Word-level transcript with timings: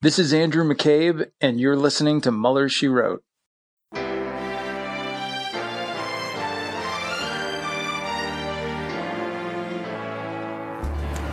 This 0.00 0.20
is 0.20 0.32
Andrew 0.32 0.62
McCabe, 0.62 1.28
and 1.40 1.58
you're 1.58 1.74
listening 1.74 2.20
to 2.20 2.30
Mueller, 2.30 2.68
She 2.68 2.86
Wrote. 2.86 3.24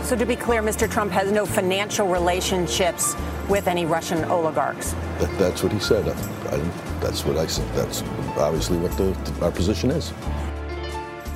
So, 0.02 0.16
to 0.16 0.26
be 0.26 0.36
clear, 0.36 0.64
Mr. 0.64 0.90
Trump 0.90 1.12
has 1.12 1.32
no 1.32 1.46
financial 1.46 2.08
relationships 2.08 3.16
with 3.48 3.68
any 3.68 3.86
Russian 3.86 4.26
oligarchs. 4.26 4.94
That, 5.20 5.30
that's 5.38 5.62
what 5.62 5.72
he 5.72 5.78
said. 5.78 6.08
I, 6.08 6.56
I, 6.56 6.58
that's 7.02 7.24
what 7.24 7.38
I 7.38 7.46
said. 7.46 7.72
That's 7.76 8.02
obviously 8.36 8.80
what 8.80 8.98
the, 8.98 9.16
our 9.46 9.52
position 9.52 9.92
is. 9.92 10.12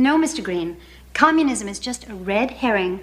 No, 0.00 0.16
Mr. 0.16 0.44
Green. 0.44 0.76
Communism 1.12 1.66
is 1.66 1.80
just 1.80 2.08
a 2.08 2.14
red 2.14 2.52
herring. 2.52 3.00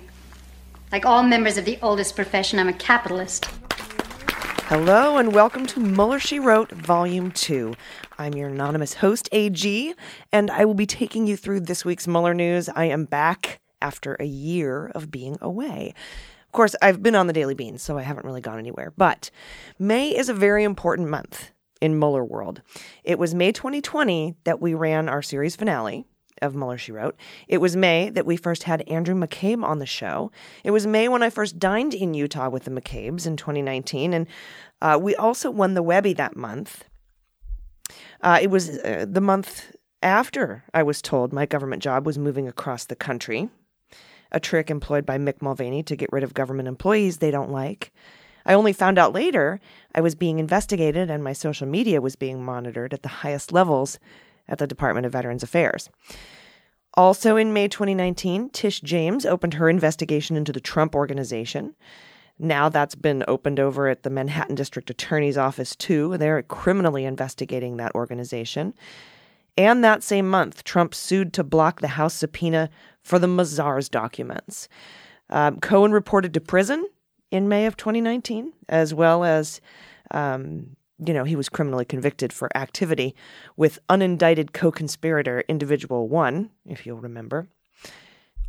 Like 0.93 1.05
all 1.05 1.23
members 1.23 1.57
of 1.57 1.65
the 1.65 1.77
oldest 1.81 2.15
profession, 2.15 2.57
I'm 2.57 2.69
a 2.69 2.73
capitalist. 2.73 3.47
Hello 4.69 5.17
and 5.17 5.33
welcome 5.33 5.65
to 5.65 5.81
Mueller 5.81 6.19
She 6.21 6.39
Wrote, 6.39 6.71
Volume 6.71 7.31
2. 7.31 7.73
I'm 8.17 8.33
your 8.33 8.47
anonymous 8.47 8.93
host, 8.93 9.27
AG, 9.33 9.93
and 10.31 10.49
I 10.49 10.63
will 10.63 10.73
be 10.73 10.85
taking 10.85 11.27
you 11.27 11.35
through 11.35 11.59
this 11.59 11.83
week's 11.83 12.07
Mueller 12.07 12.33
news. 12.33 12.69
I 12.69 12.85
am 12.85 13.03
back 13.03 13.59
after 13.81 14.15
a 14.17 14.25
year 14.25 14.89
of 14.95 15.11
being 15.11 15.37
away. 15.41 15.93
Of 16.45 16.53
course, 16.53 16.77
I've 16.81 17.03
been 17.03 17.15
on 17.15 17.27
the 17.27 17.33
Daily 17.33 17.55
Beans, 17.55 17.81
so 17.81 17.97
I 17.97 18.03
haven't 18.03 18.25
really 18.25 18.39
gone 18.39 18.57
anywhere. 18.57 18.93
But 18.95 19.31
May 19.77 20.15
is 20.15 20.29
a 20.29 20.33
very 20.33 20.63
important 20.63 21.09
month 21.09 21.51
in 21.81 21.99
Mueller 21.99 22.23
world. 22.23 22.61
It 23.03 23.19
was 23.19 23.35
May 23.35 23.51
2020 23.51 24.35
that 24.45 24.61
we 24.61 24.73
ran 24.73 25.09
our 25.09 25.21
series 25.21 25.57
finale 25.57 26.05
of 26.41 26.55
Mueller, 26.55 26.77
she 26.77 26.91
wrote. 26.91 27.15
It 27.47 27.59
was 27.59 27.75
May 27.75 28.09
that 28.09 28.25
we 28.25 28.37
first 28.37 28.63
had 28.63 28.87
Andrew 28.87 29.15
McCabe 29.15 29.63
on 29.63 29.79
the 29.79 29.85
show. 29.85 30.31
It 30.63 30.71
was 30.71 30.85
May 30.85 31.07
when 31.07 31.23
I 31.23 31.29
first 31.29 31.59
dined 31.59 31.93
in 31.93 32.13
Utah 32.13 32.49
with 32.49 32.65
the 32.65 32.71
McCabes 32.71 33.25
in 33.25 33.37
2019. 33.37 34.13
And 34.13 34.27
uh, 34.81 34.99
we 35.01 35.15
also 35.15 35.49
won 35.49 35.73
the 35.73 35.83
Webby 35.83 36.13
that 36.13 36.35
month. 36.35 36.85
Uh, 38.21 38.39
it 38.41 38.49
was 38.49 38.77
uh, 38.79 39.05
the 39.07 39.21
month 39.21 39.75
after 40.01 40.63
I 40.73 40.83
was 40.83 41.01
told 41.01 41.33
my 41.33 41.45
government 41.45 41.81
job 41.83 42.05
was 42.05 42.17
moving 42.17 42.47
across 42.47 42.85
the 42.85 42.95
country 42.95 43.49
a 44.31 44.39
trick 44.39 44.69
employed 44.69 45.05
by 45.05 45.17
Mick 45.17 45.41
Mulvaney 45.41 45.81
to 45.83 45.95
get 45.95 46.11
rid 46.11 46.23
of 46.23 46.33
government 46.33 46.67
employees 46.67 47.17
they 47.17 47.31
don't 47.31 47.51
like. 47.51 47.93
I 48.45 48.53
only 48.53 48.73
found 48.73 48.99
out 48.99 49.13
later 49.13 49.59
I 49.95 50.01
was 50.01 50.13
being 50.13 50.39
investigated 50.39 51.09
and 51.09 51.23
my 51.23 51.33
social 51.33 51.67
media 51.67 52.01
was 52.01 52.15
being 52.15 52.43
monitored 52.43 52.93
at 52.93 53.01
the 53.01 53.09
highest 53.09 53.51
levels 53.51 53.97
at 54.47 54.57
the 54.57 54.67
Department 54.67 55.05
of 55.05 55.11
Veterans 55.11 55.43
Affairs. 55.43 55.89
Also 56.95 57.35
in 57.35 57.53
May 57.53 57.67
2019, 57.67 58.49
Tish 58.49 58.79
James 58.81 59.25
opened 59.25 59.55
her 59.55 59.69
investigation 59.69 60.37
into 60.37 60.51
the 60.51 60.61
Trump 60.61 60.95
Organization. 60.95 61.75
Now 62.39 62.69
that's 62.69 62.95
been 62.95 63.23
opened 63.27 63.59
over 63.59 63.87
at 63.87 64.03
the 64.03 64.09
Manhattan 64.09 64.55
District 64.55 64.89
Attorney's 64.89 65.37
Office, 65.37 65.75
too. 65.75 66.17
They're 66.17 66.41
criminally 66.43 67.05
investigating 67.05 67.77
that 67.77 67.95
organization. 67.95 68.73
And 69.57 69.83
that 69.83 70.03
same 70.03 70.29
month, 70.29 70.63
Trump 70.63 70.93
sued 70.93 71.33
to 71.33 71.43
block 71.43 71.79
the 71.79 71.89
House 71.89 72.13
subpoena 72.13 72.69
for 73.03 73.19
the 73.19 73.27
Mazars 73.27 73.89
documents. 73.89 74.67
Um, 75.29 75.59
Cohen 75.59 75.91
reported 75.91 76.33
to 76.33 76.41
prison 76.41 76.85
in 77.31 77.47
May 77.47 77.65
of 77.65 77.77
2019, 77.77 78.51
as 78.67 78.93
well 78.93 79.23
as, 79.23 79.61
um, 80.11 80.75
you 80.99 81.13
know, 81.13 81.23
he 81.23 81.35
was 81.35 81.49
criminally 81.49 81.85
convicted 81.85 82.31
for 82.31 82.55
activity 82.55 83.15
with 83.57 83.79
unindicted 83.89 84.53
co 84.53 84.71
conspirator 84.71 85.43
Individual 85.47 86.07
One, 86.07 86.51
if 86.65 86.85
you'll 86.85 86.99
remember. 86.99 87.47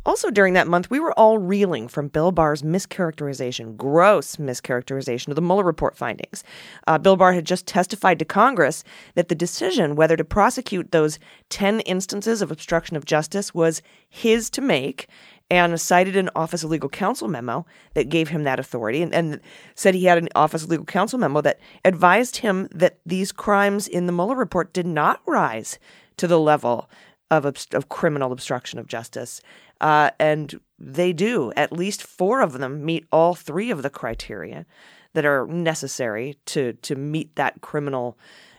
Also, 0.07 0.31
during 0.31 0.53
that 0.53 0.69
month, 0.69 0.89
we 0.89 1.01
were 1.01 1.11
all 1.19 1.37
reeling 1.37 1.89
from 1.89 2.07
Bill 2.07 2.31
Barr's 2.31 2.61
mischaracterization, 2.61 3.75
gross 3.75 4.37
mischaracterization 4.37 5.27
of 5.27 5.35
the 5.35 5.41
Mueller 5.41 5.65
report 5.65 5.97
findings. 5.97 6.45
Uh, 6.87 6.97
Bill 6.97 7.17
Barr 7.17 7.33
had 7.33 7.43
just 7.43 7.67
testified 7.67 8.17
to 8.19 8.23
Congress 8.23 8.85
that 9.15 9.27
the 9.27 9.35
decision 9.35 9.97
whether 9.97 10.15
to 10.15 10.23
prosecute 10.23 10.93
those 10.93 11.19
10 11.49 11.81
instances 11.81 12.41
of 12.41 12.51
obstruction 12.51 12.95
of 12.95 13.03
justice 13.03 13.53
was 13.53 13.81
his 14.07 14.49
to 14.51 14.61
make 14.61 15.09
and 15.49 15.79
cited 15.79 16.15
an 16.15 16.29
Office 16.35 16.63
of 16.63 16.69
Legal 16.69 16.89
Counsel 16.89 17.27
memo 17.27 17.65
that 17.93 18.09
gave 18.09 18.29
him 18.29 18.43
that 18.43 18.59
authority 18.59 19.01
and, 19.01 19.13
and, 19.13 19.39
said 19.75 19.95
he 19.95 20.05
had 20.05 20.17
an 20.17 20.29
Office 20.35 20.63
of 20.63 20.69
Legal 20.69 20.85
Counsel 20.85 21.19
memo 21.19 21.41
that 21.41 21.59
advised 21.85 22.37
him 22.37 22.67
that 22.73 22.99
these 23.05 23.31
crimes 23.31 23.87
in 23.87 24.05
the 24.05 24.11
Mueller 24.11 24.35
report 24.35 24.73
did 24.73 24.85
not 24.85 25.21
rise 25.25 25.79
to 26.17 26.27
the 26.27 26.39
level 26.39 26.89
of, 27.31 27.45
of 27.45 27.89
criminal 27.89 28.31
obstruction 28.31 28.79
of 28.79 28.87
justice. 28.87 29.41
Uh, 29.79 30.09
and 30.19 30.59
they 30.79 31.13
do. 31.13 31.51
At 31.55 31.71
least 31.71 32.03
four 32.03 32.41
of 32.41 32.53
them 32.53 32.85
meet 32.85 33.05
all 33.11 33.35
three 33.35 33.71
of 33.71 33.83
the 33.83 33.89
criteria 33.89 34.65
that 35.13 35.25
are 35.25 35.47
necessary 35.47 36.37
to 36.45 36.73
to 36.73 36.95
meet 36.95 37.35
that 37.35 37.61
criminal, 37.61 38.17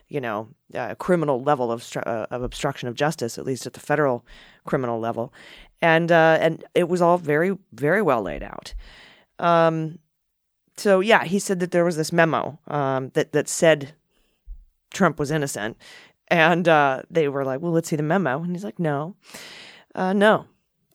you 0.09 0.21
know, 0.21 0.49
uh, 0.75 0.95
criminal 0.97 1.43
level 1.43 1.71
of 1.71 1.89
uh, 1.97 2.27
of 2.31 2.43
obstruction 2.43 2.89
of 2.89 2.95
justice, 2.95 3.39
at 3.39 3.45
least 3.45 3.67
at 3.67 3.75
the 3.75 3.81
federal 3.81 4.25
criminal 4.65 4.99
level, 4.99 5.33
and 5.81 6.11
uh, 6.11 6.39
and 6.41 6.65
it 6.75 6.89
was 6.89 7.03
all 7.03 7.19
very 7.19 7.57
very 7.73 8.03
well 8.03 8.23
laid 8.23 8.43
out. 8.43 8.75
Um, 9.39 9.99
so 10.77 11.01
yeah, 11.01 11.25
he 11.25 11.39
said 11.39 11.61
that 11.61 11.71
there 11.71 11.85
was 11.85 11.97
this 11.97 12.13
memo 12.13 12.59
um, 12.69 13.11
that 13.15 13.33
that 13.33 13.49
said 13.49 13.95
Trump 14.91 15.19
was 15.19 15.31
innocent, 15.31 15.77
and 16.29 16.69
uh, 16.69 17.03
they 17.11 17.29
were 17.29 17.45
like, 17.45 17.61
"Well, 17.61 17.73
let's 17.73 17.89
see 17.89 17.97
the 17.97 18.03
memo," 18.03 18.43
and 18.43 18.55
he's 18.55 18.65
like, 18.65 18.79
"No, 18.79 19.17
uh, 19.95 20.13
no." 20.13 20.47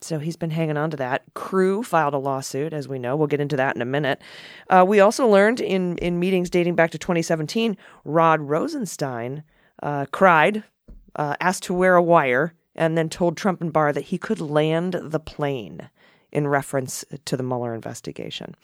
So 0.04 0.18
he's 0.18 0.36
been 0.36 0.50
hanging 0.50 0.76
on 0.76 0.90
to 0.90 0.98
that. 0.98 1.22
Crew 1.32 1.82
filed 1.82 2.12
a 2.12 2.18
lawsuit, 2.18 2.74
as 2.74 2.86
we 2.86 2.98
know. 2.98 3.16
We'll 3.16 3.26
get 3.26 3.40
into 3.40 3.56
that 3.56 3.74
in 3.74 3.80
a 3.80 3.86
minute. 3.86 4.20
Uh, 4.68 4.84
we 4.86 5.00
also 5.00 5.26
learned 5.26 5.60
in, 5.60 5.96
in 5.96 6.18
meetings 6.18 6.50
dating 6.50 6.74
back 6.74 6.90
to 6.90 6.98
2017, 6.98 7.74
Rod 8.04 8.42
Rosenstein 8.42 9.44
uh, 9.82 10.04
cried, 10.12 10.62
uh, 11.16 11.36
asked 11.40 11.62
to 11.64 11.74
wear 11.74 11.94
a 11.94 12.02
wire, 12.02 12.52
and 12.74 12.96
then 12.96 13.08
told 13.08 13.36
Trump 13.36 13.60
and 13.60 13.72
Barr 13.72 13.92
that 13.92 14.04
he 14.04 14.18
could 14.18 14.40
land 14.40 14.98
the 15.02 15.20
plane 15.20 15.90
in 16.32 16.48
reference 16.48 17.04
to 17.24 17.36
the 17.36 17.42
Mueller 17.42 17.74
investigation. 17.74 18.54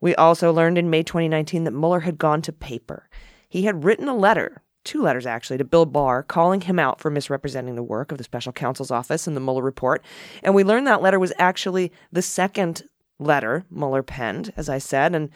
We 0.00 0.14
also 0.14 0.52
learned 0.52 0.78
in 0.78 0.90
May 0.90 1.02
2019 1.02 1.64
that 1.64 1.70
Mueller 1.72 2.00
had 2.00 2.18
gone 2.18 2.42
to 2.42 2.52
paper. 2.52 3.08
He 3.48 3.62
had 3.62 3.84
written 3.84 4.08
a 4.08 4.16
letter 4.16 4.62
two 4.84 5.02
letters 5.02 5.26
actually, 5.26 5.58
to 5.58 5.64
Bill 5.64 5.86
Barr 5.86 6.22
calling 6.22 6.62
him 6.62 6.78
out 6.78 7.00
for 7.00 7.10
misrepresenting 7.10 7.74
the 7.74 7.82
work 7.82 8.12
of 8.12 8.18
the 8.18 8.24
special 8.24 8.52
counsel's 8.52 8.90
office 8.90 9.26
in 9.26 9.34
the 9.34 9.40
Mueller 9.40 9.62
report. 9.62 10.02
And 10.42 10.54
we 10.54 10.64
learned 10.64 10.86
that 10.86 11.02
letter 11.02 11.18
was 11.18 11.32
actually 11.38 11.92
the 12.12 12.22
second 12.22 12.84
letter 13.18 13.64
Mueller 13.70 14.02
penned, 14.02 14.52
as 14.56 14.68
I 14.68 14.78
said. 14.78 15.14
And 15.14 15.30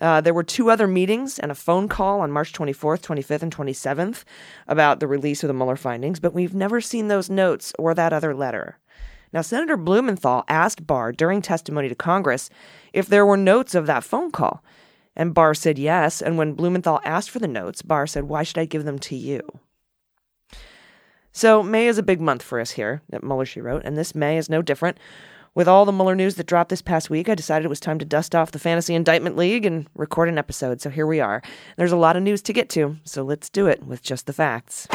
uh, 0.00 0.20
there 0.20 0.34
were 0.34 0.42
two 0.42 0.70
other 0.70 0.86
meetings 0.86 1.38
and 1.38 1.50
a 1.50 1.56
phone 1.56 1.88
call 1.88 2.20
on 2.20 2.30
March 2.30 2.52
24th, 2.52 3.00
25th, 3.02 3.42
and 3.42 3.54
27th 3.54 4.24
about 4.66 5.00
the 5.00 5.06
release 5.06 5.42
of 5.42 5.48
the 5.48 5.54
Mueller 5.54 5.76
findings, 5.76 6.20
but 6.20 6.34
we've 6.34 6.54
never 6.54 6.80
seen 6.80 7.08
those 7.08 7.28
notes 7.28 7.72
or 7.78 7.94
that 7.94 8.12
other 8.12 8.34
letter. 8.34 8.78
Now, 9.32 9.42
Senator 9.42 9.76
Blumenthal 9.76 10.44
asked 10.48 10.86
Barr 10.86 11.12
during 11.12 11.42
testimony 11.42 11.88
to 11.88 11.94
Congress 11.94 12.48
if 12.92 13.06
there 13.08 13.26
were 13.26 13.36
notes 13.36 13.74
of 13.74 13.86
that 13.86 14.04
phone 14.04 14.30
call. 14.30 14.62
And 15.14 15.34
Barr 15.34 15.52
said 15.52 15.78
yes. 15.78 16.22
And 16.22 16.38
when 16.38 16.54
Blumenthal 16.54 17.00
asked 17.04 17.28
for 17.28 17.40
the 17.40 17.48
notes, 17.48 17.82
Barr 17.82 18.06
said, 18.06 18.24
Why 18.24 18.44
should 18.44 18.58
I 18.58 18.64
give 18.64 18.84
them 18.84 18.98
to 19.00 19.16
you? 19.16 19.42
So 21.32 21.62
May 21.62 21.88
is 21.88 21.98
a 21.98 22.02
big 22.02 22.20
month 22.20 22.42
for 22.42 22.58
us 22.58 22.70
here 22.70 23.02
at 23.12 23.22
Mueller, 23.22 23.44
she 23.44 23.60
wrote, 23.60 23.82
and 23.84 23.98
this 23.98 24.14
May 24.14 24.38
is 24.38 24.48
no 24.48 24.62
different. 24.62 24.98
With 25.58 25.66
all 25.66 25.84
the 25.84 25.90
Mueller 25.90 26.14
news 26.14 26.36
that 26.36 26.46
dropped 26.46 26.70
this 26.70 26.82
past 26.82 27.10
week, 27.10 27.28
I 27.28 27.34
decided 27.34 27.64
it 27.64 27.68
was 27.68 27.80
time 27.80 27.98
to 27.98 28.04
dust 28.04 28.32
off 28.32 28.52
the 28.52 28.60
Fantasy 28.60 28.94
Indictment 28.94 29.36
League 29.36 29.66
and 29.66 29.88
record 29.96 30.28
an 30.28 30.38
episode. 30.38 30.80
So 30.80 30.88
here 30.88 31.04
we 31.04 31.18
are. 31.18 31.42
There's 31.76 31.90
a 31.90 31.96
lot 31.96 32.14
of 32.14 32.22
news 32.22 32.40
to 32.42 32.52
get 32.52 32.68
to, 32.68 32.96
so 33.02 33.24
let's 33.24 33.50
do 33.50 33.66
it 33.66 33.82
with 33.82 34.00
just 34.00 34.26
the 34.26 34.32
facts. 34.32 34.86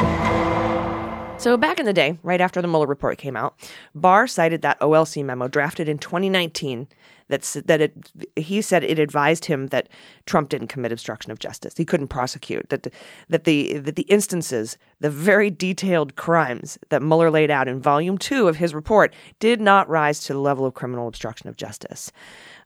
So, 1.43 1.57
back 1.57 1.77
in 1.77 1.85
the 1.85 1.91
day, 1.91 2.17
right 2.23 2.39
after 2.39 2.61
the 2.61 2.69
Mueller 2.69 2.87
report 2.87 3.17
came 3.17 3.35
out, 3.35 3.59
Barr 3.93 4.27
cited 4.27 4.61
that 4.61 4.79
OLC 4.79 5.25
memo 5.25 5.49
drafted 5.49 5.89
in 5.89 5.97
2019 5.97 6.87
that's 7.27 7.55
that 7.55 7.81
it 7.81 7.93
he 8.37 8.61
said 8.61 8.81
it 8.81 8.97
advised 8.97 9.43
him 9.43 9.67
that 9.67 9.89
Trump 10.25 10.47
didn't 10.47 10.69
commit 10.69 10.93
obstruction 10.93 11.33
of 11.33 11.39
justice. 11.39 11.75
He 11.75 11.83
couldn't 11.83 12.07
prosecute 12.07 12.69
that 12.69 12.83
the, 12.83 12.91
that 13.27 13.43
the 13.43 13.77
that 13.79 13.97
the 13.97 14.03
instances, 14.03 14.77
the 15.01 15.09
very 15.09 15.49
detailed 15.49 16.15
crimes 16.15 16.79
that 16.87 17.01
Mueller 17.01 17.29
laid 17.29 17.51
out 17.51 17.67
in 17.67 17.81
volume 17.81 18.17
2 18.17 18.47
of 18.47 18.55
his 18.55 18.73
report 18.73 19.13
did 19.41 19.59
not 19.59 19.89
rise 19.89 20.21
to 20.21 20.31
the 20.31 20.39
level 20.39 20.65
of 20.65 20.75
criminal 20.75 21.09
obstruction 21.09 21.49
of 21.49 21.57
justice. 21.57 22.09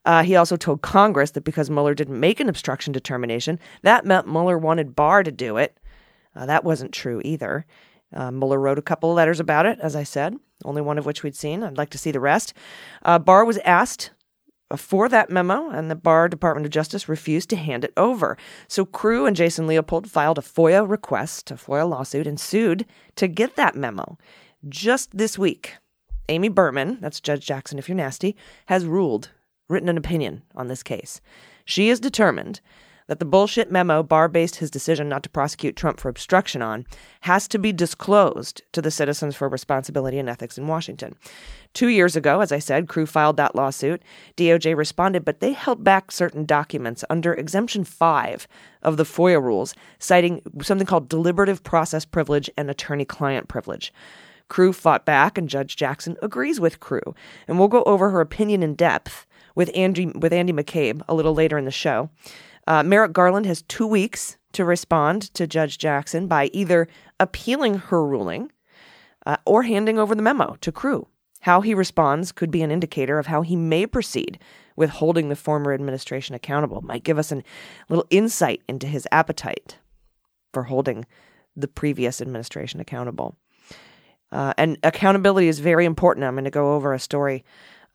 Uh, 0.06 0.21
he 0.21 0.35
also 0.35 0.56
told 0.56 0.83
Congress 0.83 1.31
that 1.31 1.44
because 1.44 1.71
Mueller 1.71 1.95
didn't 1.95 2.19
make 2.19 2.39
an 2.39 2.47
obstruction 2.47 2.94
determination, 2.94 3.57
that 3.81 4.06
meant 4.06 4.27
Mueller 4.27 4.59
wanted 4.59 4.95
Barr 4.95 5.23
to 5.23 5.31
do 5.31 5.57
it. 5.57 5.75
Uh, 6.35 6.45
that 6.45 6.63
wasn't 6.63 6.91
true 6.91 7.23
either. 7.25 7.65
Uh, 8.13 8.31
Mueller 8.31 8.59
wrote 8.59 8.80
a 8.80 8.83
couple 8.83 9.12
of 9.12 9.15
letters 9.15 9.39
about 9.39 9.65
it, 9.65 9.80
as 9.81 9.95
I 9.95 10.04
said, 10.04 10.36
only 10.63 10.81
one 10.81 10.98
of 10.98 11.06
which 11.06 11.24
we'd 11.24 11.36
seen. 11.36 11.63
I'd 11.63 11.77
like 11.77 11.89
to 11.92 11.98
see 11.98 12.12
the 12.12 12.19
rest. 12.19 12.54
Uh, 13.04 13.19
Barr 13.19 13.45
was 13.45 13.57
asked 13.59 14.12
for 14.75 15.07
that 15.07 15.30
memo, 15.30 15.69
and 15.69 15.89
the 15.89 15.95
Barr 15.95 16.27
Department 16.27 16.65
of 16.65 16.71
Justice 16.71 17.07
refused 17.07 17.50
to 17.50 17.56
hand 17.56 17.86
it 17.86 17.94
over. 17.95 18.38
So 18.68 18.86
Crew 18.86 19.25
and 19.25 19.36
Jason 19.36 19.68
Leopold 19.68 20.09
filed 20.09 20.38
a 20.38 20.42
FOIA 20.42 20.89
request, 20.89 21.51
a 21.51 21.56
FOIA 21.56 21.89
lawsuit, 21.89 22.27
and 22.27 22.39
sued 22.39 22.86
to 23.15 23.27
get 23.27 23.56
that 23.56 23.75
memo. 23.75 24.18
Just 24.68 25.18
this 25.18 25.38
week, 25.38 25.75
Amy 26.27 26.50
Berman, 26.50 26.98
that's 27.00 27.21
Judge 27.21 27.45
Jackson 27.45 27.80
if 27.80 27.88
you're 27.88 27.95
nasty, 27.95 28.36
has 28.65 28.86
ruled, 28.86 29.31
written 29.69 29.88
an 29.89 29.98
opinion 29.98 30.44
on 30.56 30.68
this 30.68 30.83
case. 30.83 31.21
She 31.63 31.89
is 31.89 32.00
determined 32.00 32.59
that 33.07 33.19
the 33.19 33.25
bullshit 33.25 33.71
memo 33.71 34.04
Barr 34.04 34.27
based 34.27 34.57
his 34.57 34.69
decision 34.69 35.09
not 35.09 35.24
to 35.24 35.30
prosecute 35.30 35.75
Trump 35.75 36.00
for 36.00 36.09
obstruction 36.09 36.62
on 36.62 36.86
has 37.21 37.48
to 37.48 37.57
be 37.57 37.74
disclosed 37.74 38.62
to 38.74 38.81
the 38.81 38.92
Citizens 38.92 39.36
for 39.36 39.50
Responsibility 39.50 40.19
and 40.19 40.30
Ethics 40.30 40.57
in 40.57 40.68
Washington. 40.68 41.15
Two 41.74 41.88
years 41.88 42.15
ago, 42.15 42.42
as 42.42 42.51
I 42.51 42.59
said, 42.59 42.88
Crew 42.88 43.06
filed 43.06 43.38
that 43.38 43.56
lawsuit. 43.56 44.01
DOJ 44.36 44.75
responded, 44.75 45.24
but 45.24 45.39
they 45.39 45.54
held 45.54 45.83
back 45.83 46.12
certain 46.12 46.45
documents 46.45 47.04
under 47.09 47.33
Exemption 47.33 47.83
5 47.83 48.48
of 48.83 48.98
the 48.98 49.04
FOIA 49.04 49.42
rules, 49.42 49.74
citing 50.00 50.42
something 50.62 50.88
called 50.88 51.09
deliberative 51.09 51.63
process 51.63 52.06
privilege 52.06 52.50
and 52.57 52.69
attorney 52.69 53.06
client 53.06 53.48
privilege. 53.48 53.94
Crew 54.50 54.71
fought 54.71 55.06
back, 55.06 55.38
and 55.38 55.50
Judge 55.50 55.75
Jackson 55.75 56.15
agrees 56.21 56.59
with 56.59 56.80
Crew. 56.80 57.15
And 57.48 57.59
we'll 57.59 57.68
go 57.68 57.83
over 57.83 58.09
her 58.09 58.21
opinion 58.21 58.63
in 58.63 58.75
depth 58.75 59.25
with 59.56 59.69
Andy, 59.75 60.07
with 60.07 60.31
Andy 60.31 60.54
McCabe 60.54 61.01
a 61.07 61.13
little 61.13 61.33
later 61.33 61.57
in 61.57 61.65
the 61.65 61.71
show. 61.71 62.09
Uh, 62.67 62.83
Merrick 62.83 63.13
Garland 63.13 63.45
has 63.45 63.61
two 63.63 63.87
weeks 63.87 64.37
to 64.51 64.65
respond 64.65 65.33
to 65.33 65.47
Judge 65.47 65.77
Jackson 65.77 66.27
by 66.27 66.49
either 66.53 66.87
appealing 67.19 67.75
her 67.75 68.05
ruling 68.05 68.51
uh, 69.25 69.37
or 69.45 69.63
handing 69.63 69.97
over 69.97 70.13
the 70.13 70.21
memo 70.21 70.57
to 70.61 70.71
Crew. 70.71 71.07
How 71.41 71.61
he 71.61 71.73
responds 71.73 72.31
could 72.31 72.51
be 72.51 72.61
an 72.61 72.71
indicator 72.71 73.19
of 73.19 73.27
how 73.27 73.41
he 73.41 73.55
may 73.55 73.85
proceed 73.85 74.39
with 74.75 74.89
holding 74.89 75.29
the 75.29 75.35
former 75.35 75.73
administration 75.73 76.35
accountable. 76.35 76.81
Might 76.81 77.03
give 77.03 77.17
us 77.17 77.31
a 77.31 77.41
little 77.87 78.05
insight 78.09 78.61
into 78.67 78.85
his 78.85 79.07
appetite 79.11 79.77
for 80.53 80.63
holding 80.63 81.05
the 81.55 81.67
previous 81.67 82.21
administration 82.21 82.79
accountable. 82.79 83.37
Uh, 84.31 84.53
and 84.57 84.77
accountability 84.83 85.47
is 85.47 85.59
very 85.59 85.85
important. 85.85 86.25
I'm 86.25 86.33
going 86.33 86.43
to 86.43 86.51
go 86.51 86.73
over 86.73 86.93
a 86.93 86.99
story 86.99 87.45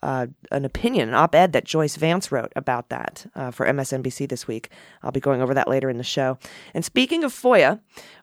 uh, 0.03 0.27
an 0.51 0.65
opinion, 0.65 1.07
an 1.07 1.15
op 1.15 1.33
ed 1.33 1.53
that 1.53 1.63
Joyce 1.63 1.95
Vance 1.95 2.29
wrote 2.29 2.51
about 2.57 2.89
that 2.89 3.25
uh, 3.35 3.51
for 3.51 3.65
MSNBC 3.65 4.27
this 4.27 4.45
week. 4.47 4.69
I'll 5.01 5.11
be 5.11 5.21
going 5.21 5.41
over 5.41 5.53
that 5.53 5.69
later 5.69 5.89
in 5.89 5.97
the 5.97 6.03
show. 6.03 6.37
And 6.73 6.83
speaking 6.83 7.23
of 7.23 7.31
FOIA, 7.31 7.79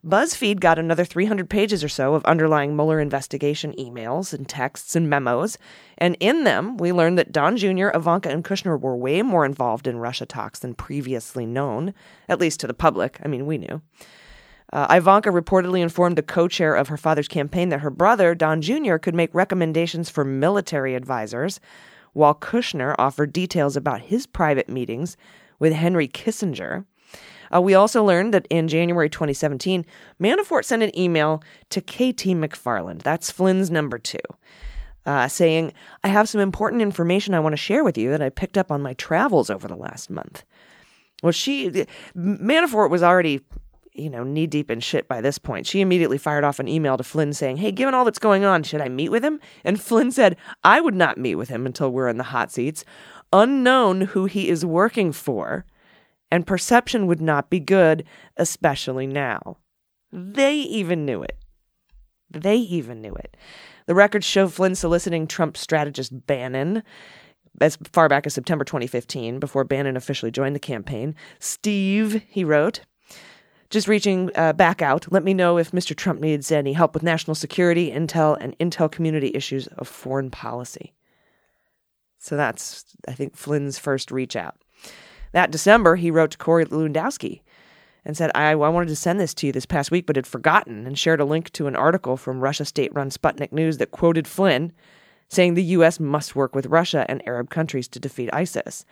BuzzFeed 0.07 0.61
got 0.61 0.79
another 0.79 1.07
300 1.07 1.49
pages 1.49 1.83
or 1.83 1.89
so 1.89 2.15
of 2.15 2.25
underlying 2.27 2.77
Mueller 2.77 3.01
investigation 3.01 3.75
emails 3.79 4.35
and 4.35 4.47
texts 4.47 4.95
and 4.95 5.09
memos. 5.09 5.57
And 5.97 6.19
in 6.21 6.45
them, 6.45 6.77
we 6.77 6.93
learned 6.93 7.17
that 7.17 7.33
Don 7.33 7.57
Jr., 7.57 7.89
Ivanka, 7.95 8.29
and 8.29 8.45
Kushner 8.45 8.79
were 8.79 8.97
way 8.97 9.23
more 9.23 9.47
involved 9.47 9.87
in 9.87 9.99
Russia 9.99 10.27
talks 10.27 10.59
than 10.59 10.75
previously 10.75 11.47
known, 11.47 11.95
at 12.29 12.41
least 12.41 12.61
to 12.61 12.67
the 12.67 12.75
public. 12.75 13.19
I 13.25 13.29
mean, 13.29 13.47
we 13.47 13.57
knew. 13.57 13.81
Uh, 14.73 14.87
Ivanka 14.91 15.31
reportedly 15.31 15.81
informed 15.81 16.17
the 16.17 16.23
co 16.23 16.47
chair 16.47 16.75
of 16.75 16.89
her 16.89 16.97
father's 16.97 17.29
campaign 17.29 17.71
that 17.71 17.81
her 17.81 17.91
brother, 17.91 18.35
Don 18.35 18.61
Jr., 18.61 18.97
could 18.97 19.15
make 19.15 19.35
recommendations 19.35 20.09
for 20.09 20.25
military 20.25 20.95
advisors, 20.95 21.61
while 22.13 22.35
Kushner 22.35 22.95
offered 22.99 23.33
details 23.33 23.77
about 23.77 24.03
his 24.03 24.27
private 24.27 24.69
meetings 24.69 25.17
with 25.59 25.73
Henry 25.73 26.09
Kissinger. 26.09 26.85
Uh, 27.53 27.61
we 27.61 27.75
also 27.75 28.05
learned 28.05 28.33
that 28.33 28.47
in 28.49 28.69
January 28.69 29.11
2017, 29.11 29.85
Manafort 30.21 30.65
sent 30.65 30.83
an 30.83 30.97
email 30.99 31.43
to 31.71 31.81
KT 31.81 32.35
McFarland, 32.37 33.03
that's 33.03 33.31
Flynn's 33.31 33.71
number 33.73 33.99
two, 33.99 34.19
uh, 35.05 35.27
saying, 35.27 35.73
I 36.05 36.09
have 36.09 36.29
some 36.29 36.41
important 36.41 36.83
information 36.83 37.35
I 37.35 37.41
want 37.41 37.55
to 37.55 37.57
share 37.57 37.83
with 37.83 37.99
you 37.99 38.11
that 38.11 38.23
I 38.23 38.29
picked 38.29 38.57
up 38.57 38.71
on 38.71 38.83
my 38.83 38.95
travels 38.95 39.51
over 39.51 39.67
the 39.67 39.77
last 39.77 40.11
month. 40.11 40.45
Well, 41.25 41.33
she, 41.33 41.87
Manafort 42.17 42.89
was 42.89 43.03
already 43.03 43.41
you 44.01 44.11
know, 44.11 44.25
knee 44.25 44.47
deep 44.47 44.71
in 44.71 44.81
shit 44.81 45.07
by 45.07 45.21
this 45.21 45.39
point. 45.39 45.67
She 45.67 45.81
immediately 45.81 46.19
fired 46.19 46.45
off 46.45 46.59
an 46.59 46.69
email 46.69 46.97
to 46.97 47.05
Flynn 47.05 47.33
saying, 47.33 47.59
Hey, 47.59 47.73
given 47.73 47.95
all 47.95 48.05
that's 48.05 48.19
going 48.19 48.45
on, 48.45 48.63
should 48.63 48.81
I 48.81 48.89
meet 48.89 49.11
with 49.11 49.25
him? 49.25 49.41
And 49.65 49.81
Flynn 49.81 50.11
said, 50.11 50.37
I 50.65 50.81
would 50.81 50.95
not 50.95 51.19
meet 51.19 51.37
with 51.37 51.49
him 51.49 51.67
until 51.67 51.91
we're 51.91 52.09
in 52.09 52.19
the 52.19 52.25
hot 52.25 52.51
seats. 52.51 52.85
Unknown 53.33 54.01
who 54.03 54.25
he 54.25 54.49
is 54.49 54.65
working 54.65 55.13
for, 55.13 55.65
and 56.31 56.47
perception 56.47 57.07
would 57.07 57.21
not 57.21 57.51
be 57.51 57.61
good, 57.61 58.05
especially 58.37 59.07
now. 59.07 59.59
They 60.13 60.55
even 60.55 61.05
knew 61.05 61.23
it. 61.23 61.37
They 62.31 62.57
even 62.57 63.01
knew 63.01 63.15
it. 63.15 63.37
The 63.87 63.95
records 63.95 64.27
show 64.27 64.49
Flynn 64.49 64.75
soliciting 64.75 65.27
Trump 65.27 65.57
strategist 65.57 66.27
Bannon 66.27 66.83
as 67.61 67.77
far 67.93 68.09
back 68.09 68.27
as 68.27 68.35
September 68.35 68.65
2015, 68.65 69.39
before 69.39 69.65
Bannon 69.65 69.97
officially 69.97 70.31
joined 70.31 70.55
the 70.55 70.61
campaign. 70.61 71.15
Steve, 71.39 72.23
he 72.29 72.45
wrote, 72.45 72.81
just 73.71 73.89
reaching 73.89 74.31
uh, 74.35 74.53
back 74.53 74.83
out, 74.83 75.11
let 75.11 75.25
me 75.25 75.33
know 75.33 75.57
if 75.57 75.71
Mr. 75.71 75.97
Trump 75.97 76.21
needs 76.21 76.51
any 76.51 76.73
help 76.73 76.93
with 76.93 77.05
national 77.05 77.37
security, 77.37 77.91
intel, 77.91 78.37
and 78.41 78.59
intel 78.59 78.91
community 78.91 79.31
issues 79.33 79.69
of 79.69 79.87
foreign 79.87 80.31
policy. 80.31 80.93
So 82.19 82.37
that's, 82.37 82.85
I 83.09 83.13
think, 83.13 83.37
Flynn's 83.37 83.79
first 83.79 84.11
reach 84.11 84.37
out. 84.37 84.57
That 85.33 85.53
December, 85.53 85.97
he 85.97 86.11
wrote 86.11 86.33
to 86.33 86.39
Corey 86.39 86.67
Lewandowski 86.67 87.43
and 88.05 88.17
said, 88.17 88.31
I, 88.35 88.51
I 88.51 88.55
wanted 88.55 88.89
to 88.89 88.97
send 88.97 89.21
this 89.21 89.35
to 89.35 89.47
you 89.47 89.53
this 89.53 89.67
past 89.67 89.91
week, 89.91 90.07
but 90.07 90.17
had 90.17 90.27
forgotten, 90.27 90.87
and 90.87 90.99
shared 90.99 91.21
a 91.21 91.25
link 91.25 91.51
to 91.53 91.67
an 91.67 91.77
article 91.77 92.17
from 92.17 92.41
Russia 92.41 92.65
state 92.65 92.95
run 92.95 93.11
Sputnik 93.11 93.53
News 93.53 93.79
that 93.79 93.93
quoted 93.93 94.27
Flynn, 94.27 94.73
saying 95.29 95.55
the 95.55 95.63
U.S. 95.65 96.01
must 96.01 96.35
work 96.35 96.55
with 96.55 96.67
Russia 96.67 97.07
and 97.09 97.27
Arab 97.27 97.51
countries 97.51 97.87
to 97.89 98.01
defeat 98.01 98.31
ISIS. 98.33 98.85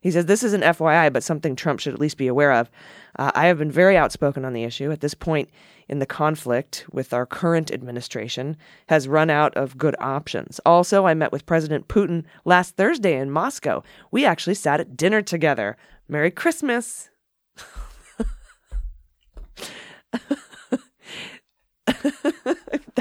He 0.00 0.10
says, 0.10 0.26
This 0.26 0.42
is 0.42 0.54
an 0.54 0.62
FYI, 0.62 1.12
but 1.12 1.22
something 1.22 1.54
Trump 1.54 1.80
should 1.80 1.92
at 1.92 2.00
least 2.00 2.16
be 2.16 2.26
aware 2.26 2.52
of. 2.52 2.70
Uh, 3.18 3.30
I 3.34 3.46
have 3.46 3.58
been 3.58 3.70
very 3.70 3.96
outspoken 3.96 4.44
on 4.44 4.54
the 4.54 4.64
issue. 4.64 4.90
At 4.90 5.00
this 5.00 5.14
point 5.14 5.50
in 5.88 5.98
the 5.98 6.06
conflict 6.06 6.86
with 6.90 7.12
our 7.12 7.26
current 7.26 7.70
administration 7.70 8.56
has 8.88 9.08
run 9.08 9.28
out 9.28 9.54
of 9.56 9.76
good 9.76 9.96
options. 10.00 10.58
Also, 10.64 11.06
I 11.06 11.14
met 11.14 11.32
with 11.32 11.46
President 11.46 11.88
Putin 11.88 12.24
last 12.44 12.76
Thursday 12.76 13.16
in 13.18 13.30
Moscow. 13.30 13.82
We 14.10 14.24
actually 14.24 14.54
sat 14.54 14.80
at 14.80 14.96
dinner 14.96 15.20
together. 15.20 15.76
Merry 16.08 16.30
Christmas. 16.30 17.10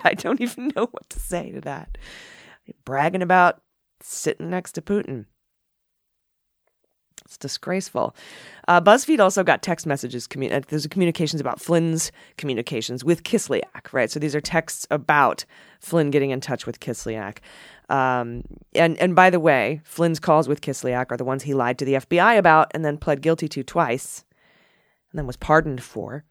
I 0.04 0.14
don't 0.16 0.42
even 0.42 0.72
know 0.76 0.88
what 0.92 1.10
to 1.10 1.20
say 1.20 1.52
to 1.52 1.62
that. 1.62 1.98
Bragging 2.86 3.22
about 3.22 3.62
sitting 4.02 4.50
next 4.50 4.74
to 4.74 4.82
Putin. 4.82 5.26
It's 7.30 7.38
disgraceful. 7.38 8.16
Uh, 8.68 8.82
BuzzFeed 8.82 9.20
also 9.20 9.44
got 9.44 9.62
text 9.62 9.86
messages. 9.86 10.28
Uh, 10.36 10.62
there's 10.68 10.88
communications 10.88 11.40
about 11.40 11.62
Flynn's 11.62 12.12
communications 12.38 13.06
with 13.06 13.22
Kislyak, 13.22 13.94
right? 13.94 14.10
So 14.10 14.20
these 14.20 14.34
are 14.34 14.42
texts 14.42 14.88
about 14.90 15.46
Flynn 15.80 16.10
getting 16.10 16.32
in 16.32 16.42
touch 16.42 16.66
with 16.66 16.80
Kislyak. 16.80 17.38
Um, 17.88 18.46
and 18.74 18.98
and 18.98 19.16
by 19.16 19.30
the 19.30 19.40
way, 19.40 19.80
Flynn's 19.84 20.20
calls 20.20 20.48
with 20.48 20.62
Kislyak 20.62 21.12
are 21.12 21.18
the 21.18 21.24
ones 21.24 21.44
he 21.44 21.54
lied 21.54 21.78
to 21.78 21.86
the 21.86 21.94
FBI 21.94 22.40
about 22.40 22.72
and 22.74 22.84
then 22.84 22.98
pled 22.98 23.22
guilty 23.22 23.48
to 23.48 23.64
twice, 23.64 24.26
and 25.12 25.20
then 25.20 25.28
was 25.28 25.38
pardoned 25.38 25.84
for. 25.84 26.24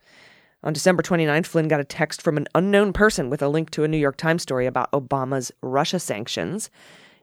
On 0.64 0.73
December 0.73 1.05
29th, 1.05 1.47
Flynn 1.47 1.69
got 1.69 1.78
a 1.78 1.85
text 1.85 2.23
from 2.23 2.37
an 2.37 2.49
unknown 2.57 2.93
person 2.93 3.31
with 3.31 3.40
a 3.40 3.49
link 3.49 3.71
to 3.71 3.85
a 3.85 3.88
New 3.88 3.99
York 3.99 4.17
Times 4.17 4.43
story 4.43 4.67
about 4.67 4.90
Obama's 4.90 5.52
Russia 5.62 6.00
sanctions. 6.00 6.71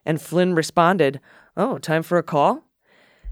And 0.06 0.18
Flynn 0.18 0.54
responded, 0.54 1.20
Oh, 1.58 1.76
time 1.76 2.02
for 2.02 2.16
a 2.16 2.22
call? 2.22 2.65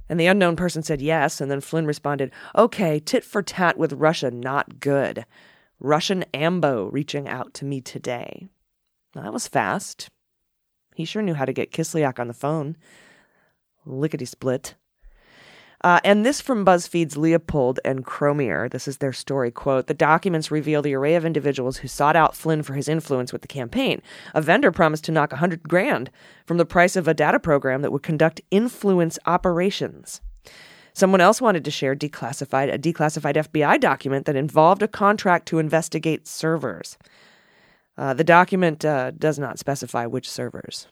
And 0.08 0.20
the 0.20 0.26
unknown 0.26 0.56
person 0.56 0.82
said 0.82 1.00
yes, 1.00 1.40
and 1.40 1.50
then 1.50 1.60
Flynn 1.60 1.86
responded, 1.86 2.30
Okay, 2.54 3.00
tit 3.00 3.24
for 3.24 3.42
tat 3.42 3.78
with 3.78 3.92
Russia, 3.94 4.30
not 4.30 4.80
good. 4.80 5.24
Russian 5.80 6.24
ambo 6.34 6.86
reaching 6.86 7.28
out 7.28 7.54
to 7.54 7.64
me 7.64 7.80
today. 7.80 8.48
That 9.14 9.32
was 9.32 9.48
fast. 9.48 10.08
He 10.94 11.04
sure 11.04 11.22
knew 11.22 11.34
how 11.34 11.44
to 11.44 11.52
get 11.52 11.72
Kislyak 11.72 12.18
on 12.18 12.28
the 12.28 12.34
phone. 12.34 12.76
Lickety 13.84 14.24
split. 14.24 14.74
Uh, 15.84 16.00
and 16.02 16.24
this 16.24 16.40
from 16.40 16.64
BuzzFeed's 16.64 17.18
Leopold 17.18 17.78
and 17.84 18.06
Cormier. 18.06 18.70
This 18.70 18.88
is 18.88 18.96
their 18.96 19.12
story 19.12 19.50
quote. 19.50 19.86
The 19.86 19.92
documents 19.92 20.50
reveal 20.50 20.80
the 20.80 20.94
array 20.94 21.14
of 21.14 21.26
individuals 21.26 21.76
who 21.76 21.88
sought 21.88 22.16
out 22.16 22.34
Flynn 22.34 22.62
for 22.62 22.72
his 22.72 22.88
influence 22.88 23.34
with 23.34 23.42
the 23.42 23.48
campaign. 23.48 24.00
A 24.32 24.40
vendor 24.40 24.72
promised 24.72 25.04
to 25.04 25.12
knock 25.12 25.30
a 25.30 25.36
hundred 25.36 25.68
grand 25.68 26.10
from 26.46 26.56
the 26.56 26.64
price 26.64 26.96
of 26.96 27.06
a 27.06 27.12
data 27.12 27.38
program 27.38 27.82
that 27.82 27.92
would 27.92 28.02
conduct 28.02 28.40
influence 28.50 29.18
operations. 29.26 30.22
Someone 30.94 31.20
else 31.20 31.42
wanted 31.42 31.66
to 31.66 31.70
share 31.70 31.94
declassified 31.94 32.72
a 32.72 32.78
declassified 32.78 33.34
FBI 33.34 33.78
document 33.78 34.24
that 34.24 34.36
involved 34.36 34.82
a 34.82 34.88
contract 34.88 35.44
to 35.48 35.58
investigate 35.58 36.26
servers. 36.26 36.96
Uh, 37.98 38.14
the 38.14 38.24
document 38.24 38.86
uh, 38.86 39.10
does 39.10 39.38
not 39.38 39.58
specify 39.58 40.06
which 40.06 40.30
servers. 40.30 40.86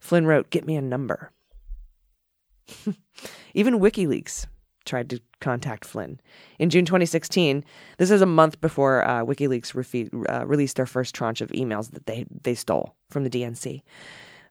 Flynn 0.00 0.26
wrote, 0.26 0.50
"Get 0.50 0.66
me 0.66 0.74
a 0.74 0.82
number." 0.82 1.30
Even 3.54 3.80
WikiLeaks 3.80 4.46
tried 4.84 5.10
to 5.10 5.20
contact 5.40 5.84
Flynn. 5.84 6.20
In 6.58 6.70
June 6.70 6.84
2016, 6.84 7.64
this 7.98 8.10
is 8.10 8.22
a 8.22 8.26
month 8.26 8.60
before 8.60 9.06
uh, 9.06 9.24
WikiLeaks 9.24 9.74
refi- 9.74 10.10
uh, 10.30 10.46
released 10.46 10.76
their 10.76 10.86
first 10.86 11.14
tranche 11.14 11.40
of 11.40 11.50
emails 11.50 11.90
that 11.90 12.06
they, 12.06 12.24
they 12.42 12.54
stole 12.54 12.94
from 13.10 13.24
the 13.24 13.30
DNC. 13.30 13.82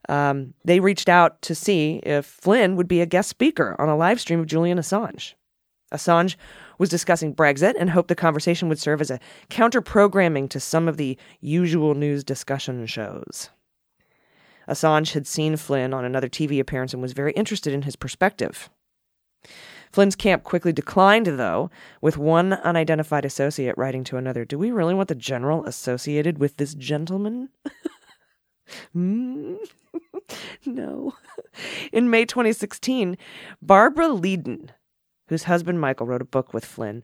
Um, 0.08 0.54
they 0.64 0.80
reached 0.80 1.10
out 1.10 1.42
to 1.44 1.56
see 1.56 2.00
if 2.04 2.26
Flynn 2.26 2.76
would 2.76 2.88
be 2.88 3.02
a 3.02 3.08
guest 3.08 3.30
speaker 3.30 3.76
on 3.80 3.90
a 3.90 3.98
live 3.98 4.20
stream 4.20 4.40
of 4.40 4.46
Julian 4.46 4.78
Assange. 4.78 5.34
Assange 5.94 6.36
was 6.78 6.90
discussing 6.90 7.34
Brexit 7.34 7.74
and 7.80 7.90
hoped 7.90 8.10
the 8.10 8.16
conversation 8.16 8.70
would 8.70 8.80
serve 8.80 9.02
as 9.02 9.10
a 9.10 9.20
counter 9.50 9.82
programming 9.82 10.48
to 10.50 10.60
some 10.60 10.88
of 10.88 10.98
the 10.98 11.18
usual 11.40 11.96
news 11.96 12.24
discussion 12.24 12.86
shows. 12.86 13.50
Assange 14.68 15.14
had 15.14 15.28
seen 15.28 15.58
Flynn 15.58 15.94
on 15.94 16.06
another 16.06 16.30
TV 16.30 16.60
appearance 16.60 16.94
and 16.94 17.02
was 17.02 17.14
very 17.14 17.34
interested 17.34 17.74
in 17.74 17.84
his 17.84 17.96
perspective. 17.96 18.70
Flynn's 19.92 20.16
camp 20.16 20.44
quickly 20.44 20.74
declined, 20.74 21.28
though, 21.28 21.70
with 22.02 22.18
one 22.18 22.54
unidentified 22.54 23.24
associate 23.24 23.78
writing 23.78 24.04
to 24.06 24.18
another 24.18 24.44
Do 24.44 24.58
we 24.58 24.72
really 24.72 24.94
want 24.94 25.08
the 25.08 25.16
general 25.16 25.66
associated 25.66 26.38
with 26.38 26.58
this 26.58 26.74
gentleman? 26.74 27.50
mm? 28.96 29.58
no. 30.66 31.14
In 31.92 32.10
May 32.10 32.26
2016, 32.26 33.18
Barbara 33.62 34.08
Ledeen, 34.08 34.70
whose 35.28 35.44
husband 35.44 35.82
Michael 35.82 36.06
wrote 36.06 36.22
a 36.22 36.26
book 36.26 36.54
with 36.54 36.66
Flynn 36.66 37.04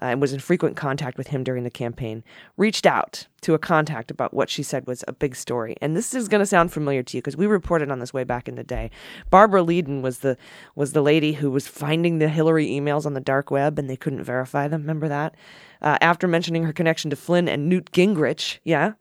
uh, 0.00 0.06
and 0.06 0.20
was 0.20 0.32
in 0.32 0.40
frequent 0.40 0.76
contact 0.76 1.16
with 1.16 1.28
him 1.28 1.44
during 1.44 1.64
the 1.64 1.70
campaign, 1.70 2.24
reached 2.56 2.86
out 2.86 3.26
to 3.42 3.54
a 3.54 3.58
contact 3.58 4.10
about 4.10 4.34
what 4.34 4.50
she 4.50 4.62
said 4.62 4.86
was 4.86 5.04
a 5.06 5.12
big 5.12 5.36
story. 5.36 5.76
And 5.80 5.96
this 5.96 6.14
is 6.14 6.28
going 6.28 6.40
to 6.40 6.46
sound 6.46 6.72
familiar 6.72 7.02
to 7.02 7.16
you 7.16 7.20
because 7.20 7.36
we 7.36 7.46
reported 7.46 7.90
on 7.90 7.98
this 7.98 8.12
way 8.12 8.24
back 8.24 8.48
in 8.48 8.56
the 8.56 8.64
day. 8.64 8.90
Barbara 9.30 9.62
Ledeen 9.62 10.02
was 10.02 10.18
the 10.18 10.36
was 10.74 10.92
the 10.92 11.02
lady 11.02 11.34
who 11.34 11.50
was 11.50 11.68
finding 11.68 12.18
the 12.18 12.28
Hillary 12.28 12.68
emails 12.68 13.06
on 13.06 13.14
the 13.14 13.20
dark 13.20 13.50
web 13.50 13.78
and 13.78 13.88
they 13.88 13.96
couldn't 13.96 14.24
verify 14.24 14.68
them. 14.68 14.82
Remember 14.82 15.08
that? 15.08 15.36
Uh, 15.82 15.96
after 16.00 16.26
mentioning 16.26 16.64
her 16.64 16.72
connection 16.72 17.10
to 17.10 17.16
Flynn 17.16 17.48
and 17.48 17.68
Newt 17.68 17.92
Gingrich, 17.92 18.58
yeah. 18.64 18.92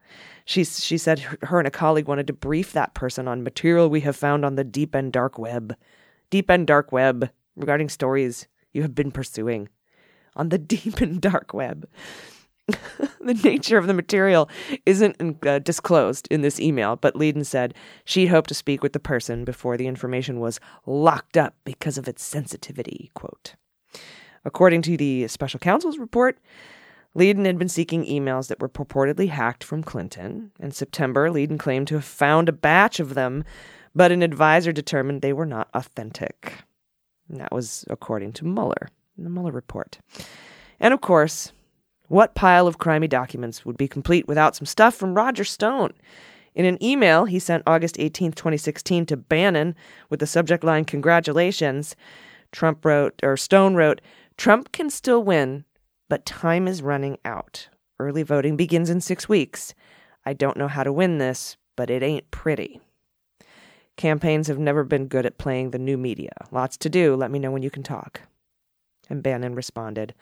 She, 0.45 0.63
she 0.63 0.97
said 0.97 1.19
her 1.43 1.59
and 1.59 1.67
a 1.67 1.71
colleague 1.71 2.07
wanted 2.07 2.25
to 2.25 2.33
brief 2.33 2.73
that 2.73 2.95
person 2.95 3.27
on 3.27 3.43
material 3.43 3.87
we 3.87 4.01
have 4.01 4.15
found 4.15 4.43
on 4.43 4.55
the 4.55 4.63
deep 4.63 4.95
end 4.95 5.13
dark 5.13 5.37
web. 5.37 5.75
Deep 6.31 6.49
end 6.49 6.65
dark 6.65 6.91
web 6.91 7.29
regarding 7.55 7.89
stories 7.89 8.47
you 8.73 8.81
have 8.81 8.95
been 8.95 9.11
pursuing 9.11 9.69
on 10.35 10.49
the 10.49 10.57
deep 10.73 11.01
and 11.01 11.21
dark 11.21 11.53
web. 11.53 11.87
the 13.19 13.33
nature 13.43 13.77
of 13.77 13.87
the 13.87 13.93
material 13.93 14.49
isn't 14.85 15.45
uh, 15.45 15.59
disclosed 15.59 16.27
in 16.29 16.41
this 16.41 16.59
email, 16.59 16.95
but 16.95 17.15
Ledeen 17.15 17.45
said 17.45 17.73
she'd 18.05 18.27
hoped 18.27 18.49
to 18.49 18.53
speak 18.53 18.83
with 18.83 18.93
the 18.93 18.99
person 18.99 19.43
before 19.43 19.75
the 19.75 19.87
information 19.87 20.39
was 20.39 20.59
locked 20.85 21.35
up 21.35 21.55
because 21.63 21.97
of 21.97 22.07
its 22.07 22.23
sensitivity. 22.23 23.09
Quote. 23.15 23.55
According 24.45 24.83
to 24.83 24.97
the 24.97 25.27
special 25.27 25.59
counsel's 25.59 25.97
report, 25.97 26.37
Ledeen 27.15 27.45
had 27.45 27.57
been 27.57 27.69
seeking 27.69 28.05
emails 28.05 28.47
that 28.47 28.59
were 28.59 28.69
purportedly 28.69 29.29
hacked 29.29 29.63
from 29.63 29.83
Clinton. 29.83 30.51
In 30.59 30.71
September, 30.71 31.29
Ledeen 31.29 31.57
claimed 31.57 31.87
to 31.87 31.95
have 31.95 32.05
found 32.05 32.47
a 32.47 32.53
batch 32.53 32.99
of 32.99 33.15
them, 33.15 33.43
but 33.95 34.11
an 34.11 34.21
advisor 34.21 34.71
determined 34.71 35.21
they 35.21 35.33
were 35.33 35.45
not 35.45 35.69
authentic. 35.73 36.53
And 37.29 37.39
that 37.39 37.51
was 37.51 37.85
according 37.89 38.33
to 38.33 38.45
Mueller, 38.45 38.89
in 39.17 39.23
the 39.23 39.29
Mueller 39.29 39.51
report. 39.51 39.99
And 40.79 40.93
of 40.93 41.01
course, 41.01 41.51
what 42.07 42.33
pile 42.33 42.65
of 42.65 42.79
crimey 42.79 43.07
documents 43.07 43.65
would 43.65 43.77
be 43.77 43.87
complete 43.87 44.27
without 44.27 44.55
some 44.55 44.65
stuff 44.65 44.95
from 44.95 45.13
Roger 45.13 45.43
Stone? 45.43 45.93
In 46.55 46.65
an 46.65 46.83
email 46.83 47.25
he 47.25 47.37
sent 47.37 47.63
August 47.67 47.99
18, 47.99 48.31
2016 48.31 49.05
to 49.05 49.15
Bannon 49.15 49.75
with 50.09 50.19
the 50.19 50.25
subject 50.25 50.63
line 50.63 50.85
congratulations, 50.85 51.95
Trump 52.51 52.83
wrote 52.83 53.19
or 53.21 53.37
Stone 53.37 53.75
wrote, 53.75 54.01
Trump 54.37 54.71
can 54.71 54.89
still 54.89 55.23
win, 55.23 55.65
but 56.09 56.25
time 56.25 56.67
is 56.67 56.81
running 56.81 57.19
out. 57.23 57.69
Early 57.99 58.23
voting 58.23 58.57
begins 58.57 58.89
in 58.89 59.01
6 59.01 59.29
weeks. 59.29 59.75
I 60.25 60.33
don't 60.33 60.57
know 60.57 60.67
how 60.67 60.83
to 60.83 60.91
win 60.91 61.19
this, 61.19 61.57
but 61.75 61.91
it 61.91 62.01
ain't 62.01 62.31
pretty. 62.31 62.81
Campaigns 63.99 64.47
have 64.47 64.57
never 64.57 64.85
been 64.85 65.07
good 65.07 65.25
at 65.25 65.37
playing 65.37 65.71
the 65.71 65.77
new 65.77 65.97
media. 65.97 66.31
Lots 66.51 66.77
to 66.77 66.89
do. 66.89 67.17
Let 67.17 67.31
me 67.31 67.37
know 67.37 67.51
when 67.51 67.63
you 67.63 67.69
can 67.69 67.83
talk. 67.83 68.21
And 69.09 69.21
Bannon 69.21 69.55
responded, 69.55 70.13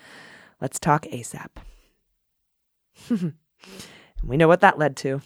Let's 0.60 0.80
talk 0.80 1.04
ASAP. 1.04 1.50
we 4.24 4.36
know 4.36 4.48
what 4.48 4.62
that 4.62 4.80
led 4.80 4.98
to. 4.98 5.22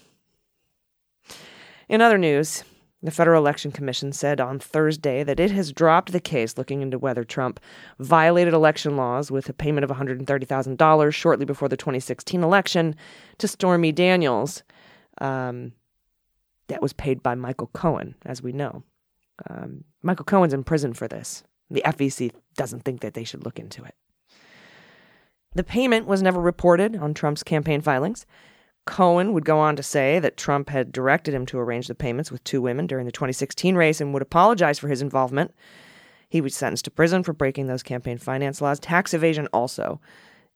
In 1.88 2.02
other 2.02 2.18
news, 2.18 2.66
the 3.02 3.10
Federal 3.10 3.42
Election 3.42 3.72
Commission 3.72 4.12
said 4.12 4.42
on 4.42 4.60
Thursday 4.60 5.24
that 5.24 5.40
it 5.40 5.52
has 5.52 5.72
dropped 5.72 6.12
the 6.12 6.20
case 6.20 6.58
looking 6.58 6.82
into 6.82 7.00
whether 7.00 7.24
Trump 7.24 7.58
violated 8.00 8.54
election 8.54 8.98
laws 8.98 9.32
with 9.32 9.48
a 9.48 9.54
payment 9.54 9.86
of 9.86 9.90
$130,000 9.90 11.14
shortly 11.14 11.46
before 11.46 11.70
the 11.70 11.78
2016 11.78 12.44
election 12.44 12.98
to 13.38 13.48
Stormy 13.48 13.94
Daniels. 13.94 14.64
Um, 15.22 15.72
that 16.72 16.82
was 16.82 16.94
paid 16.94 17.22
by 17.22 17.36
Michael 17.36 17.70
Cohen, 17.74 18.16
as 18.26 18.42
we 18.42 18.54
know. 18.54 18.84
Um, 19.50 19.84
Michael 20.02 20.26
Cohen's 20.26 20.54
in 20.54 20.64
prison 20.64 20.94
for 20.94 21.08
this. 21.08 21.44
The 21.70 21.84
FEC 21.86 22.32
doesn't 22.56 22.86
think 22.86 23.02
that 23.02 23.14
they 23.14 23.26
should 23.26 23.44
look 23.44 23.60
into 23.60 23.84
it. 23.84 23.94
The 25.54 25.66
payment 25.66 26.08
was 26.08 26.22
never 26.22 26.40
reported 26.40 26.96
on 26.96 27.14
Trump's 27.14 27.44
campaign 27.44 27.82
filings. 27.82 28.26
Cohen 28.86 29.34
would 29.34 29.44
go 29.44 29.60
on 29.60 29.76
to 29.76 29.84
say 29.84 30.20
that 30.20 30.38
Trump 30.38 30.70
had 30.70 30.94
directed 30.94 31.34
him 31.34 31.46
to 31.48 31.60
arrange 31.60 31.88
the 31.88 31.96
payments 31.96 32.32
with 32.32 32.44
two 32.46 32.62
women 32.62 32.88
during 32.88 33.06
the 33.06 33.12
2016 33.12 33.76
race 33.76 34.00
and 34.00 34.14
would 34.14 34.22
apologize 34.22 34.80
for 34.80 34.88
his 34.88 35.02
involvement. 35.02 35.54
He 36.30 36.40
was 36.40 36.56
sentenced 36.56 36.86
to 36.86 36.92
prison 36.92 37.22
for 37.22 37.34
breaking 37.34 37.68
those 37.68 37.84
campaign 37.84 38.18
finance 38.18 38.62
laws, 38.62 38.80
tax 38.80 39.14
evasion 39.14 39.48
also, 39.52 40.00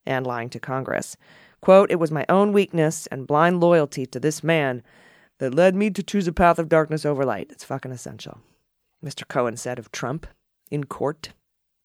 and 0.06 0.26
lying 0.26 0.48
to 0.48 0.58
Congress. 0.58 1.18
Quote, 1.60 1.90
It 1.90 2.00
was 2.00 2.10
my 2.10 2.24
own 2.30 2.54
weakness 2.54 3.06
and 3.08 3.26
blind 3.26 3.60
loyalty 3.60 4.06
to 4.06 4.18
this 4.18 4.42
man 4.42 4.82
that 5.38 5.54
led 5.54 5.74
me 5.74 5.90
to 5.90 6.02
choose 6.02 6.26
a 6.26 6.32
path 6.32 6.58
of 6.58 6.68
darkness 6.68 7.04
over 7.04 7.24
light. 7.24 7.48
It's 7.50 7.64
fucking 7.64 7.92
essential. 7.92 8.38
Mr. 9.04 9.26
Cohen 9.26 9.56
said 9.56 9.78
of 9.78 9.92
Trump 9.92 10.26
in 10.70 10.84
court 10.84 11.30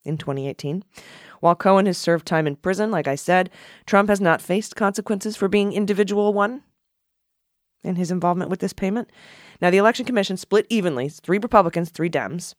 in 0.03 0.17
2018. 0.17 0.84
While 1.39 1.55
Cohen 1.55 1.86
has 1.86 1.98
served 1.98 2.25
time 2.25 2.48
in 2.48 2.55
prison, 2.55 2.91
like 2.91 3.08
I 3.08 3.15
said, 3.15 3.50
Trump 3.86 4.10
has 4.10 4.22
not 4.22 4.41
faced 4.41 4.75
consequences 4.75 5.36
for 5.36 5.48
being 5.48 5.74
individual 5.74 6.34
one 6.34 6.63
in 7.84 7.96
his 7.96 8.12
involvement 8.12 8.50
with 8.50 8.60
this 8.60 8.74
payment. 8.74 9.12
Now, 9.62 9.70
the 9.70 9.77
Election 9.77 10.05
Commission 10.05 10.38
split 10.38 10.65
evenly 10.70 11.10
three 11.10 11.38
Republicans, 11.38 11.89
three 11.89 12.10
Dems. 12.10 12.55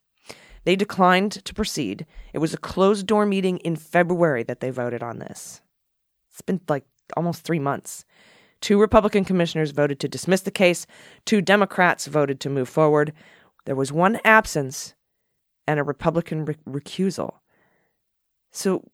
They 0.64 0.76
declined 0.76 1.32
to 1.44 1.54
proceed. 1.54 2.06
It 2.32 2.38
was 2.38 2.54
a 2.54 2.58
closed 2.58 3.06
door 3.06 3.26
meeting 3.26 3.58
in 3.58 3.76
February 3.76 4.44
that 4.44 4.60
they 4.60 4.70
voted 4.70 5.02
on 5.02 5.18
this. 5.18 5.60
It's 6.30 6.42
been 6.42 6.60
like 6.68 6.84
almost 7.16 7.42
three 7.42 7.58
months. 7.58 8.04
Two 8.62 8.80
Republican 8.80 9.24
commissioners 9.24 9.72
voted 9.72 9.98
to 10.00 10.08
dismiss 10.08 10.42
the 10.42 10.52
case, 10.52 10.86
two 11.26 11.42
Democrats 11.42 12.06
voted 12.06 12.38
to 12.40 12.48
move 12.48 12.68
forward. 12.68 13.12
There 13.66 13.74
was 13.74 13.92
one 13.92 14.20
absence 14.24 14.94
and 15.66 15.80
a 15.80 15.84
Republican 15.84 16.44
re- 16.44 16.56
recusal. 16.66 17.34
So, 18.52 18.88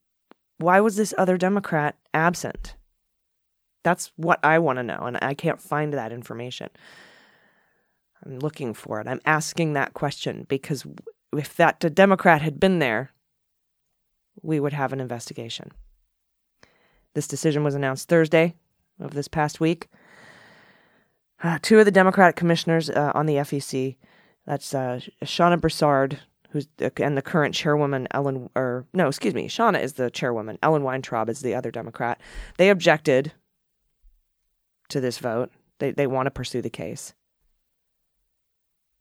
why 0.56 0.80
was 0.80 0.96
this 0.96 1.14
other 1.18 1.36
Democrat 1.36 1.96
absent? 2.14 2.76
That's 3.84 4.10
what 4.16 4.40
I 4.42 4.58
want 4.58 4.78
to 4.78 4.82
know, 4.82 5.02
and 5.02 5.18
I 5.20 5.34
can't 5.34 5.60
find 5.60 5.92
that 5.92 6.12
information. 6.12 6.70
I'm 8.24 8.38
looking 8.38 8.72
for 8.72 9.00
it. 9.00 9.06
I'm 9.06 9.20
asking 9.26 9.74
that 9.74 9.92
question 9.92 10.46
because 10.48 10.86
if 11.36 11.54
that 11.56 11.78
Democrat 11.94 12.40
had 12.40 12.58
been 12.58 12.78
there, 12.78 13.12
we 14.42 14.60
would 14.60 14.72
have 14.72 14.94
an 14.94 15.00
investigation. 15.00 15.72
This 17.14 17.28
decision 17.28 17.64
was 17.64 17.74
announced 17.74 18.08
Thursday 18.08 18.54
of 19.00 19.12
this 19.12 19.28
past 19.28 19.60
week. 19.60 19.88
Uh, 21.42 21.58
two 21.62 21.78
of 21.78 21.84
the 21.84 21.90
Democratic 21.90 22.36
commissioners 22.36 22.90
uh, 22.90 23.12
on 23.14 23.26
the 23.26 23.34
FEC, 23.34 23.96
that's 24.46 24.74
uh, 24.74 25.00
Shana 25.22 25.60
Broussard, 25.60 26.18
who's 26.50 26.66
and 26.96 27.16
the 27.16 27.22
current 27.22 27.54
chairwoman 27.54 28.08
Ellen, 28.10 28.50
or 28.56 28.86
no, 28.92 29.06
excuse 29.06 29.34
me, 29.34 29.48
Shana 29.48 29.82
is 29.82 29.92
the 29.92 30.10
chairwoman. 30.10 30.58
Ellen 30.62 30.82
Weintraub 30.82 31.28
is 31.28 31.40
the 31.40 31.54
other 31.54 31.70
Democrat. 31.70 32.20
They 32.56 32.70
objected 32.70 33.32
to 34.88 35.00
this 35.00 35.18
vote. 35.18 35.50
They 35.78 35.92
they 35.92 36.06
want 36.06 36.26
to 36.26 36.30
pursue 36.30 36.62
the 36.62 36.70
case. 36.70 37.14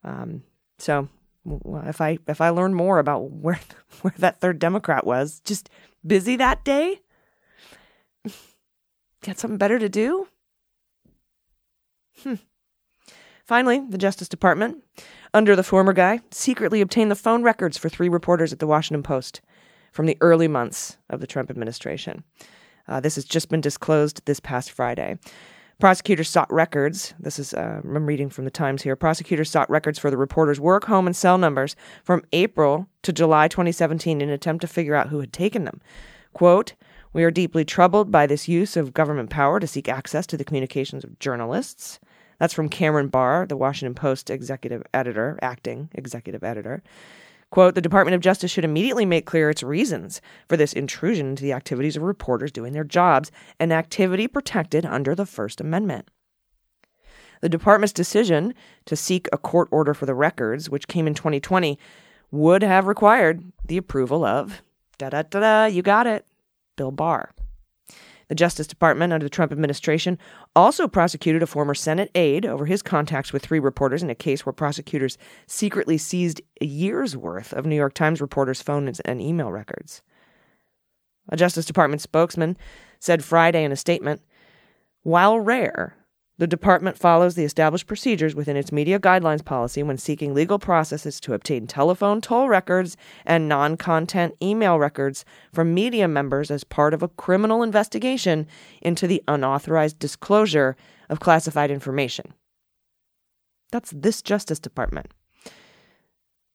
Um, 0.03 0.43
so 0.77 1.09
if 1.85 2.01
I 2.01 2.19
if 2.27 2.41
I 2.41 2.49
learn 2.49 2.73
more 2.73 2.99
about 2.99 3.31
where 3.31 3.59
where 4.01 4.13
that 4.17 4.41
third 4.41 4.59
Democrat 4.59 5.05
was, 5.05 5.41
just 5.45 5.69
busy 6.05 6.35
that 6.35 6.63
day. 6.63 7.01
Got 9.23 9.39
something 9.39 9.57
better 9.57 9.79
to 9.79 9.89
do? 9.89 10.27
Hmm. 12.23 12.35
Finally, 13.45 13.81
the 13.89 13.97
Justice 13.97 14.27
Department, 14.27 14.83
under 15.33 15.55
the 15.55 15.63
former 15.63 15.93
guy, 15.93 16.19
secretly 16.31 16.81
obtained 16.81 17.09
the 17.09 17.15
phone 17.15 17.43
records 17.43 17.77
for 17.77 17.87
three 17.87 18.09
reporters 18.09 18.51
at 18.51 18.59
the 18.59 18.67
Washington 18.67 19.03
Post 19.03 19.41
from 19.91 20.05
the 20.05 20.17
early 20.19 20.47
months 20.47 20.97
of 21.09 21.21
the 21.21 21.27
Trump 21.27 21.49
administration. 21.49 22.23
Uh, 22.87 22.99
this 22.99 23.15
has 23.15 23.25
just 23.25 23.49
been 23.49 23.61
disclosed 23.61 24.21
this 24.25 24.39
past 24.39 24.71
Friday. 24.71 25.17
Prosecutors 25.79 26.29
sought 26.29 26.51
records. 26.51 27.13
This 27.19 27.37
is, 27.37 27.53
uh, 27.53 27.81
I'm 27.83 28.05
reading 28.05 28.29
from 28.29 28.45
the 28.45 28.51
Times 28.51 28.81
here. 28.81 28.95
Prosecutors 28.95 29.49
sought 29.49 29.69
records 29.69 29.99
for 29.99 30.09
the 30.09 30.17
reporter's 30.17 30.59
work, 30.59 30.85
home, 30.85 31.05
and 31.05 31.15
cell 31.15 31.37
numbers 31.37 31.75
from 32.03 32.23
April 32.33 32.87
to 33.03 33.13
July 33.13 33.47
2017 33.47 34.19
in 34.19 34.27
an 34.27 34.33
attempt 34.33 34.61
to 34.61 34.67
figure 34.67 34.95
out 34.95 35.09
who 35.09 35.19
had 35.19 35.31
taken 35.31 35.65
them. 35.65 35.79
Quote, 36.33 36.73
we 37.17 37.23
are 37.23 37.31
deeply 37.31 37.65
troubled 37.65 38.11
by 38.11 38.27
this 38.27 38.47
use 38.47 38.77
of 38.77 38.93
government 38.93 39.31
power 39.31 39.59
to 39.59 39.65
seek 39.65 39.89
access 39.89 40.27
to 40.27 40.37
the 40.37 40.43
communications 40.43 41.03
of 41.03 41.17
journalists. 41.17 41.99
That's 42.37 42.53
from 42.53 42.69
Cameron 42.69 43.07
Barr, 43.07 43.47
the 43.47 43.57
Washington 43.57 43.95
Post 43.95 44.29
executive 44.29 44.83
editor, 44.93 45.39
acting 45.41 45.89
executive 45.95 46.43
editor. 46.43 46.83
Quote, 47.49 47.73
the 47.73 47.81
Department 47.81 48.13
of 48.13 48.21
Justice 48.21 48.51
should 48.51 48.63
immediately 48.63 49.03
make 49.03 49.25
clear 49.25 49.49
its 49.49 49.63
reasons 49.63 50.21
for 50.47 50.57
this 50.57 50.73
intrusion 50.73 51.29
into 51.29 51.41
the 51.41 51.53
activities 51.53 51.97
of 51.97 52.03
reporters 52.03 52.51
doing 52.51 52.73
their 52.73 52.83
jobs, 52.83 53.31
an 53.59 53.71
activity 53.71 54.27
protected 54.27 54.85
under 54.85 55.15
the 55.15 55.25
First 55.25 55.59
Amendment. 55.59 56.07
The 57.41 57.49
department's 57.49 57.93
decision 57.93 58.53
to 58.85 58.95
seek 58.95 59.27
a 59.33 59.39
court 59.39 59.69
order 59.71 59.95
for 59.95 60.05
the 60.05 60.13
records, 60.13 60.69
which 60.69 60.87
came 60.87 61.07
in 61.07 61.15
2020, 61.15 61.79
would 62.29 62.61
have 62.61 62.85
required 62.85 63.43
the 63.65 63.77
approval 63.77 64.23
of 64.23 64.61
da 64.99 65.09
da 65.09 65.23
da 65.23 65.39
da, 65.39 65.65
you 65.65 65.81
got 65.81 66.05
it, 66.05 66.23
Bill 66.77 66.91
Barr. 66.91 67.33
The 68.29 68.35
Justice 68.35 68.67
Department 68.67 69.13
under 69.13 69.25
the 69.25 69.29
Trump 69.29 69.51
administration 69.51 70.17
also 70.55 70.87
prosecuted 70.87 71.43
a 71.43 71.47
former 71.47 71.73
Senate 71.73 72.11
aide 72.13 72.45
over 72.45 72.65
his 72.65 72.81
contacts 72.81 73.31
with 73.31 73.43
three 73.43 73.59
reporters 73.59 74.03
in 74.03 74.09
a 74.09 74.15
case 74.15 74.45
where 74.45 74.53
prosecutors 74.53 75.17
secretly 75.45 75.97
seized 75.97 76.41
a 76.61 76.65
year's 76.65 77.15
worth 77.15 77.53
of 77.53 77.65
New 77.65 77.75
York 77.75 77.93
Times 77.93 78.21
reporters' 78.21 78.61
phone 78.61 78.91
and 79.05 79.21
email 79.21 79.51
records. 79.51 80.01
A 81.29 81.37
Justice 81.37 81.65
Department 81.65 82.01
spokesman 82.01 82.57
said 82.99 83.23
Friday 83.23 83.63
in 83.63 83.71
a 83.71 83.77
statement 83.77 84.21
While 85.03 85.39
rare, 85.39 85.96
the 86.37 86.47
department 86.47 86.97
follows 86.97 87.35
the 87.35 87.43
established 87.43 87.87
procedures 87.87 88.35
within 88.35 88.55
its 88.55 88.71
media 88.71 88.99
guidelines 88.99 89.43
policy 89.43 89.81
when 89.81 89.97
seeking 89.97 90.33
legal 90.33 90.59
processes 90.59 91.19
to 91.19 91.33
obtain 91.33 91.65
telephone 91.65 92.21
toll 92.21 92.47
records 92.47 92.95
and 93.25 93.49
non 93.49 93.75
content 93.75 94.35
email 94.41 94.77
records 94.77 95.25
from 95.51 95.73
media 95.73 96.07
members 96.07 96.51
as 96.51 96.63
part 96.63 96.93
of 96.93 97.01
a 97.01 97.07
criminal 97.07 97.63
investigation 97.63 98.47
into 98.81 99.07
the 99.07 99.23
unauthorized 99.27 99.97
disclosure 99.97 100.75
of 101.09 101.19
classified 101.19 101.71
information. 101.71 102.33
That's 103.71 103.91
this 103.91 104.21
Justice 104.21 104.59
Department. 104.59 105.11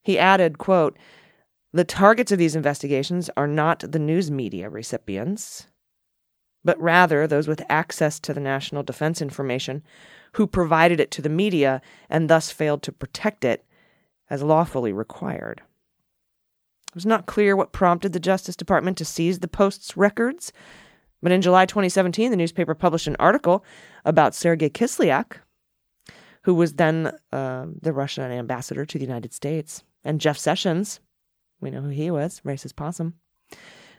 He 0.02 0.18
added, 0.18 0.58
quote, 0.58 0.98
the 1.72 1.84
targets 1.84 2.30
of 2.30 2.38
these 2.38 2.54
investigations 2.54 3.30
are 3.36 3.46
not 3.46 3.80
the 3.80 3.98
news 3.98 4.30
media 4.30 4.68
recipients, 4.68 5.68
but 6.64 6.80
rather 6.80 7.26
those 7.26 7.48
with 7.48 7.62
access 7.68 8.20
to 8.20 8.34
the 8.34 8.40
national 8.40 8.82
defense 8.82 9.20
information 9.20 9.82
who 10.34 10.46
provided 10.46 11.00
it 11.00 11.10
to 11.10 11.22
the 11.22 11.28
media 11.28 11.82
and 12.08 12.28
thus 12.28 12.50
failed 12.50 12.82
to 12.82 12.92
protect 12.92 13.44
it 13.44 13.64
as 14.30 14.42
lawfully 14.42 14.92
required. 14.92 15.60
It 16.88 16.94
was 16.94 17.06
not 17.06 17.26
clear 17.26 17.56
what 17.56 17.72
prompted 17.72 18.12
the 18.12 18.20
Justice 18.20 18.56
Department 18.56 18.98
to 18.98 19.04
seize 19.04 19.38
the 19.38 19.48
Post's 19.48 19.96
records, 19.96 20.52
but 21.22 21.32
in 21.32 21.42
July 21.42 21.66
2017, 21.66 22.30
the 22.30 22.36
newspaper 22.36 22.74
published 22.74 23.06
an 23.06 23.16
article 23.18 23.64
about 24.04 24.34
Sergei 24.34 24.68
Kislyak, 24.68 25.36
who 26.42 26.54
was 26.54 26.74
then 26.74 27.12
uh, 27.32 27.66
the 27.80 27.92
Russian 27.92 28.30
ambassador 28.30 28.84
to 28.84 28.98
the 28.98 29.04
United 29.04 29.32
States, 29.32 29.84
and 30.04 30.20
Jeff 30.20 30.36
Sessions. 30.36 31.00
We 31.60 31.70
know 31.70 31.82
who 31.82 31.90
he 31.90 32.10
was, 32.10 32.40
racist 32.44 32.74
possum. 32.74 33.14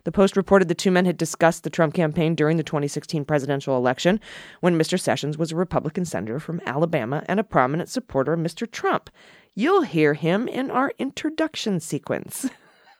The 0.03 0.11
Post 0.11 0.35
reported 0.35 0.67
the 0.67 0.75
two 0.75 0.91
men 0.91 1.05
had 1.05 1.17
discussed 1.17 1.63
the 1.63 1.69
Trump 1.69 1.93
campaign 1.93 2.35
during 2.35 2.57
the 2.57 2.63
2016 2.63 3.23
presidential 3.23 3.77
election 3.77 4.19
when 4.59 4.77
Mr. 4.77 4.99
Sessions 4.99 5.37
was 5.37 5.51
a 5.51 5.55
Republican 5.55 6.03
senator 6.03 6.39
from 6.39 6.61
Alabama 6.65 7.23
and 7.27 7.39
a 7.39 7.43
prominent 7.43 7.89
supporter 7.89 8.33
of 8.33 8.39
Mr. 8.39 8.69
Trump. 8.69 9.09
You'll 9.55 9.83
hear 9.83 10.13
him 10.13 10.47
in 10.47 10.69
our 10.69 10.91
introduction 10.99 11.79
sequence. 11.79 12.49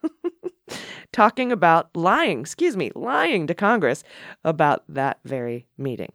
Talking 1.11 1.51
about 1.51 1.95
lying, 1.95 2.39
excuse 2.39 2.77
me, 2.77 2.91
lying 2.95 3.47
to 3.47 3.53
Congress 3.53 4.03
about 4.43 4.83
that 4.87 5.19
very 5.25 5.67
meeting. 5.77 6.13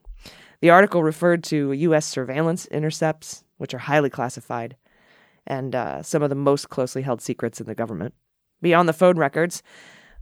The 0.60 0.71
article 0.71 1.02
referred 1.02 1.45
to 1.45 1.73
U.S. 1.73 2.06
surveillance 2.06 2.67
intercepts, 2.67 3.45
which 3.58 3.75
are 3.75 3.78
highly 3.78 4.10
classified, 4.10 4.76
and 5.47 5.75
uh, 5.75 6.02
some 6.02 6.23
of 6.23 6.30
the 6.30 6.34
most 6.34 6.69
closely 6.69 7.02
held 7.02 7.21
secrets 7.21 7.60
in 7.60 7.67
the 7.67 7.75
government. 7.75 8.15
Beyond 8.60 8.89
the 8.89 8.93
phone 8.93 9.19
records, 9.19 9.62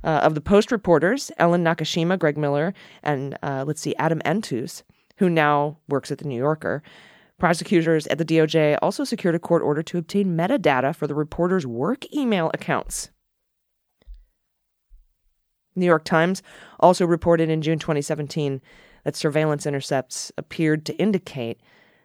uh, 0.06 0.20
of 0.22 0.34
the 0.34 0.40
Post 0.40 0.70
reporters, 0.70 1.30
Ellen 1.36 1.64
Nakashima, 1.64 2.18
Greg 2.18 2.38
Miller, 2.38 2.72
and 3.02 3.36
uh, 3.42 3.64
let's 3.66 3.80
see, 3.80 3.94
Adam 3.96 4.22
Entous, 4.24 4.84
who 5.18 5.28
now 5.28 5.76
works 5.88 6.10
at 6.12 6.18
the 6.18 6.28
New 6.28 6.38
Yorker. 6.38 6.82
Prosecutors 7.38 8.06
at 8.06 8.16
the 8.16 8.24
DOJ 8.24 8.78
also 8.80 9.04
secured 9.04 9.34
a 9.34 9.38
court 9.38 9.62
order 9.62 9.82
to 9.82 9.98
obtain 9.98 10.36
metadata 10.36 10.94
for 10.94 11.06
the 11.06 11.14
reporters' 11.14 11.66
work 11.66 12.10
email 12.14 12.50
accounts. 12.54 13.10
New 15.74 15.84
York 15.84 16.04
Times 16.04 16.42
also 16.80 17.04
reported 17.04 17.50
in 17.50 17.60
June 17.60 17.78
2017 17.78 18.62
that 19.04 19.16
surveillance 19.16 19.66
intercepts 19.66 20.32
appeared 20.38 20.86
to 20.86 20.96
indicate 20.96 21.60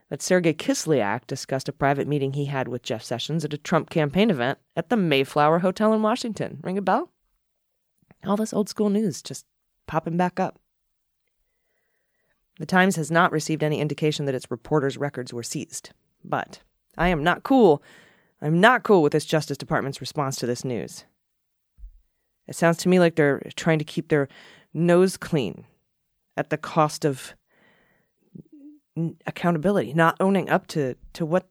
that 0.09 0.21
Sergei 0.21 0.53
Kislyak 0.53 1.25
discussed 1.25 1.69
a 1.69 1.73
private 1.73 2.07
meeting 2.07 2.33
he 2.33 2.45
had 2.45 2.67
with 2.67 2.83
Jeff 2.83 3.01
Sessions 3.01 3.45
at 3.45 3.53
a 3.53 3.57
Trump 3.57 3.89
campaign 3.89 4.29
event 4.29 4.59
at 4.75 4.89
the 4.89 4.97
Mayflower 4.97 5.59
Hotel 5.59 5.93
in 5.93 6.01
Washington. 6.01 6.59
Ring 6.61 6.77
a 6.77 6.81
bell? 6.81 7.11
All 8.25 8.37
this 8.37 8.53
old 8.53 8.69
school 8.69 8.89
news 8.89 9.21
just 9.21 9.45
popping 9.87 10.17
back 10.17 10.39
up. 10.39 10.59
The 12.59 12.65
Times 12.65 12.95
has 12.95 13.09
not 13.09 13.31
received 13.31 13.63
any 13.63 13.79
indication 13.79 14.25
that 14.25 14.35
its 14.35 14.51
reporters' 14.51 14.97
records 14.97 15.33
were 15.33 15.43
seized. 15.43 15.91
But 16.23 16.59
I 16.97 17.07
am 17.07 17.23
not 17.23 17.43
cool. 17.43 17.81
I'm 18.41 18.59
not 18.59 18.83
cool 18.83 19.01
with 19.01 19.13
this 19.13 19.25
Justice 19.25 19.57
Department's 19.57 20.01
response 20.01 20.35
to 20.37 20.45
this 20.45 20.63
news. 20.63 21.05
It 22.47 22.55
sounds 22.55 22.77
to 22.77 22.89
me 22.89 22.99
like 22.99 23.15
they're 23.15 23.41
trying 23.55 23.79
to 23.79 23.85
keep 23.85 24.09
their 24.09 24.27
nose 24.73 25.17
clean 25.17 25.65
at 26.37 26.49
the 26.49 26.57
cost 26.57 27.05
of 27.05 27.33
accountability, 29.25 29.93
not 29.93 30.17
owning 30.19 30.49
up 30.49 30.67
to, 30.67 30.95
to 31.13 31.25
what 31.25 31.49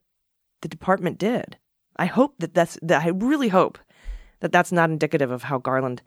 the 0.61 0.69
department 0.69 1.19
did. 1.19 1.57
I 1.97 2.07
hope 2.07 2.35
that 2.39 2.55
that's 2.55 2.79
that 2.83 3.03
I 3.05 3.09
really 3.09 3.49
hope 3.49 3.79
that 4.41 4.53
that's 4.53 4.73
not 4.73 4.91
indicative 4.91 5.31
of 5.31 5.45
how 5.45 5.59
Garland 5.59 6.03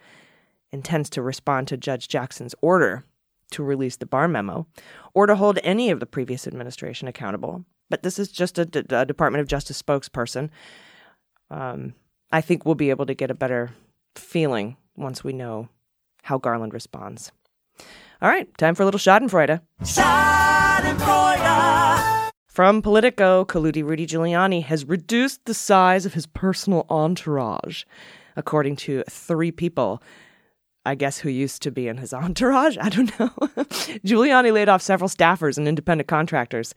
intends 0.74 1.10
to 1.12 1.22
respond 1.22 1.68
to 1.70 1.78
Judge 1.78 2.08
Jackson's 2.08 2.56
order 2.62 3.06
to 3.52 3.64
release 3.64 3.98
the 3.98 4.06
Barr 4.06 4.28
memo 4.28 4.68
or 5.14 5.28
to 5.28 5.36
hold 5.36 5.60
any 5.64 5.90
of 5.92 6.00
the 6.00 6.06
previous 6.06 6.48
administration 6.48 7.08
accountable. 7.08 7.64
But 7.90 8.04
this 8.04 8.18
is 8.20 8.30
just 8.30 8.58
a, 8.58 8.68
a 8.90 9.06
Department 9.06 9.42
of 9.42 9.48
Justice 9.48 9.82
spokesperson. 9.82 10.50
Um, 11.50 11.94
I 12.32 12.42
think 12.42 12.66
we'll 12.66 12.76
be 12.76 12.90
able 12.90 13.06
to 13.06 13.14
get 13.14 13.30
a 13.30 13.36
better 13.36 13.72
feeling 14.16 14.76
once 14.96 15.24
we 15.24 15.34
know 15.34 15.70
how 16.24 16.38
Garland 16.38 16.74
responds. 16.74 17.32
All 18.22 18.30
right, 18.30 18.48
time 18.58 18.76
for 18.76 18.84
a 18.84 18.86
little 18.86 19.00
Schadenfreude. 19.00 19.62
Schadenfreude! 19.84 21.34
From 22.48 22.82
Politico, 22.82 23.46
Colludi 23.46 23.84
Rudy 23.84 24.06
Giuliani 24.06 24.64
has 24.64 24.86
reduced 24.86 25.46
the 25.46 25.54
size 25.56 26.06
of 26.06 26.14
his 26.14 26.28
personal 26.28 26.86
entourage, 26.90 27.84
according 28.36 28.76
to 28.78 29.04
three 29.10 29.52
people 29.52 30.02
I 30.86 30.96
guess, 30.96 31.20
who 31.20 31.30
used 31.30 31.62
to 31.64 31.72
be 31.72 31.88
in 31.88 31.98
his 31.98 32.14
entourage. 32.14 32.78
I 32.80 32.90
don't 32.90 33.18
know. 33.20 33.30
Giuliani 34.06 34.52
laid 34.52 34.70
off 34.70 34.82
several 34.82 35.10
staffers 35.10 35.58
and 35.58 35.68
independent 35.68 36.08
contractors 36.08 36.74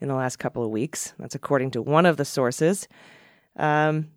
in 0.00 0.08
the 0.08 0.14
last 0.14 0.36
couple 0.36 0.64
of 0.64 0.70
weeks. 0.70 1.14
That's 1.18 1.34
according 1.34 1.72
to 1.72 1.82
one 1.82 2.06
of 2.06 2.16
the 2.16 2.24
sources. 2.24 2.88
Um, 3.56 4.08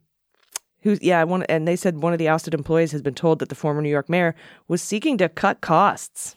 who, 0.83 0.97
yeah, 1.01 1.23
one, 1.23 1.43
and 1.43 1.67
they 1.67 1.75
said 1.75 2.01
one 2.01 2.13
of 2.13 2.19
the 2.19 2.27
ousted 2.27 2.53
employees 2.53 2.91
has 2.91 3.01
been 3.01 3.13
told 3.13 3.39
that 3.39 3.49
the 3.49 3.55
former 3.55 3.81
New 3.81 3.89
York 3.89 4.09
mayor 4.09 4.35
was 4.67 4.81
seeking 4.81 5.17
to 5.19 5.29
cut 5.29 5.61
costs. 5.61 6.35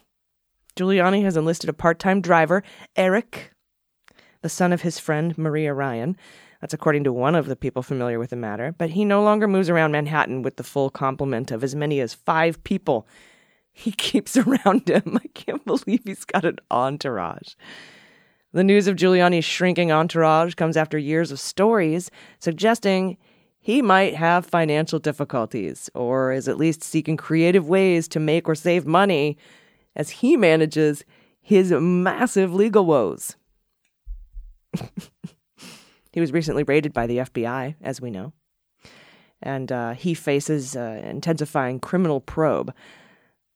Giuliani 0.75 1.23
has 1.23 1.37
enlisted 1.37 1.69
a 1.69 1.73
part 1.73 1.99
time 1.99 2.21
driver, 2.21 2.63
Eric, 2.95 3.51
the 4.41 4.49
son 4.49 4.73
of 4.73 4.81
his 4.81 4.99
friend 4.99 5.37
Maria 5.37 5.73
Ryan, 5.73 6.17
that's 6.65 6.73
according 6.73 7.03
to 7.03 7.13
one 7.13 7.35
of 7.35 7.45
the 7.45 7.55
people 7.55 7.83
familiar 7.83 8.17
with 8.17 8.31
the 8.31 8.35
matter. 8.35 8.73
But 8.75 8.89
he 8.89 9.05
no 9.05 9.21
longer 9.21 9.47
moves 9.47 9.69
around 9.69 9.91
Manhattan 9.91 10.41
with 10.41 10.55
the 10.55 10.63
full 10.63 10.89
complement 10.89 11.51
of 11.51 11.63
as 11.63 11.75
many 11.75 11.99
as 11.99 12.15
five 12.15 12.63
people 12.63 13.07
he 13.71 13.91
keeps 13.91 14.35
around 14.35 14.89
him. 14.89 15.19
I 15.23 15.27
can't 15.35 15.63
believe 15.63 16.01
he's 16.05 16.25
got 16.25 16.43
an 16.43 16.57
entourage. 16.71 17.53
The 18.51 18.63
news 18.63 18.87
of 18.87 18.95
Giuliani's 18.95 19.45
shrinking 19.45 19.91
entourage 19.91 20.55
comes 20.55 20.75
after 20.75 20.97
years 20.97 21.31
of 21.31 21.39
stories 21.39 22.09
suggesting 22.39 23.17
he 23.59 23.83
might 23.83 24.15
have 24.15 24.43
financial 24.43 24.97
difficulties 24.97 25.91
or 25.93 26.31
is 26.31 26.47
at 26.47 26.57
least 26.57 26.83
seeking 26.83 27.15
creative 27.15 27.69
ways 27.69 28.07
to 28.07 28.19
make 28.19 28.49
or 28.49 28.55
save 28.55 28.87
money 28.87 29.37
as 29.95 30.09
he 30.09 30.35
manages 30.35 31.05
his 31.43 31.71
massive 31.71 32.55
legal 32.55 32.87
woes. 32.87 33.35
He 36.15 36.21
was 36.21 36.31
recently 36.31 36.63
raided 36.63 36.93
by 36.93 37.07
the 37.07 37.17
FBI, 37.17 37.75
as 37.81 37.99
we 37.99 38.09
know. 38.09 38.31
And 39.41 39.69
uh, 39.69 39.91
he 39.95 40.13
faces 40.13 40.73
uh, 40.73 41.01
intensifying 41.03 41.81
criminal 41.81 42.21
probe 42.21 42.73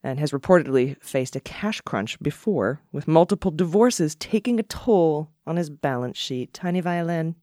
and 0.04 0.20
has 0.20 0.32
reportedly 0.34 1.02
faced 1.02 1.38
a 1.38 1.40
cash 1.40 1.80
crunch 1.80 2.20
before, 2.20 2.82
with 2.92 3.08
multiple 3.08 3.50
divorces 3.50 4.14
taking 4.16 4.60
a 4.60 4.64
toll 4.64 5.30
on 5.48 5.56
his 5.56 5.70
balance 5.70 6.18
sheet. 6.18 6.54
Tiny 6.54 6.82
violin. 6.82 7.36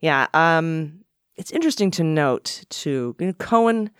Yeah, 0.00 0.28
um, 0.34 1.00
it's 1.34 1.50
interesting 1.50 1.90
to 1.90 2.04
note 2.04 2.62
too. 2.68 3.16
You 3.18 3.26
know, 3.26 3.32
Cohen 3.32 3.90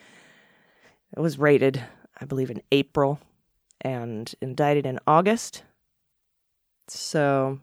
was 1.16 1.36
raided, 1.36 1.82
I 2.20 2.26
believe, 2.26 2.52
in 2.52 2.62
April 2.70 3.18
and 3.80 4.32
indicted 4.40 4.86
in 4.86 5.00
August. 5.08 5.64
So, 6.86 7.58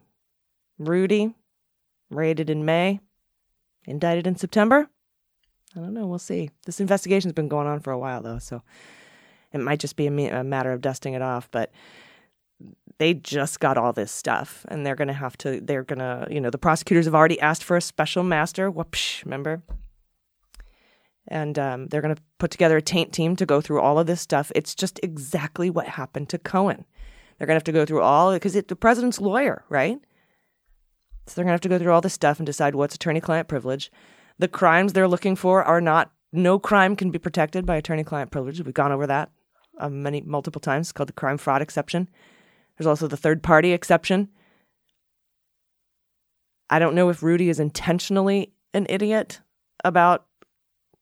Rudy 0.77 1.33
raided 2.15 2.49
in 2.49 2.65
May, 2.65 2.99
indicted 3.85 4.27
in 4.27 4.35
September. 4.35 4.89
I 5.75 5.79
don't 5.79 5.93
know. 5.93 6.07
We'll 6.07 6.19
see. 6.19 6.49
This 6.65 6.79
investigation's 6.79 7.33
been 7.33 7.49
going 7.49 7.67
on 7.67 7.79
for 7.81 7.91
a 7.91 7.99
while, 7.99 8.21
though, 8.21 8.39
so 8.39 8.61
it 9.51 9.59
might 9.59 9.79
just 9.79 9.95
be 9.95 10.07
a, 10.07 10.39
a 10.39 10.43
matter 10.43 10.71
of 10.71 10.81
dusting 10.81 11.13
it 11.13 11.21
off. 11.21 11.49
But 11.51 11.71
they 12.97 13.13
just 13.13 13.59
got 13.59 13.77
all 13.77 13.91
this 13.91 14.11
stuff, 14.11 14.65
and 14.69 14.85
they're 14.85 14.95
going 14.95 15.09
to 15.09 15.13
have 15.13 15.37
to. 15.39 15.59
They're 15.59 15.83
going 15.83 15.99
to, 15.99 16.27
you 16.29 16.39
know, 16.39 16.49
the 16.49 16.57
prosecutors 16.57 17.05
have 17.05 17.15
already 17.15 17.39
asked 17.41 17.63
for 17.63 17.75
a 17.75 17.81
special 17.81 18.23
master. 18.23 18.71
Whoops, 18.71 19.23
remember? 19.25 19.63
And 21.27 21.57
um, 21.57 21.87
they're 21.87 22.01
going 22.01 22.15
to 22.15 22.21
put 22.37 22.51
together 22.51 22.77
a 22.77 22.81
taint 22.81 23.11
team 23.11 23.35
to 23.35 23.45
go 23.45 23.59
through 23.59 23.81
all 23.81 23.99
of 23.99 24.07
this 24.07 24.21
stuff. 24.21 24.51
It's 24.55 24.75
just 24.75 24.99
exactly 25.03 25.69
what 25.69 25.87
happened 25.87 26.29
to 26.29 26.37
Cohen. 26.37 26.85
They're 27.37 27.47
going 27.47 27.55
to 27.55 27.59
have 27.59 27.63
to 27.65 27.71
go 27.71 27.85
through 27.85 28.01
all 28.01 28.31
because 28.33 28.53
the 28.53 28.75
president's 28.75 29.19
lawyer, 29.19 29.65
right? 29.67 29.99
So 31.27 31.33
they're 31.35 31.43
going 31.43 31.49
to 31.49 31.53
have 31.53 31.61
to 31.61 31.69
go 31.69 31.79
through 31.79 31.93
all 31.93 32.01
this 32.01 32.13
stuff 32.13 32.39
and 32.39 32.45
decide 32.45 32.75
what's 32.75 32.95
attorney-client 32.95 33.47
privilege. 33.47 33.91
The 34.37 34.47
crimes 34.47 34.93
they're 34.93 35.07
looking 35.07 35.35
for 35.35 35.63
are 35.63 35.81
not. 35.81 36.11
No 36.31 36.59
crime 36.59 36.95
can 36.95 37.11
be 37.11 37.19
protected 37.19 37.65
by 37.65 37.77
attorney-client 37.77 38.31
privilege. 38.31 38.61
We've 38.61 38.73
gone 38.73 38.91
over 38.91 39.07
that 39.07 39.31
um, 39.79 40.03
many 40.03 40.21
multiple 40.21 40.59
times. 40.59 40.87
It's 40.87 40.91
called 40.91 41.09
the 41.09 41.13
crime 41.13 41.37
fraud 41.37 41.61
exception. 41.61 42.09
There's 42.77 42.87
also 42.87 43.07
the 43.07 43.17
third 43.17 43.41
party 43.41 43.71
exception. 43.71 44.29
I 46.69 46.79
don't 46.79 46.95
know 46.95 47.09
if 47.09 47.23
Rudy 47.23 47.49
is 47.49 47.59
intentionally 47.59 48.53
an 48.73 48.85
idiot 48.89 49.39
about 49.83 50.25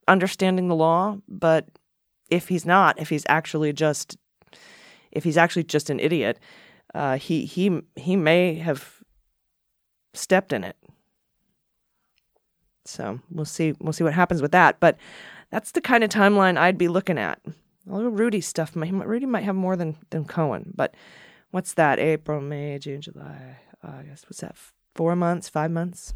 understanding 0.08 0.68
the 0.68 0.76
law, 0.76 1.18
but 1.28 1.68
if 2.30 2.50
he's 2.50 2.66
not, 2.66 3.00
if 3.00 3.10
he's 3.10 3.26
actually 3.30 3.74
just 3.74 4.18
if 5.12 5.24
he's 5.24 5.38
actually 5.38 5.64
just 5.64 5.90
an 5.90 6.00
idiot, 6.00 6.40
uh, 6.94 7.18
he 7.18 7.46
he 7.46 7.82
he 7.96 8.16
may 8.16 8.56
have 8.56 9.03
stepped 10.14 10.54
in 10.54 10.64
it. 10.64 10.78
So 12.86 13.20
we'll 13.32 13.46
see 13.46 13.74
we'll 13.80 13.94
see 13.94 14.04
what 14.04 14.14
happens 14.14 14.42
with 14.42 14.52
that. 14.52 14.80
But 14.80 14.98
that's 15.50 15.72
the 15.72 15.82
kind 15.82 16.04
of 16.04 16.10
timeline 16.10 16.58
I'd 16.58 16.78
be 16.78 16.88
looking 16.88 17.18
at. 17.18 17.40
Although 17.90 18.10
Rudy 18.10 18.42
stuff, 18.42 18.76
Rudy 18.76 19.26
might 19.26 19.44
have 19.44 19.56
more 19.56 19.76
than 19.76 19.98
than 20.10 20.26
Cohen, 20.26 20.74
but 20.76 20.96
what's 21.52 21.74
that? 21.74 22.00
April, 22.00 22.42
May, 22.42 22.80
June, 22.80 23.02
July, 23.02 23.58
August. 23.84 24.26
What's 24.26 24.42
that? 24.42 24.56
Four 24.96 25.16
months, 25.16 25.50
five 25.50 25.72
months. 25.72 26.14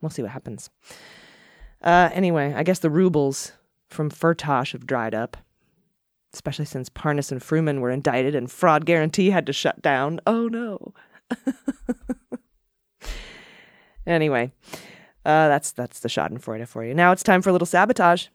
We'll 0.00 0.10
see 0.10 0.22
what 0.22 0.32
happens. 0.32 0.70
Uh, 1.82 2.10
anyway, 2.12 2.54
I 2.54 2.62
guess 2.62 2.80
the 2.80 2.90
rubles 2.90 3.52
from 3.88 4.10
Firtash 4.10 4.72
have 4.72 4.86
dried 4.86 5.14
up, 5.14 5.36
especially 6.34 6.64
since 6.64 6.88
Parnas 6.88 7.32
and 7.32 7.40
Fruman 7.40 7.80
were 7.80 7.90
indicted 7.90 8.34
and 8.34 8.50
Fraud 8.50 8.86
Guarantee 8.86 9.30
had 9.30 9.46
to 9.46 9.52
shut 9.52 9.82
down. 9.82 10.20
Oh 10.26 10.48
no. 10.48 10.94
anyway, 14.06 14.52
uh, 15.24 15.48
that's 15.48 15.72
that's 15.72 16.00
the 16.00 16.08
Schadenfreude 16.08 16.66
for 16.68 16.84
you. 16.84 16.94
Now 16.94 17.12
it's 17.12 17.22
time 17.22 17.42
for 17.42 17.50
a 17.50 17.52
little 17.52 17.66
sabotage. 17.66 18.26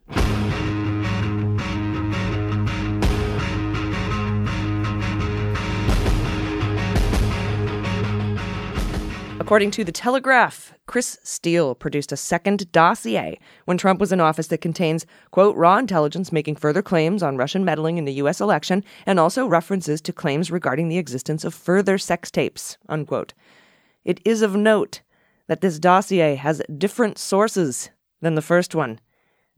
According 9.47 9.71
to 9.71 9.85
The 9.85 9.93
Telegraph, 9.93 10.73
Chris 10.87 11.17
Steele 11.23 11.73
produced 11.73 12.11
a 12.11 12.17
second 12.17 12.69
dossier 12.73 13.39
when 13.63 13.77
Trump 13.77 13.97
was 13.97 14.11
in 14.11 14.19
office 14.19 14.47
that 14.47 14.57
contains, 14.57 15.05
quote, 15.31 15.55
raw 15.55 15.77
intelligence 15.77 16.33
making 16.33 16.57
further 16.57 16.81
claims 16.81 17.23
on 17.23 17.37
Russian 17.37 17.63
meddling 17.63 17.97
in 17.97 18.03
the 18.03 18.15
U.S. 18.15 18.41
election 18.41 18.83
and 19.05 19.21
also 19.21 19.47
references 19.47 20.01
to 20.01 20.11
claims 20.11 20.51
regarding 20.51 20.89
the 20.89 20.97
existence 20.97 21.45
of 21.45 21.53
further 21.53 21.97
sex 21.97 22.29
tapes, 22.29 22.77
unquote. 22.89 23.33
It 24.03 24.19
is 24.25 24.41
of 24.41 24.53
note 24.53 24.99
that 25.47 25.61
this 25.61 25.79
dossier 25.79 26.35
has 26.35 26.61
different 26.77 27.17
sources 27.17 27.89
than 28.21 28.35
the 28.35 28.41
first 28.41 28.75
one, 28.75 28.99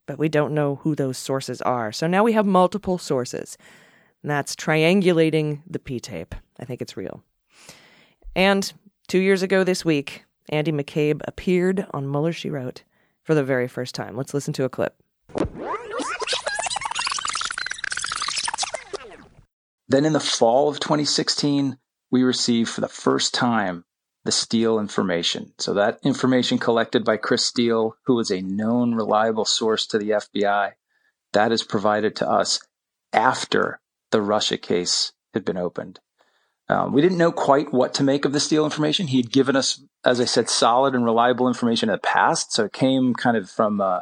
but 0.06 0.20
we 0.20 0.30
don't 0.30 0.54
know 0.54 0.76
who 0.78 0.96
those 0.96 1.18
sources 1.18 1.62
are. 1.62 1.92
So 1.92 2.08
now 2.08 2.24
we 2.24 2.34
have 2.34 2.46
multiple 2.46 2.98
sources. 2.98 3.58
That's 4.24 4.56
triangulating 4.56 5.62
the 5.68 5.80
P 5.80 6.00
tape. 6.00 6.36
I 6.60 6.66
think 6.66 6.82
it's 6.82 6.98
real. 6.98 7.24
And 8.36 8.72
Two 9.10 9.18
years 9.18 9.42
ago 9.42 9.64
this 9.64 9.84
week, 9.84 10.26
Andy 10.50 10.72
McCabe 10.72 11.22
appeared 11.28 11.88
on 11.96 12.12
Mueller, 12.12 12.32
She 12.32 12.52
Wrote 12.52 12.84
for 13.24 13.34
the 13.34 13.44
very 13.44 13.68
first 13.68 13.96
time. 13.96 14.16
Let's 14.16 14.36
listen 14.36 14.54
to 14.54 14.66
a 14.66 14.70
clip. 14.70 14.96
Then 19.88 20.06
in 20.06 20.14
the 20.14 20.20
fall 20.20 20.70
of 20.70 20.80
2016, 20.80 21.76
we 22.12 22.22
received 22.22 22.70
for 22.70 22.82
the 22.82 22.88
first 22.88 23.34
time 23.34 23.84
the 24.30 24.34
Steele 24.34 24.78
information. 24.78 25.54
So 25.58 25.74
that 25.74 25.98
information 26.04 26.60
collected 26.60 27.04
by 27.04 27.18
Chris 27.18 27.44
Steele, 27.44 27.96
who 28.06 28.14
was 28.14 28.30
a 28.30 28.44
known 28.44 28.94
reliable 28.94 29.44
source 29.44 29.88
to 29.88 29.98
the 29.98 30.12
FBI, 30.12 30.74
that 31.34 31.52
is 31.52 31.64
provided 31.64 32.16
to 32.18 32.30
us 32.30 32.60
after 33.12 33.80
the 34.12 34.22
Russia 34.22 34.56
case 34.56 35.14
had 35.34 35.44
been 35.44 35.58
opened. 35.58 36.00
Um, 36.68 36.94
we 36.94 37.02
didn't 37.02 37.18
know 37.18 37.32
quite 37.32 37.74
what 37.74 37.96
to 37.96 38.04
make 38.04 38.24
of 38.24 38.32
the 38.32 38.40
Steele 38.40 38.66
information. 38.66 39.08
He 39.08 39.18
had 39.18 39.32
given 39.32 39.56
us, 39.56 39.84
as 40.06 40.22
I 40.22 40.26
said, 40.26 40.48
solid 40.48 40.94
and 40.94 41.04
reliable 41.04 41.48
information 41.48 41.90
in 41.90 41.94
the 41.94 42.00
past, 42.00 42.54
so 42.54 42.66
it 42.66 42.74
came 42.74 43.16
kind 43.16 43.36
of 43.36 43.50
from 43.50 43.82
uh, 43.82 44.02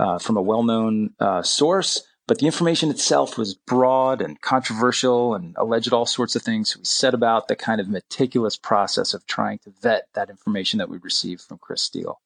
uh, 0.00 0.18
from 0.18 0.36
a 0.36 0.42
well-known 0.42 1.10
uh, 1.20 1.42
source. 1.42 2.02
But 2.30 2.38
the 2.38 2.46
information 2.46 2.90
itself 2.90 3.36
was 3.36 3.54
broad 3.54 4.22
and 4.22 4.40
controversial 4.40 5.34
and 5.34 5.52
alleged 5.58 5.92
all 5.92 6.06
sorts 6.06 6.36
of 6.36 6.42
things. 6.42 6.76
We 6.76 6.84
set 6.84 7.12
about 7.12 7.48
the 7.48 7.56
kind 7.56 7.80
of 7.80 7.88
meticulous 7.88 8.56
process 8.56 9.14
of 9.14 9.26
trying 9.26 9.58
to 9.64 9.72
vet 9.82 10.06
that 10.14 10.30
information 10.30 10.78
that 10.78 10.88
we 10.88 10.98
received 10.98 11.40
from 11.40 11.58
Chris 11.58 11.82
Steele. 11.82 12.20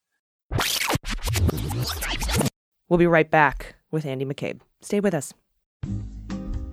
We'll 2.90 2.98
be 2.98 3.06
right 3.06 3.30
back 3.30 3.76
with 3.90 4.04
Andy 4.04 4.26
McCabe. 4.26 4.60
Stay 4.82 5.00
with 5.00 5.14
us. 5.14 5.32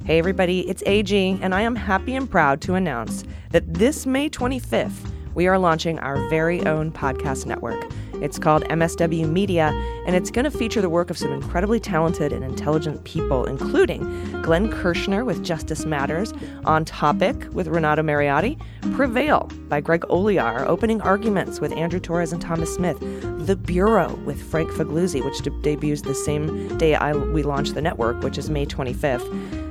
Hey, 0.03 0.19
everybody, 0.19 0.67
it's 0.69 0.83
AG, 0.85 1.39
and 1.41 1.55
I 1.55 1.61
am 1.61 1.77
happy 1.77 2.15
and 2.15 2.29
proud 2.29 2.59
to 2.63 2.73
announce 2.73 3.23
that 3.51 3.75
this 3.75 4.05
May 4.05 4.29
25th, 4.29 5.09
we 5.35 5.47
are 5.47 5.57
launching 5.57 5.99
our 5.99 6.17
very 6.27 6.65
own 6.65 6.91
podcast 6.91 7.45
network. 7.45 7.81
It's 8.21 8.37
called 8.37 8.63
MSW 8.65 9.27
Media, 9.27 9.71
and 10.05 10.15
it's 10.15 10.29
going 10.29 10.45
to 10.45 10.51
feature 10.51 10.79
the 10.81 10.89
work 10.89 11.09
of 11.09 11.17
some 11.17 11.33
incredibly 11.33 11.79
talented 11.79 12.31
and 12.31 12.43
intelligent 12.43 13.03
people, 13.03 13.45
including 13.45 14.03
Glenn 14.43 14.71
Kirschner 14.71 15.25
with 15.25 15.43
Justice 15.43 15.85
Matters, 15.85 16.31
On 16.65 16.85
Topic 16.85 17.47
with 17.51 17.67
Renato 17.67 18.03
Mariotti, 18.03 18.61
Prevail 18.93 19.49
by 19.69 19.81
Greg 19.81 20.01
Olear, 20.01 20.67
Opening 20.67 21.01
Arguments 21.01 21.59
with 21.59 21.71
Andrew 21.73 21.99
Torrez 21.99 22.31
and 22.31 22.41
Thomas 22.41 22.73
Smith, 22.73 22.99
The 23.45 23.55
Bureau 23.55 24.15
with 24.25 24.41
Frank 24.41 24.69
Figliuzzi, 24.69 25.25
which 25.25 25.39
de- 25.39 25.49
debuts 25.61 26.03
the 26.03 26.13
same 26.13 26.77
day 26.77 26.93
I, 26.93 27.13
we 27.13 27.41
launch 27.41 27.69
the 27.69 27.81
network, 27.81 28.21
which 28.21 28.37
is 28.37 28.49
May 28.49 28.65
25th. 28.65 29.27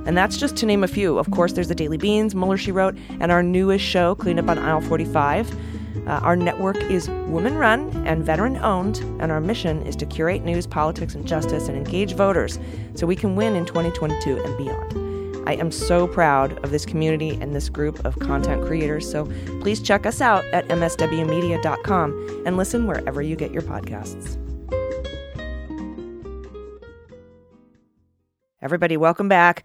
And 0.06 0.16
that's 0.16 0.36
just 0.36 0.56
to 0.56 0.66
name 0.66 0.82
a 0.82 0.88
few. 0.88 1.18
Of 1.18 1.30
course, 1.30 1.52
there's 1.52 1.68
the 1.68 1.74
Daily 1.74 1.98
Beans, 1.98 2.34
Mueller, 2.34 2.56
She 2.56 2.72
Wrote, 2.72 2.96
and 3.20 3.30
our 3.30 3.42
newest 3.42 3.84
show, 3.84 4.14
Cleanup 4.16 4.48
on 4.48 4.58
Aisle 4.58 4.80
45. 4.80 5.54
Uh, 6.06 6.20
our 6.22 6.36
network 6.36 6.76
is 6.84 7.08
woman 7.08 7.56
run 7.56 7.90
and 8.06 8.24
veteran 8.24 8.56
owned, 8.58 8.98
and 9.20 9.30
our 9.32 9.40
mission 9.40 9.82
is 9.82 9.96
to 9.96 10.06
curate 10.06 10.44
news, 10.44 10.66
politics, 10.66 11.14
and 11.14 11.26
justice 11.26 11.68
and 11.68 11.76
engage 11.76 12.14
voters 12.14 12.58
so 12.94 13.06
we 13.06 13.16
can 13.16 13.36
win 13.36 13.56
in 13.56 13.64
2022 13.64 14.42
and 14.42 14.58
beyond. 14.58 15.48
I 15.48 15.54
am 15.54 15.72
so 15.72 16.06
proud 16.06 16.52
of 16.64 16.70
this 16.70 16.86
community 16.86 17.30
and 17.40 17.54
this 17.54 17.68
group 17.68 18.04
of 18.04 18.18
content 18.18 18.62
creators, 18.64 19.10
so 19.10 19.26
please 19.60 19.80
check 19.80 20.06
us 20.06 20.20
out 20.20 20.44
at 20.52 20.68
mswmedia.com 20.68 22.42
and 22.46 22.56
listen 22.56 22.86
wherever 22.86 23.22
you 23.22 23.36
get 23.36 23.50
your 23.50 23.62
podcasts. 23.62 24.36
Everybody, 28.62 28.96
welcome 28.98 29.28
back. 29.28 29.64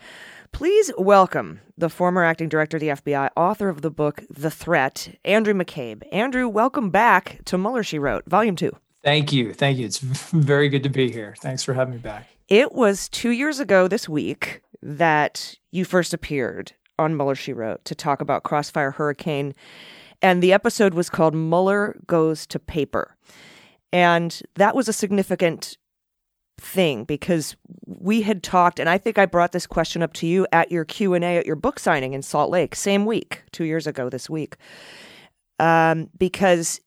Please 0.55 0.89
welcome 0.97 1.59
the 1.77 1.89
former 1.89 2.23
acting 2.23 2.47
director 2.47 2.77
of 2.77 2.81
the 2.81 2.87
FBI, 2.87 3.27
author 3.35 3.67
of 3.67 3.81
the 3.81 3.91
book 3.91 4.23
The 4.29 4.49
Threat, 4.49 5.13
Andrew 5.25 5.53
McCabe. 5.53 6.03
Andrew, 6.13 6.47
welcome 6.47 6.91
back 6.91 7.41
to 7.43 7.57
Mueller, 7.57 7.83
She 7.83 7.99
Wrote, 7.99 8.23
Volume 8.25 8.55
2. 8.55 8.71
Thank 9.03 9.33
you. 9.33 9.53
Thank 9.53 9.79
you. 9.79 9.85
It's 9.85 9.97
very 9.99 10.69
good 10.69 10.83
to 10.83 10.89
be 10.89 11.11
here. 11.11 11.35
Thanks 11.39 11.61
for 11.61 11.73
having 11.73 11.95
me 11.95 11.99
back. 11.99 12.29
It 12.47 12.71
was 12.71 13.09
two 13.09 13.31
years 13.31 13.59
ago 13.59 13.89
this 13.89 14.07
week 14.07 14.61
that 14.81 15.57
you 15.73 15.83
first 15.83 16.13
appeared 16.13 16.71
on 16.97 17.17
Mueller, 17.17 17.35
She 17.35 17.51
Wrote 17.51 17.83
to 17.83 17.93
talk 17.93 18.21
about 18.21 18.43
Crossfire 18.43 18.91
Hurricane. 18.91 19.53
And 20.21 20.41
the 20.41 20.53
episode 20.53 20.93
was 20.93 21.09
called 21.09 21.35
Mueller 21.35 21.99
Goes 22.07 22.47
to 22.47 22.59
Paper. 22.59 23.17
And 23.91 24.41
that 24.55 24.73
was 24.73 24.87
a 24.87 24.93
significant 24.93 25.77
thing 26.57 27.03
because 27.03 27.55
we 27.85 28.21
had 28.21 28.41
talked 28.41 28.79
and 28.79 28.89
I 28.89 28.97
think 28.97 29.17
I 29.17 29.25
brought 29.25 29.51
this 29.51 29.67
question 29.67 30.01
up 30.01 30.13
to 30.13 30.27
you 30.27 30.47
at 30.51 30.71
your 30.71 30.85
Q&A 30.85 31.19
at 31.37 31.45
your 31.45 31.55
book 31.55 31.79
signing 31.79 32.13
in 32.13 32.21
Salt 32.21 32.49
Lake 32.49 32.75
same 32.75 33.05
week 33.05 33.43
2 33.51 33.65
years 33.65 33.87
ago 33.87 34.09
this 34.09 34.29
week 34.29 34.55
um, 35.59 36.09
because 36.17 36.79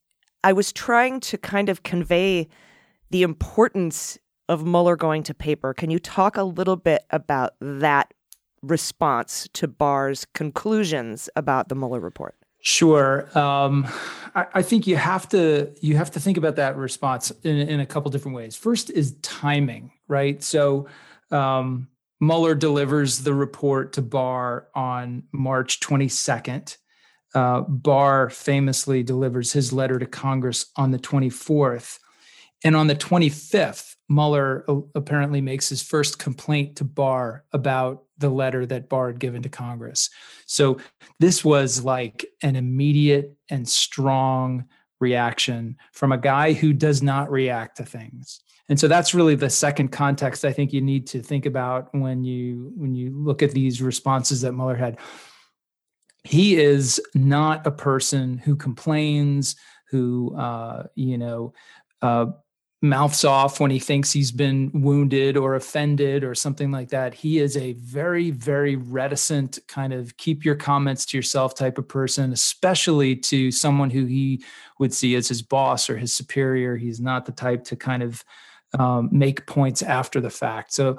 I 0.43 0.53
was 0.53 0.73
trying 0.73 1.21
to 1.21 1.39
kind 1.39 1.69
of 1.69 1.83
convey 1.83 2.49
the 3.11 3.23
importance 3.23 4.19
of 4.49 4.65
Mueller 4.65 4.97
going 4.97 5.23
to 5.25 5.35
paper. 5.35 5.75
Can 5.75 5.91
you 5.91 5.99
talk 5.99 6.37
a 6.37 6.43
little 6.43 6.77
bit 6.77 7.05
about 7.11 7.55
that 7.61 8.15
response 8.63 9.49
to 9.55 9.69
Barr's 9.69 10.27
conclusions 10.35 11.29
about 11.37 11.69
the 11.69 11.75
Mueller 11.75 12.01
report? 12.01 12.38
Sure. 12.61 13.29
Um, 13.39 13.87
I, 14.35 14.47
I, 14.55 14.63
think 14.63 14.87
you 14.87 14.97
have 14.97 15.29
to 15.31 15.73
you 15.81 15.97
have 15.97 16.11
to 16.13 16.21
think 16.21 16.37
about 16.37 16.57
that 16.57 16.77
response 16.77 17.31
in, 17.43 17.57
in 17.57 17.81
a 17.81 17.87
couple 17.87 18.11
different 18.11 18.37
ways. 18.37 18.57
First 18.57 18.91
is 18.91 19.17
timing, 19.23 19.93
right? 20.09 20.43
So 20.43 20.89
um, 21.31 21.89
Mueller 22.21 22.55
delivers 22.55 23.21
the 23.21 23.35
report 23.35 23.93
to 23.95 24.03
Barr 24.03 24.69
on 24.75 25.25
March 25.33 25.81
22nd. 25.81 26.77
Uh, 27.35 27.61
Barr 27.61 28.31
famously 28.31 29.03
delivers 29.03 29.53
his 29.53 29.73
letter 29.73 29.99
to 29.99 30.07
Congress 30.07 30.67
on 30.77 30.91
the 30.91 30.99
24th. 30.99 31.99
And 32.65 32.75
on 32.75 32.89
the 32.89 32.97
25th, 32.97 33.95
Mueller 34.09 34.65
apparently 34.95 35.41
makes 35.41 35.69
his 35.69 35.83
first 35.83 36.19
complaint 36.19 36.77
to 36.77 36.85
Barr 36.85 37.45
about 37.53 38.05
the 38.17 38.31
letter 38.31 38.65
that 38.67 38.89
Barr 38.89 39.09
had 39.09 39.21
given 39.21 39.43
to 39.43 39.49
Congress. 39.49 40.11
So 40.47 40.79
this 41.21 41.45
was 41.45 41.85
like 41.85 42.25
an 42.43 42.57
immediate 42.57 43.37
and 43.51 43.69
strong 43.69 44.65
reaction 45.01 45.77
from 45.93 46.13
a 46.13 46.19
guy 46.19 46.53
who 46.53 46.73
does 46.73 47.03
not 47.03 47.31
react 47.31 47.77
to 47.77 47.85
things. 47.85 48.41
And 48.69 48.79
so 48.79 48.89
that's 48.89 49.15
really 49.15 49.35
the 49.35 49.51
second 49.51 49.89
context 49.89 50.45
I 50.45 50.53
think 50.53 50.73
you 50.73 50.81
need 50.81 51.07
to 51.09 51.23
think 51.23 51.47
about 51.47 51.89
when 51.95 52.25
you 52.25 52.73
when 52.77 52.95
you 52.95 53.11
look 53.17 53.43
at 53.43 53.53
these 53.53 53.81
responses 53.81 54.43
that 54.43 54.53
Mueller 54.53 54.77
had. 54.77 54.99
He 56.25 56.57
is 56.57 57.01
not 57.15 57.67
a 57.67 57.71
person 57.71 58.37
who 58.37 58.57
complains, 58.57 59.57
who 59.91 60.35
uh, 60.37 60.85
you 60.95 61.17
know 61.17 61.55
uh, 62.03 62.27
mouths 62.81 63.25
off 63.25 63.59
when 63.59 63.71
he 63.71 63.79
thinks 63.81 64.13
he's 64.13 64.31
been 64.31 64.71
wounded 64.73 65.37
or 65.37 65.57
offended 65.57 66.23
or 66.23 66.35
something 66.35 66.71
like 66.71 66.91
that. 66.91 67.13
He 67.13 67.39
is 67.39 67.57
a 67.57 67.73
very, 67.73 68.31
very 68.31 68.77
reticent 68.77 69.59
kind 69.67 69.93
of 69.93 70.17
keep 70.17 70.45
your 70.45 70.55
comments 70.55 71.05
to 71.07 71.17
yourself 71.17 71.55
type 71.55 71.79
of 71.79 71.89
person, 71.89 72.33
especially 72.33 73.17
to 73.17 73.51
someone 73.51 73.91
who 73.91 74.05
he 74.05 74.45
would 74.79 74.95
see 74.95 75.17
as 75.17 75.27
his 75.27 75.43
boss 75.43 75.91
or 75.91 75.97
his 75.97 76.13
superior. 76.13 76.77
He's 76.77 77.01
not 77.01 77.27
the 77.27 77.33
type 77.33 77.65
to 77.65 77.77
kind 77.77 78.03
of 78.03 78.25
um, 78.79 79.09
make 79.11 79.47
points 79.47 79.83
after 79.83 80.21
the 80.21 80.31
fact. 80.31 80.73
So 80.73 80.99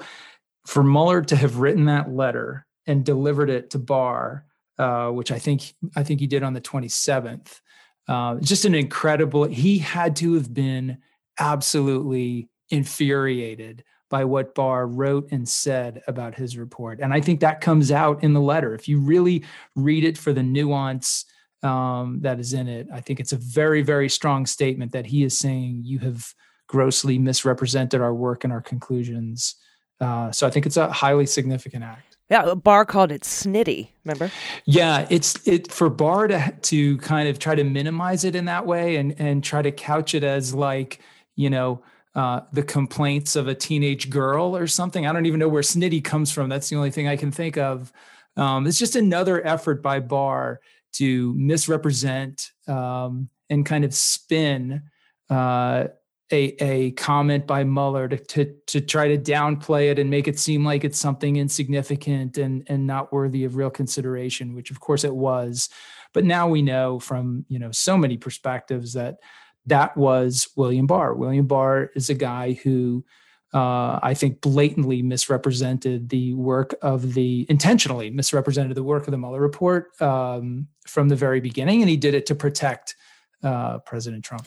for 0.66 0.82
Mueller 0.82 1.22
to 1.22 1.36
have 1.36 1.58
written 1.58 1.86
that 1.86 2.10
letter 2.10 2.66
and 2.86 3.04
delivered 3.04 3.48
it 3.48 3.70
to 3.70 3.78
Barr, 3.78 4.44
uh, 4.78 5.08
which 5.10 5.32
I 5.32 5.38
think 5.38 5.74
I 5.96 6.02
think 6.02 6.20
he 6.20 6.26
did 6.26 6.42
on 6.42 6.52
the 6.52 6.60
27th. 6.60 7.60
Uh, 8.08 8.36
just 8.40 8.64
an 8.64 8.74
incredible. 8.74 9.44
He 9.44 9.78
had 9.78 10.16
to 10.16 10.34
have 10.34 10.52
been 10.52 10.98
absolutely 11.40 12.48
infuriated 12.70 13.82
by 14.10 14.24
what 14.24 14.54
Barr 14.54 14.86
wrote 14.86 15.28
and 15.30 15.48
said 15.48 16.02
about 16.06 16.34
his 16.34 16.58
report. 16.58 16.98
And 17.00 17.14
I 17.14 17.20
think 17.20 17.40
that 17.40 17.60
comes 17.60 17.92
out 17.92 18.22
in 18.22 18.32
the 18.32 18.40
letter. 18.40 18.74
If 18.74 18.88
you 18.88 18.98
really 18.98 19.44
read 19.76 20.04
it 20.04 20.18
for 20.18 20.32
the 20.32 20.42
nuance 20.42 21.24
um, 21.62 22.18
that 22.22 22.40
is 22.40 22.52
in 22.52 22.68
it, 22.68 22.88
I 22.92 23.00
think 23.00 23.20
it's 23.20 23.32
a 23.32 23.36
very, 23.36 23.82
very 23.82 24.08
strong 24.08 24.46
statement 24.46 24.92
that 24.92 25.06
he 25.06 25.22
is 25.22 25.38
saying 25.38 25.82
you 25.84 26.00
have 26.00 26.34
grossly 26.66 27.18
misrepresented 27.18 28.00
our 28.00 28.14
work 28.14 28.44
and 28.44 28.52
our 28.52 28.60
conclusions. 28.60 29.54
Uh, 30.00 30.32
so 30.32 30.46
I 30.46 30.50
think 30.50 30.66
it's 30.66 30.76
a 30.76 30.90
highly 30.90 31.26
significant 31.26 31.84
act. 31.84 32.16
Yeah, 32.30 32.54
Barr 32.54 32.84
called 32.84 33.10
it 33.10 33.22
snitty. 33.22 33.88
Remember? 34.04 34.30
Yeah, 34.64 35.06
it's 35.10 35.46
it 35.48 35.72
for 35.72 35.90
Barr 35.90 36.28
to 36.28 36.54
to 36.62 36.96
kind 36.98 37.28
of 37.28 37.40
try 37.40 37.56
to 37.56 37.64
minimize 37.64 38.24
it 38.24 38.36
in 38.36 38.44
that 38.44 38.66
way 38.66 38.96
and 38.96 39.16
and 39.18 39.42
try 39.42 39.62
to 39.62 39.72
couch 39.72 40.14
it 40.14 40.22
as 40.22 40.54
like 40.54 41.00
you 41.36 41.50
know, 41.50 41.82
uh, 42.14 42.40
the 42.52 42.62
complaints 42.62 43.36
of 43.36 43.48
a 43.48 43.54
teenage 43.54 44.10
girl 44.10 44.56
or 44.56 44.66
something. 44.66 45.06
I 45.06 45.12
don't 45.12 45.26
even 45.26 45.40
know 45.40 45.48
where 45.48 45.62
snitty 45.62 46.02
comes 46.02 46.32
from. 46.32 46.48
That's 46.48 46.68
the 46.68 46.76
only 46.76 46.90
thing 46.90 47.06
I 47.06 47.16
can 47.16 47.30
think 47.30 47.56
of. 47.56 47.92
Um, 48.36 48.66
it's 48.66 48.78
just 48.78 48.96
another 48.96 49.46
effort 49.46 49.82
by 49.82 50.00
Barr 50.00 50.60
to 50.92 51.34
misrepresent 51.34 52.50
um, 52.66 53.28
and 53.48 53.64
kind 53.64 53.84
of 53.84 53.94
spin 53.94 54.82
uh, 55.28 55.88
a, 56.32 56.42
a 56.62 56.90
comment 56.92 57.46
by 57.46 57.64
Mueller 57.64 58.08
to, 58.08 58.16
to, 58.16 58.54
to 58.66 58.80
try 58.80 59.08
to 59.08 59.18
downplay 59.18 59.90
it 59.90 59.98
and 59.98 60.08
make 60.08 60.28
it 60.28 60.38
seem 60.38 60.64
like 60.64 60.84
it's 60.84 60.98
something 60.98 61.36
insignificant 61.36 62.38
and 62.38 62.64
and 62.68 62.86
not 62.86 63.12
worthy 63.12 63.44
of 63.44 63.56
real 63.56 63.70
consideration, 63.70 64.54
which 64.54 64.70
of 64.70 64.80
course 64.80 65.04
it 65.04 65.14
was. 65.14 65.68
But 66.12 66.24
now 66.24 66.48
we 66.48 66.62
know 66.62 66.98
from 66.98 67.44
you 67.48 67.58
know 67.58 67.72
so 67.72 67.96
many 67.96 68.16
perspectives 68.16 68.92
that 68.92 69.18
that 69.66 69.96
was 69.96 70.48
William 70.56 70.86
Barr. 70.86 71.14
William 71.14 71.46
Barr 71.46 71.90
is 71.94 72.10
a 72.10 72.14
guy 72.14 72.52
who 72.62 73.04
uh, 73.52 73.98
I 74.02 74.14
think 74.14 74.40
blatantly 74.40 75.02
misrepresented 75.02 76.08
the 76.08 76.34
work 76.34 76.74
of 76.82 77.14
the 77.14 77.46
intentionally 77.48 78.10
misrepresented 78.10 78.76
the 78.76 78.84
work 78.84 79.06
of 79.06 79.10
the 79.10 79.18
Mueller 79.18 79.40
report 79.40 80.00
um, 80.00 80.68
from 80.86 81.08
the 81.08 81.16
very 81.16 81.40
beginning, 81.40 81.82
and 81.82 81.90
he 81.90 81.96
did 81.96 82.14
it 82.14 82.26
to 82.26 82.34
protect 82.34 82.94
uh, 83.42 83.78
President 83.78 84.24
Trump. 84.24 84.46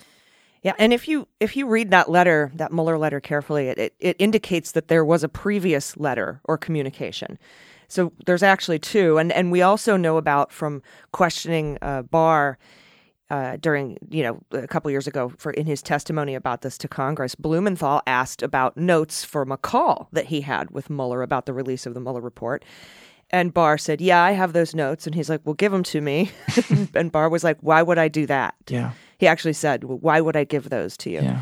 Yeah, 0.61 0.73
and 0.79 0.93
if 0.93 1.09
you 1.09 1.27
if 1.41 1.57
you 1.57 1.67
read 1.67 1.91
that 1.91 2.09
letter, 2.09 2.49
that 2.55 2.71
Mueller 2.71 2.97
letter 2.97 3.19
carefully, 3.19 3.67
it, 3.67 3.77
it, 3.77 3.95
it 3.99 4.15
indicates 4.19 4.71
that 4.71 4.87
there 4.87 5.03
was 5.03 5.21
a 5.21 5.29
previous 5.29 5.97
letter 5.97 6.39
or 6.45 6.57
communication. 6.57 7.37
So 7.89 8.13
there's 8.25 8.43
actually 8.43 8.79
two, 8.79 9.17
and 9.17 9.33
and 9.33 9.51
we 9.51 9.61
also 9.61 9.97
know 9.97 10.15
about 10.15 10.53
from 10.53 10.81
questioning 11.11 11.77
uh, 11.81 12.03
Barr 12.03 12.57
uh, 13.33 13.57
during, 13.57 13.97
you 14.11 14.21
know, 14.21 14.39
a 14.51 14.67
couple 14.67 14.91
years 14.91 15.07
ago 15.07 15.33
for 15.39 15.49
in 15.53 15.65
his 15.65 15.81
testimony 15.81 16.35
about 16.35 16.61
this 16.61 16.77
to 16.77 16.87
Congress, 16.87 17.33
Blumenthal 17.33 18.03
asked 18.05 18.43
about 18.43 18.77
notes 18.77 19.25
from 19.25 19.51
a 19.51 19.57
call 19.57 20.07
that 20.11 20.27
he 20.27 20.41
had 20.41 20.69
with 20.69 20.87
Mueller 20.87 21.23
about 21.23 21.47
the 21.47 21.53
release 21.53 21.87
of 21.87 21.95
the 21.95 21.99
Mueller 21.99 22.21
report. 22.21 22.63
And 23.31 23.51
Barr 23.51 23.79
said, 23.79 24.01
"Yeah, 24.01 24.21
I 24.23 24.33
have 24.33 24.53
those 24.53 24.75
notes." 24.75 25.07
And 25.07 25.15
he's 25.15 25.31
like, 25.31 25.41
"Well, 25.45 25.55
give 25.55 25.71
them 25.71 25.81
to 25.81 25.99
me." 25.99 26.29
and 26.93 27.11
Barr 27.11 27.27
was 27.27 27.43
like, 27.43 27.57
"Why 27.61 27.81
would 27.81 27.97
I 27.97 28.07
do 28.07 28.27
that?" 28.27 28.53
Yeah. 28.67 28.91
He 29.17 29.25
actually 29.25 29.53
said, 29.53 29.83
well, 29.83 29.97
"Why 29.97 30.21
would 30.21 30.35
I 30.35 30.43
give 30.43 30.69
those 30.69 30.95
to 30.97 31.09
you?" 31.09 31.21
Yeah. 31.21 31.39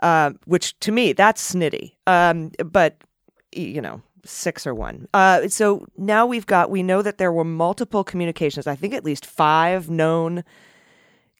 Uh, 0.00 0.30
which 0.44 0.78
to 0.78 0.92
me, 0.92 1.12
that's 1.12 1.54
snitty. 1.54 1.94
Um, 2.06 2.52
but 2.64 3.02
you 3.50 3.80
know, 3.80 4.00
six 4.24 4.64
or 4.64 4.76
one. 4.76 5.08
Uh, 5.12 5.48
so 5.48 5.84
now 5.96 6.24
we've 6.24 6.46
got. 6.46 6.70
We 6.70 6.84
know 6.84 7.02
that 7.02 7.18
there 7.18 7.32
were 7.32 7.42
multiple 7.42 8.04
communications. 8.04 8.68
I 8.68 8.76
think 8.76 8.94
at 8.94 9.04
least 9.04 9.26
five 9.26 9.90
known 9.90 10.44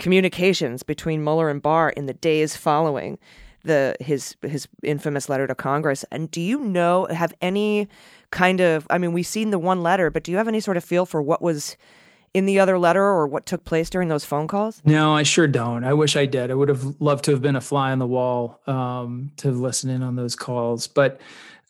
communications 0.00 0.82
between 0.82 1.22
Mueller 1.22 1.48
and 1.48 1.62
Barr 1.62 1.90
in 1.90 2.06
the 2.06 2.14
days 2.14 2.56
following 2.56 3.18
the 3.62 3.94
his 4.00 4.34
his 4.42 4.66
infamous 4.82 5.28
letter 5.28 5.46
to 5.46 5.54
Congress. 5.54 6.04
And 6.10 6.30
do 6.30 6.40
you 6.40 6.60
know 6.60 7.06
have 7.10 7.32
any 7.40 7.88
kind 8.32 8.60
of 8.60 8.86
I 8.90 8.98
mean 8.98 9.12
we've 9.12 9.26
seen 9.26 9.50
the 9.50 9.58
one 9.58 9.82
letter, 9.82 10.10
but 10.10 10.24
do 10.24 10.32
you 10.32 10.38
have 10.38 10.48
any 10.48 10.60
sort 10.60 10.76
of 10.76 10.82
feel 10.82 11.06
for 11.06 11.22
what 11.22 11.42
was 11.42 11.76
in 12.32 12.46
the 12.46 12.58
other 12.58 12.78
letter 12.78 13.02
or 13.02 13.26
what 13.26 13.44
took 13.44 13.64
place 13.64 13.90
during 13.90 14.08
those 14.08 14.24
phone 14.24 14.48
calls? 14.48 14.80
No, 14.84 15.14
I 15.14 15.24
sure 15.24 15.46
don't. 15.46 15.84
I 15.84 15.92
wish 15.92 16.16
I 16.16 16.26
did. 16.26 16.50
I 16.50 16.54
would 16.54 16.68
have 16.68 17.00
loved 17.00 17.24
to 17.24 17.32
have 17.32 17.42
been 17.42 17.56
a 17.56 17.60
fly 17.60 17.92
on 17.92 17.98
the 17.98 18.06
wall 18.06 18.60
um, 18.66 19.32
to 19.38 19.50
listen 19.50 19.90
in 19.90 20.02
on 20.02 20.16
those 20.16 20.36
calls. 20.36 20.86
But 20.86 21.20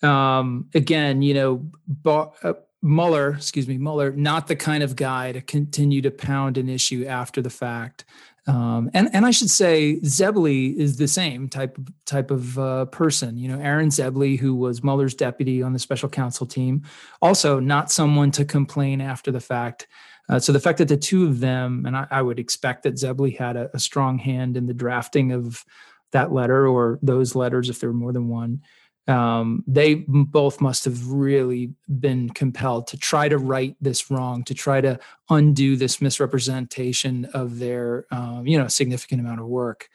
um, 0.02 0.68
again, 0.74 1.22
you 1.22 1.34
know, 1.34 1.70
Bar- 1.88 2.32
uh, 2.42 2.52
Mueller, 2.82 3.34
excuse 3.34 3.68
me, 3.68 3.76
Mueller, 3.76 4.12
not 4.12 4.46
the 4.46 4.56
kind 4.56 4.82
of 4.82 4.96
guy 4.96 5.32
to 5.32 5.40
continue 5.40 6.00
to 6.02 6.10
pound 6.10 6.56
an 6.56 6.68
issue 6.68 7.04
after 7.06 7.42
the 7.42 7.50
fact. 7.50 8.04
Um, 8.46 8.90
and 8.94 9.10
and 9.12 9.26
I 9.26 9.32
should 9.32 9.50
say 9.50 10.00
Zebley 10.02 10.74
is 10.74 10.96
the 10.96 11.06
same 11.06 11.48
type 11.48 11.76
of 11.76 11.88
type 12.06 12.30
of 12.30 12.58
uh, 12.58 12.86
person. 12.86 13.36
You 13.36 13.48
know, 13.48 13.60
Aaron 13.60 13.90
Zebley, 13.90 14.38
who 14.38 14.54
was 14.54 14.82
Mueller's 14.82 15.14
deputy 15.14 15.62
on 15.62 15.74
the 15.74 15.78
special 15.78 16.08
counsel 16.08 16.46
team, 16.46 16.82
also 17.20 17.60
not 17.60 17.90
someone 17.90 18.30
to 18.32 18.44
complain 18.44 19.00
after 19.00 19.30
the 19.30 19.40
fact. 19.40 19.86
Uh, 20.30 20.38
so 20.38 20.52
the 20.52 20.60
fact 20.60 20.78
that 20.78 20.88
the 20.88 20.96
two 20.96 21.26
of 21.26 21.40
them, 21.40 21.84
and 21.86 21.96
I, 21.96 22.06
I 22.10 22.22
would 22.22 22.38
expect 22.38 22.84
that 22.84 22.94
Zebley 22.94 23.36
had 23.36 23.56
a, 23.56 23.68
a, 23.74 23.80
strong 23.80 24.16
hand 24.16 24.56
in 24.56 24.66
the 24.66 24.74
drafting 24.74 25.32
of 25.32 25.64
that 26.12 26.32
letter 26.32 26.68
or 26.68 27.00
those 27.02 27.34
letters, 27.34 27.68
if 27.68 27.80
there 27.80 27.90
were 27.90 27.96
more 27.96 28.12
than 28.12 28.28
one, 28.28 28.62
um, 29.08 29.64
they 29.66 29.94
both 30.06 30.60
must 30.60 30.84
have 30.84 31.08
really 31.08 31.72
been 31.98 32.30
compelled 32.30 32.86
to 32.88 32.96
try 32.96 33.28
to 33.28 33.38
right 33.38 33.76
this 33.80 34.10
wrong, 34.10 34.44
to 34.44 34.54
try 34.54 34.80
to 34.80 34.98
undo 35.28 35.76
this 35.76 36.00
misrepresentation 36.00 37.24
of 37.34 37.58
their, 37.58 38.06
um, 38.10 38.46
you 38.46 38.58
know, 38.58 38.68
significant 38.68 39.20
amount 39.20 39.40
of 39.40 39.46
work. 39.46 39.88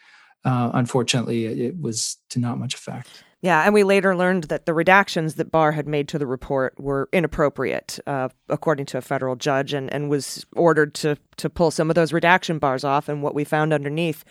Uh, 0.44 0.72
unfortunately, 0.74 1.46
it, 1.46 1.60
it 1.60 1.80
was 1.80 2.18
to 2.30 2.39
not 2.39 2.60
much 2.60 2.74
effect. 2.74 3.24
Yeah, 3.41 3.63
and 3.63 3.74
we 3.74 3.84
later 3.84 4.15
learned 4.15 4.46
that 4.46 4.65
the 4.65 4.72
redactions 4.72 5.36
that 5.36 5.52
Barr 5.52 5.72
had 5.74 5.88
made 5.88 6.08
to 6.08 6.18
the 6.18 6.26
report 6.26 6.80
were 6.80 7.10
inappropriate, 7.13 8.00
uh, 8.08 8.30
according 8.50 8.88
to 8.88 8.98
a 8.98 9.02
federal 9.02 9.36
judge, 9.36 9.72
and, 9.72 9.91
and 9.94 10.10
was 10.10 10.46
ordered 10.56 10.96
to 10.96 11.18
to 11.38 11.50
pull 11.50 11.70
some 11.70 11.91
of 11.91 11.96
those 11.96 12.12
redaction 12.12 12.58
bars 12.58 12.84
off. 12.84 13.08
And 13.08 13.22
what 13.22 13.36
we 13.36 13.44
found 13.44 13.72
underneath 13.72 14.26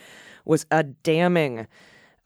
was 0.45 0.67
a 0.71 0.83
damning 0.83 1.69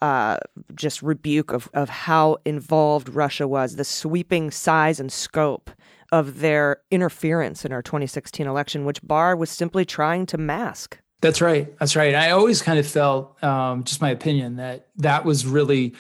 uh, 0.01 0.39
just 0.75 1.03
rebuke 1.03 1.53
of, 1.53 1.69
of 1.75 1.89
how 1.89 2.39
involved 2.45 3.09
Russia 3.09 3.49
was, 3.49 3.77
the 3.77 3.85
sweeping 3.85 4.51
size 4.51 5.01
and 5.01 5.13
scope 5.13 5.71
of 6.13 6.41
their 6.41 6.79
interference 6.91 7.65
in 7.65 7.73
our 7.73 7.83
2016 7.83 8.47
election, 8.47 8.85
which 8.85 9.03
Barr 9.03 9.37
was 9.37 9.51
simply 9.51 9.85
trying 9.85 10.27
to 10.27 10.39
mask. 10.39 10.99
That's 11.21 11.41
right. 11.41 11.77
That's 11.79 11.97
right. 11.97 12.15
I 12.15 12.31
always 12.31 12.63
kind 12.63 12.79
of 12.79 12.87
felt, 12.87 13.43
um, 13.43 13.83
just 13.83 14.01
my 14.01 14.11
opinion, 14.11 14.57
that 14.57 14.87
that 14.97 15.25
was 15.25 15.45
really 15.45 15.95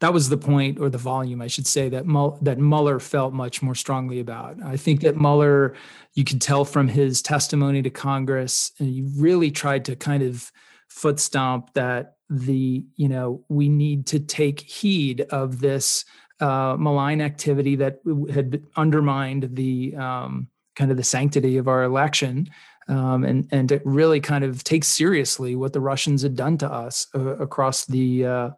that 0.00 0.12
was 0.12 0.28
the 0.28 0.36
point 0.36 0.78
or 0.80 0.90
the 0.90 0.98
volume, 0.98 1.40
I 1.40 1.46
should 1.46 1.66
say, 1.66 1.88
that 1.90 2.06
Mueller, 2.06 2.36
that 2.42 2.58
Mueller 2.58 2.98
felt 3.00 3.32
much 3.32 3.62
more 3.62 3.74
strongly 3.74 4.20
about. 4.20 4.62
I 4.62 4.76
think 4.76 5.00
that 5.02 5.16
Mueller, 5.16 5.74
you 6.14 6.24
could 6.24 6.42
tell 6.42 6.64
from 6.64 6.88
his 6.88 7.22
testimony 7.22 7.82
to 7.82 7.90
Congress, 7.90 8.72
and 8.78 8.88
he 8.88 9.04
really 9.16 9.50
tried 9.50 9.84
to 9.86 9.96
kind 9.96 10.22
of 10.22 10.50
foot 10.88 11.20
stomp 11.20 11.72
that 11.74 12.13
the 12.30 12.84
you 12.96 13.08
know 13.08 13.44
we 13.48 13.68
need 13.68 14.06
to 14.06 14.18
take 14.20 14.60
heed 14.60 15.22
of 15.30 15.60
this 15.60 16.04
uh, 16.40 16.76
malign 16.78 17.20
activity 17.20 17.76
that 17.76 18.00
had 18.32 18.62
undermined 18.76 19.48
the 19.52 19.94
um, 19.96 20.48
kind 20.74 20.90
of 20.90 20.96
the 20.96 21.04
sanctity 21.04 21.56
of 21.56 21.68
our 21.68 21.84
election 21.84 22.48
um, 22.88 23.24
and 23.24 23.48
and 23.50 23.68
to 23.68 23.80
really 23.84 24.20
kind 24.20 24.44
of 24.44 24.64
take 24.64 24.84
seriously 24.84 25.56
what 25.56 25.72
the 25.72 25.80
Russians 25.80 26.22
had 26.22 26.36
done 26.36 26.58
to 26.58 26.70
us 26.70 27.06
uh, 27.14 27.36
across 27.36 27.84
the 27.86 28.26
uh, 28.26 28.50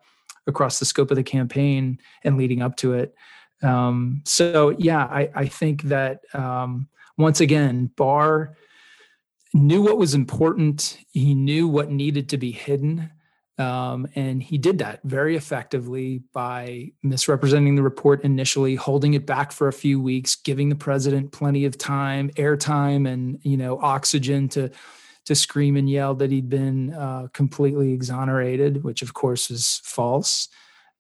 across 0.47 0.79
the 0.79 0.85
scope 0.85 1.11
of 1.11 1.17
the 1.17 1.23
campaign 1.23 1.99
and 2.25 2.37
leading 2.37 2.63
up 2.63 2.77
to 2.77 2.95
it. 2.95 3.15
Um, 3.63 4.23
so 4.25 4.71
yeah, 4.79 5.05
I, 5.05 5.31
I 5.35 5.47
think 5.47 5.83
that 5.85 6.21
um, 6.35 6.89
once 7.17 7.41
again, 7.41 7.91
Barr 7.97 8.57
knew 9.55 9.83
what 9.83 9.99
was 9.99 10.15
important. 10.15 10.99
He 11.13 11.35
knew 11.35 11.69
what 11.69 11.91
needed 11.91 12.29
to 12.31 12.39
be 12.39 12.53
hidden. 12.53 13.11
Um, 13.59 14.07
and 14.14 14.42
he 14.42 14.59
did 14.59 14.79
that 14.79 15.01
very 15.05 15.35
effectively 15.35 16.23
by 16.35 16.90
misrepresenting 17.03 17.75
the 17.75 17.83
report 17.83 18.23
initially, 18.23 18.75
holding 18.75 19.14
it 19.14 19.25
back 19.25 19.51
for 19.51 19.69
a 19.69 19.73
few 19.73 19.99
weeks, 20.01 20.37
giving 20.37 20.69
the 20.69 20.75
president 20.75 21.33
plenty 21.33 21.64
of 21.64 21.79
time, 21.79 22.31
airtime, 22.31 23.11
and 23.11 23.38
you 23.42 23.57
know 23.57 23.79
oxygen 23.81 24.49
to 24.51 24.71
to 25.25 25.35
scream 25.35 25.77
and 25.77 25.90
yell 25.90 26.14
that 26.14 26.31
he'd 26.31 26.49
been 26.49 26.92
uh, 26.95 27.29
completely 27.33 27.92
exonerated, 27.92 28.85
which 28.85 29.03
of 29.03 29.14
course 29.14 29.51
is 29.51 29.81
false. 29.83 30.49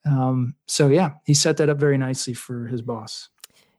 Um, 0.06 0.54
so 0.66 0.88
yeah, 0.88 1.12
he 1.24 1.34
set 1.34 1.58
that 1.58 1.68
up 1.68 1.78
very 1.78 1.98
nicely 1.98 2.32
for 2.32 2.66
his 2.66 2.80
boss. 2.80 3.28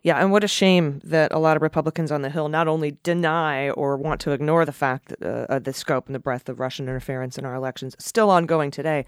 Yeah, 0.03 0.21
and 0.21 0.31
what 0.31 0.43
a 0.43 0.47
shame 0.47 1.01
that 1.03 1.33
a 1.33 1.39
lot 1.39 1.57
of 1.57 1.63
Republicans 1.63 2.11
on 2.11 2.21
the 2.21 2.29
Hill 2.29 2.49
not 2.49 2.67
only 2.67 2.97
deny 3.03 3.69
or 3.71 3.97
want 3.97 4.21
to 4.21 4.31
ignore 4.31 4.63
the 4.63 4.71
fact 4.71 5.09
that 5.09 5.49
uh, 5.49 5.59
the 5.59 5.73
scope 5.73 6.05
and 6.05 6.15
the 6.15 6.19
breadth 6.19 6.47
of 6.49 6.59
Russian 6.59 6.87
interference 6.87 7.37
in 7.37 7.45
our 7.45 7.55
elections 7.55 7.95
still 7.99 8.29
ongoing 8.29 8.71
today, 8.71 9.05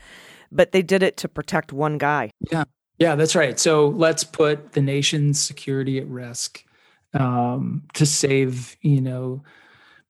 but 0.52 0.72
they 0.72 0.82
did 0.82 1.04
it 1.04 1.16
to 1.18 1.30
protect 1.30 1.72
one 1.72 1.98
guy. 1.98 2.32
Yeah, 2.52 2.64
yeah, 2.98 3.16
that's 3.16 3.36
right. 3.36 3.60
So 3.60 3.90
let's 3.90 4.24
put 4.24 4.74
the 4.74 4.82
nation's 4.82 5.40
security 5.40 6.00
at 6.00 6.08
risk 6.08 6.66
um, 7.14 7.84
to 7.94 8.06
save, 8.06 8.76
you 8.82 9.02
know, 9.02 9.44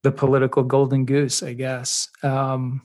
the 0.01 0.11
political 0.11 0.63
golden 0.63 1.05
goose, 1.05 1.43
I 1.43 1.53
guess. 1.53 2.07
Um, 2.23 2.81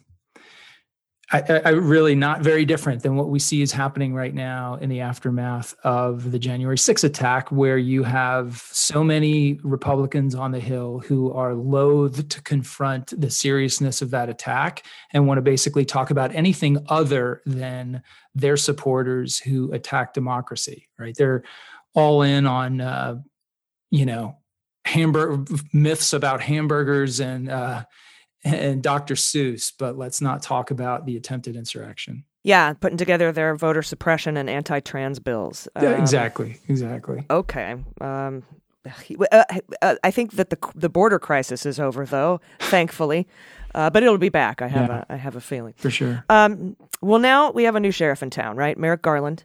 I, 1.33 1.63
I, 1.65 1.69
really 1.71 2.15
not 2.15 2.43
very 2.43 2.65
different 2.65 3.03
than 3.03 3.17
what 3.17 3.31
we 3.31 3.39
see 3.39 3.63
is 3.63 3.73
happening 3.73 4.15
right 4.15 4.35
now 4.35 4.75
in 4.75 4.91
the 4.91 5.01
aftermath 5.01 5.75
of 5.83 6.31
the 6.31 6.39
January 6.39 6.77
6th 6.77 7.05
attack, 7.05 7.51
where 7.51 7.79
you 7.79 8.03
have 8.03 8.59
so 8.71 9.03
many 9.03 9.55
Republicans 9.63 10.35
on 10.35 10.53
the 10.53 10.61
Hill 10.61 11.03
who 11.07 11.33
are 11.33 11.55
loath 11.55 12.29
to 12.29 12.43
confront 12.43 13.19
the 13.19 13.31
seriousness 13.31 14.03
of 14.03 14.11
that 14.11 14.29
attack 14.29 14.85
and 15.13 15.27
want 15.27 15.39
to 15.39 15.43
basically 15.43 15.85
talk 15.85 16.11
about 16.11 16.35
anything 16.35 16.85
other 16.89 17.41
than 17.47 18.03
their 18.35 18.57
supporters 18.57 19.39
who 19.39 19.73
attack 19.73 20.13
democracy, 20.13 20.89
right? 20.99 21.15
They're 21.17 21.43
all 21.95 22.23
in 22.23 22.47
on, 22.47 22.81
uh, 22.83 23.17
you 23.91 24.05
know, 24.05 24.37
hamburger 24.85 25.43
myths 25.73 26.13
about 26.13 26.43
hamburgers 26.43 27.21
and 27.21 27.49
uh, 27.49 27.85
and 28.45 28.83
Dr. 28.83 29.15
Seuss, 29.15 29.73
but 29.77 29.97
let's 29.97 30.21
not 30.21 30.43
talk 30.43 30.71
about 30.71 31.07
the 31.07 31.17
attempted 31.17 31.57
insurrection. 31.57 32.25
Yeah, 32.43 32.75
putting 32.75 32.99
together 32.99 33.33
their 33.33 33.57
voter 33.57 33.83
suppression 33.83 34.37
and 34.37 34.51
anti-trans 34.51 35.19
bills. 35.19 35.67
Um, 35.77 35.85
yeah, 35.85 36.01
exactly, 36.01 36.59
exactly. 36.69 37.25
Okay. 37.31 37.77
Um, 38.03 38.43
uh, 39.33 39.45
uh, 39.81 39.95
I 40.05 40.11
think 40.11 40.33
that 40.33 40.51
the 40.51 40.59
the 40.75 40.91
border 40.91 41.19
crisis 41.19 41.65
is 41.65 41.81
over, 41.81 42.05
though, 42.05 42.41
thankfully. 42.61 43.27
Uh, 43.75 43.91
but 43.91 44.03
it'll 44.03 44.19
be 44.19 44.29
back. 44.29 44.63
I 44.63 44.69
have 44.69 44.89
yeah, 44.89 45.05
a 45.09 45.15
I 45.15 45.17
have 45.17 45.37
a 45.37 45.41
feeling 45.41 45.75
for 45.77 45.91
sure. 45.91 46.25
Um, 46.29 46.77
well, 47.01 47.19
now 47.19 47.51
we 47.51 47.65
have 47.65 47.75
a 47.75 47.81
new 47.81 47.91
sheriff 47.91 48.23
in 48.23 48.31
town, 48.31 48.57
right? 48.57 48.79
Merrick 48.79 49.03
Garland, 49.03 49.45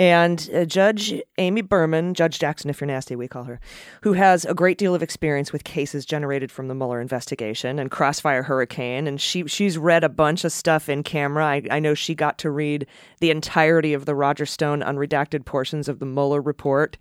and 0.00 0.48
uh, 0.54 0.64
Judge 0.64 1.12
Amy 1.36 1.60
Berman, 1.60 2.14
Judge 2.14 2.38
Jackson, 2.38 2.70
if 2.70 2.80
you're 2.80 2.88
nasty, 2.88 3.14
we 3.14 3.28
call 3.28 3.44
her, 3.44 3.60
who 4.00 4.14
has 4.14 4.46
a 4.46 4.54
great 4.54 4.78
deal 4.78 4.94
of 4.94 5.02
experience 5.02 5.52
with 5.52 5.62
cases 5.62 6.06
generated 6.06 6.50
from 6.50 6.68
the 6.68 6.74
Mueller 6.74 7.02
investigation 7.02 7.78
and 7.78 7.90
Crossfire 7.90 8.42
Hurricane. 8.42 9.06
And 9.06 9.20
she 9.20 9.46
she's 9.46 9.76
read 9.76 10.02
a 10.02 10.08
bunch 10.08 10.42
of 10.46 10.52
stuff 10.52 10.88
in 10.88 11.02
camera. 11.02 11.44
I, 11.44 11.62
I 11.70 11.80
know 11.80 11.92
she 11.92 12.14
got 12.14 12.38
to 12.38 12.50
read 12.50 12.86
the 13.20 13.30
entirety 13.30 13.92
of 13.92 14.06
the 14.06 14.14
Roger 14.14 14.46
Stone 14.46 14.80
unredacted 14.80 15.44
portions 15.44 15.86
of 15.86 15.98
the 15.98 16.06
Mueller 16.06 16.40
report. 16.40 16.96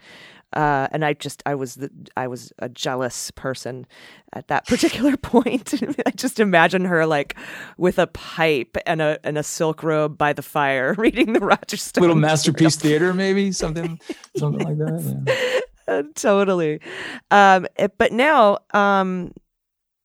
Uh, 0.54 0.88
and 0.92 1.06
I 1.06 1.14
just 1.14 1.44
I 1.46 1.56
was 1.56 1.76
the, 1.76 1.92
I 2.18 2.28
was 2.28 2.52
a 2.60 2.70
jealous 2.70 3.32
person 3.32 3.86
at 4.34 4.48
that 4.48 4.66
particular 4.68 5.16
point. 5.18 5.74
I 6.06 6.12
just 6.12 6.40
imagine 6.40 6.86
her 6.86 7.06
like 7.06 7.36
with 7.78 8.00
a 8.00 8.08
pipe 8.08 8.78
and 8.86 9.02
a 9.02 9.20
and 9.24 9.38
a 9.38 9.44
silk 9.44 9.84
robe 9.84 10.18
by 10.18 10.34
the 10.34 10.42
fire, 10.42 10.94
reading 10.98 11.34
the 11.34 11.40
Roger 11.40 11.78
Stone. 11.78 12.02
Little 12.02 12.16
masterpiece 12.16 12.76
theater, 12.76 13.14
maybe 13.14 13.52
something 13.52 14.00
something 14.38 14.66
like 14.66 14.78
that. 14.78 15.24
Yeah. 15.28 15.60
Uh, 15.88 16.04
totally. 16.14 16.80
Um, 17.32 17.68
but 17.98 18.12
now 18.12 18.60
um, 18.74 19.34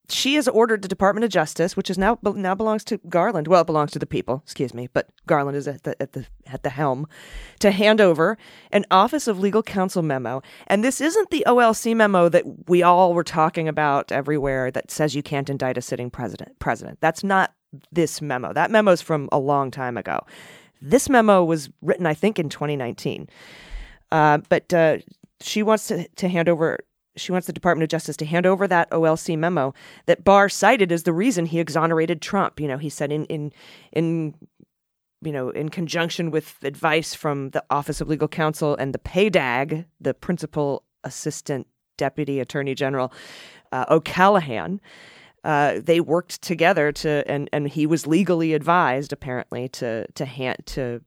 she 0.09 0.35
has 0.35 0.47
ordered 0.49 0.83
the 0.83 0.89
Department 0.89 1.25
of 1.25 1.31
Justice, 1.31 1.77
which 1.77 1.89
is 1.89 1.97
now 1.97 2.19
now 2.23 2.55
belongs 2.55 2.85
to 2.85 2.99
Garland. 3.09 3.49
Well, 3.49 3.63
it 3.63 3.67
belongs 3.67 3.91
to 3.93 3.99
the 3.99 4.07
people, 4.07 4.43
excuse 4.45 4.75
me, 4.75 4.89
but 4.93 5.09
Garland 5.27 5.57
is 5.57 5.67
at 5.67 5.85
the 5.85 6.01
at 6.01 6.13
the 6.13 6.27
at 6.47 6.63
the 6.63 6.71
helm 6.71 7.07
to 7.61 7.71
hand 7.71 8.01
over 8.01 8.37
an 8.71 8.85
Office 8.91 9.27
of 9.27 9.39
Legal 9.39 9.63
Counsel 9.63 10.03
memo. 10.03 10.43
And 10.67 10.85
this 10.85 11.01
isn't 11.01 11.31
the 11.31 11.45
OLC 11.47 11.97
memo 11.97 12.29
that 12.29 12.69
we 12.69 12.83
all 12.83 13.15
were 13.15 13.25
talking 13.25 13.67
about 13.67 14.13
everywhere 14.13 14.71
that 14.71 14.91
says 14.91 15.15
you 15.15 15.23
can't 15.23 15.49
indict 15.49 15.79
a 15.79 15.83
sitting 15.83 16.11
president. 16.11 16.59
President. 16.59 16.99
That's 17.01 17.25
not 17.25 17.55
this 17.91 18.21
memo. 18.21 18.53
That 18.53 18.71
memo 18.71 18.93
is 18.93 19.01
from 19.03 19.29
a 19.33 19.39
long 19.39 19.71
time 19.71 19.97
ago. 19.97 20.21
This 20.83 21.09
memo 21.09 21.43
was 21.43 21.71
written, 21.81 22.05
I 22.05 22.15
think, 22.15 22.39
in 22.39 22.51
2019. 22.51 23.29
Uh, 24.13 24.39
but 24.49 24.73
uh, 24.73 24.99
she 25.41 25.63
wants 25.63 25.89
to, 25.89 26.07
to 26.09 26.29
hand 26.29 26.49
over 26.49 26.81
she 27.17 27.33
wants 27.33 27.47
the 27.47 27.53
Department 27.53 27.85
of 27.85 27.89
Justice 27.89 28.17
to 28.19 28.27
hand 28.27 28.47
over 28.47 28.67
that 28.67 28.91
OLC 28.91 29.39
memo 29.39 29.75
that 30.07 30.25
Barr 30.25 30.49
cited 30.49 30.91
as 30.91 31.05
the 31.05 31.13
reason 31.13 31.47
he 31.47 31.61
exonerated 31.61 32.21
Trump. 32.21 32.61
You 32.61 32.69
know, 32.69 32.79
he 32.79 32.89
said 32.89 33.13
in 33.13 33.25
in 33.27 33.53
in 33.93 34.35
you 35.25 35.33
know, 35.33 35.51
in 35.51 35.71
conjunction 35.71 36.31
with 36.31 36.59
advice 36.63 37.15
from 37.15 37.51
the 37.51 37.65
Office 37.71 38.01
of 38.01 38.09
Legal 38.09 38.29
Counsel 38.29 38.77
and 38.77 38.93
the 38.93 38.99
PADAG, 38.99 39.87
the 40.01 40.15
Principal 40.15 40.85
Assistant 41.03 41.67
Deputy 41.97 42.41
Attorney 42.41 42.75
General 42.75 43.13
uh, 43.73 43.87
O'Callaghan, 43.89 44.81
uh, 45.45 45.81
they 45.83 46.01
worked 46.01 46.43
together 46.43 46.93
to, 46.93 47.25
and 47.27 47.49
and 47.53 47.69
he 47.69 47.87
was 47.87 48.07
legally 48.07 48.55
advised 48.55 49.13
apparently 49.13 49.69
to 49.69 50.07
to 50.13 50.25
hand 50.25 50.59
to 50.67 51.03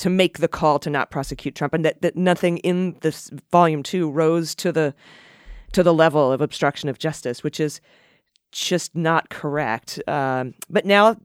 to 0.00 0.08
make 0.08 0.38
the 0.38 0.48
call 0.48 0.78
to 0.78 0.88
not 0.88 1.10
prosecute 1.10 1.54
Trump, 1.54 1.74
and 1.74 1.84
that, 1.84 2.00
that 2.00 2.16
nothing 2.16 2.56
in 2.58 2.96
this 3.02 3.30
volume 3.52 3.82
two 3.82 4.10
rose 4.10 4.54
to 4.54 4.72
the 4.72 4.94
to 5.72 5.82
the 5.82 5.94
level 5.94 6.32
of 6.32 6.40
obstruction 6.40 6.88
of 6.88 6.98
justice, 6.98 7.44
which 7.44 7.60
is 7.60 7.80
just 8.50 8.96
not 8.96 9.28
correct. 9.28 10.00
Um, 10.08 10.54
but 10.68 10.84
now 10.84 11.16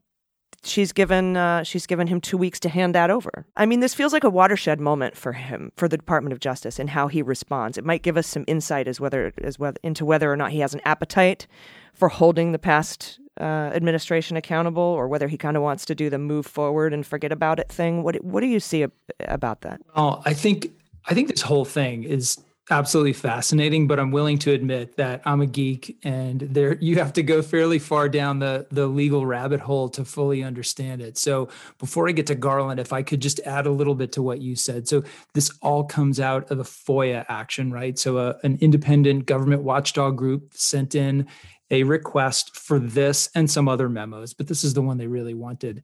she's 0.66 0.92
given 0.92 1.38
uh, 1.38 1.64
she's 1.64 1.86
given 1.86 2.08
him 2.08 2.20
two 2.20 2.38
weeks 2.38 2.60
to 2.62 2.70
hand 2.70 2.96
that 2.96 3.10
over. 3.10 3.46
I 3.56 3.66
mean, 3.66 3.80
this 3.80 3.94
feels 3.94 4.14
like 4.14 4.24
a 4.24 4.30
watershed 4.30 4.80
moment 4.80 5.16
for 5.16 5.34
him, 5.34 5.72
for 5.76 5.88
the 5.88 5.98
Department 5.98 6.34
of 6.34 6.40
Justice, 6.40 6.80
and 6.80 6.90
how 6.90 7.08
he 7.08 7.22
responds. 7.22 7.78
It 7.78 7.86
might 7.86 8.02
give 8.02 8.18
us 8.18 8.28
some 8.28 8.44
insight 8.48 8.88
as 8.88 9.00
whether 9.00 9.34
as 9.44 9.60
whether 9.60 9.78
into 9.84 10.06
whether 10.06 10.32
or 10.32 10.36
not 10.36 10.52
he 10.52 10.60
has 10.60 10.74
an 10.74 10.82
appetite 10.86 11.48
for 11.94 12.10
holding 12.10 12.52
the 12.52 12.60
past 12.60 13.20
uh, 13.40 13.72
administration 13.74 14.38
accountable, 14.38 14.84
or 14.84 15.08
whether 15.08 15.28
he 15.28 15.38
kind 15.38 15.58
of 15.58 15.64
wants 15.64 15.86
to 15.86 15.96
do 15.96 16.10
the 16.10 16.18
move 16.18 16.46
forward 16.46 16.94
and 16.94 17.06
forget 17.06 17.32
about 17.32 17.60
it 17.60 17.70
thing. 17.70 18.04
What 18.04 18.24
what 18.24 18.42
do 18.42 18.48
you 18.48 18.60
see 18.60 18.86
about 19.20 19.62
that? 19.62 19.82
Well, 19.96 20.22
I 20.26 20.34
think 20.34 20.72
I 21.08 21.14
think 21.14 21.30
this 21.30 21.42
whole 21.42 21.66
thing 21.66 22.04
is 22.04 22.40
absolutely 22.72 23.14
fascinating 23.14 23.88
but 23.88 24.00
i'm 24.00 24.10
willing 24.10 24.40
to 24.40 24.52
admit 24.52 24.98
that 24.98 25.22
i'm 25.26 25.40
a 25.40 25.46
geek 25.46 25.98
and 26.04 26.42
there 26.42 26.78
you 26.82 26.96
have 26.96 27.14
to 27.14 27.22
go 27.22 27.42
fairly 27.42 27.78
far 27.78 28.10
down 28.10 28.40
the 28.40 28.66
the 28.72 28.88
legal 28.88 29.26
rabbit 29.26 29.60
hole 29.60 29.88
to 29.90 30.04
fully 30.04 30.44
understand 30.44 31.02
it. 31.02 31.18
So 31.18 31.50
before 31.78 32.10
i 32.10 32.12
get 32.12 32.28
to 32.28 32.36
garland 32.36 32.80
if 32.80 32.92
i 32.92 33.04
could 33.04 33.22
just 33.22 33.40
add 33.46 33.68
a 33.68 33.72
little 33.72 33.96
bit 33.96 34.12
to 34.14 34.24
what 34.24 34.42
you 34.42 34.56
said. 34.56 34.88
So 34.88 35.04
this 35.34 35.52
all 35.62 35.84
comes 35.84 36.20
out 36.20 36.50
of 36.50 36.60
a 36.60 36.64
foia 36.64 37.26
action 37.30 37.72
right? 37.72 37.98
So 38.00 38.18
a, 38.18 38.30
uh, 38.30 38.38
an 38.44 38.58
independent 38.62 39.26
government 39.26 39.64
watchdog 39.64 40.18
group 40.18 40.54
sent 40.54 40.96
in 40.96 41.28
a 41.72 41.84
request 41.84 42.56
for 42.56 42.78
this 42.80 43.30
and 43.34 43.50
some 43.50 43.68
other 43.68 43.90
memos, 43.90 44.34
but 44.34 44.48
this 44.48 44.64
is 44.64 44.74
the 44.74 44.82
one 44.82 44.98
they 44.98 45.08
really 45.08 45.34
wanted. 45.34 45.84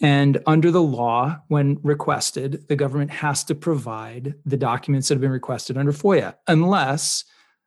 And 0.00 0.42
under 0.46 0.70
the 0.70 0.82
law, 0.82 1.38
when 1.48 1.78
requested, 1.82 2.68
the 2.68 2.76
government 2.76 3.10
has 3.10 3.44
to 3.44 3.54
provide 3.54 4.34
the 4.44 4.58
documents 4.58 5.08
that 5.08 5.14
have 5.14 5.22
been 5.22 5.30
requested 5.30 5.78
under 5.78 5.92
FOIA, 5.92 6.34
unless 6.46 7.24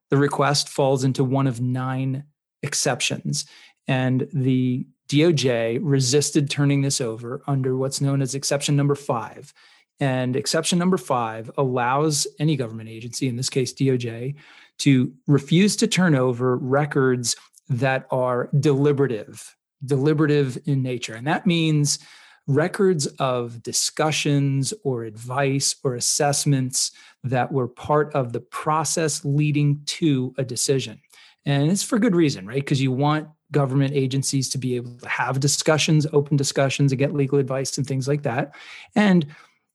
the 0.10 0.18
request 0.18 0.70
falls 0.70 1.04
into 1.04 1.24
one 1.24 1.48
of 1.48 1.60
nine 1.60 2.26
exceptions. 2.62 3.46
And 3.88 4.28
the 4.32 4.86
DOJ 5.08 5.80
resisted 5.82 6.50
turning 6.50 6.82
this 6.84 7.02
over 7.02 7.42
under 7.48 7.76
what's 7.76 8.02
known 8.02 8.22
as 8.22 8.36
exception 8.36 8.76
number 8.76 8.96
five. 8.96 9.54
And 10.00 10.36
exception 10.36 10.78
number 10.78 10.98
five 10.98 11.50
allows 11.58 12.28
any 12.40 12.56
government 12.56 12.90
agency, 12.90 13.28
in 13.28 13.36
this 13.36 13.50
case 13.50 13.74
DOJ, 13.74 14.36
to 14.80 15.14
refuse 15.28 15.76
to 15.78 15.88
turn 15.88 16.16
over 16.16 16.58
records 16.58 17.36
that 17.68 18.08
are 18.12 18.50
deliberative, 18.60 19.56
deliberative 19.86 20.58
in 20.66 20.82
nature. 20.82 21.16
And 21.16 21.28
that 21.28 21.48
means 21.48 22.00
records 22.48 23.06
of 23.20 23.62
discussions 23.62 24.74
or 24.84 25.04
advice 25.04 25.76
or 25.84 25.96
assessments 25.96 26.92
that 27.24 27.52
were 27.52 27.68
part 27.68 28.14
of 28.16 28.34
the 28.34 28.40
process 28.40 29.24
leading 29.24 29.82
to 29.86 30.34
a 30.38 30.44
decision. 30.44 31.00
And 31.46 31.72
it's 31.72 31.84
for 31.84 32.00
good 32.00 32.16
reason, 32.16 32.46
right? 32.48 32.56
Because 32.56 32.82
you 32.82 32.92
want 32.92 33.28
government 33.52 33.94
agencies 33.94 34.50
to 34.50 34.58
be 34.58 34.76
able 34.76 34.98
to 34.98 35.08
have 35.08 35.40
discussions, 35.40 36.06
open 36.12 36.38
discussions, 36.38 36.92
and 36.92 37.00
get 37.00 37.14
legal 37.14 37.40
advice 37.40 37.78
and 37.78 37.86
things 37.86 38.08
like 38.08 38.24
that. 38.24 38.56
And 38.96 39.28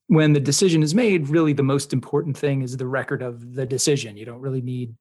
when 0.07 0.33
the 0.33 0.39
decision 0.39 0.83
is 0.83 0.93
made, 0.93 1.29
really 1.29 1.53
the 1.53 1.63
most 1.63 1.91
important 1.91 2.37
thing 2.37 2.61
is 2.61 2.77
the 2.77 2.87
record 2.87 3.21
of 3.21 3.55
the 3.55 3.65
decision. 3.65 4.17
You 4.17 4.25
don't 4.25 4.41
really 4.41 4.61
need 4.61 4.95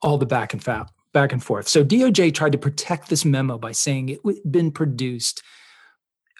all 0.00 0.16
the 0.16 0.26
back 0.26 0.52
and 0.52 0.62
fa- 0.62 0.86
back 1.14 1.32
and 1.32 1.42
forth. 1.42 1.66
So 1.66 1.82
DOJ 1.82 2.34
tried 2.34 2.52
to 2.52 2.58
protect 2.58 3.08
this 3.08 3.24
memo 3.24 3.56
by 3.56 3.72
saying 3.72 4.10
it 4.10 4.20
had 4.26 4.52
been 4.52 4.70
produced 4.70 5.42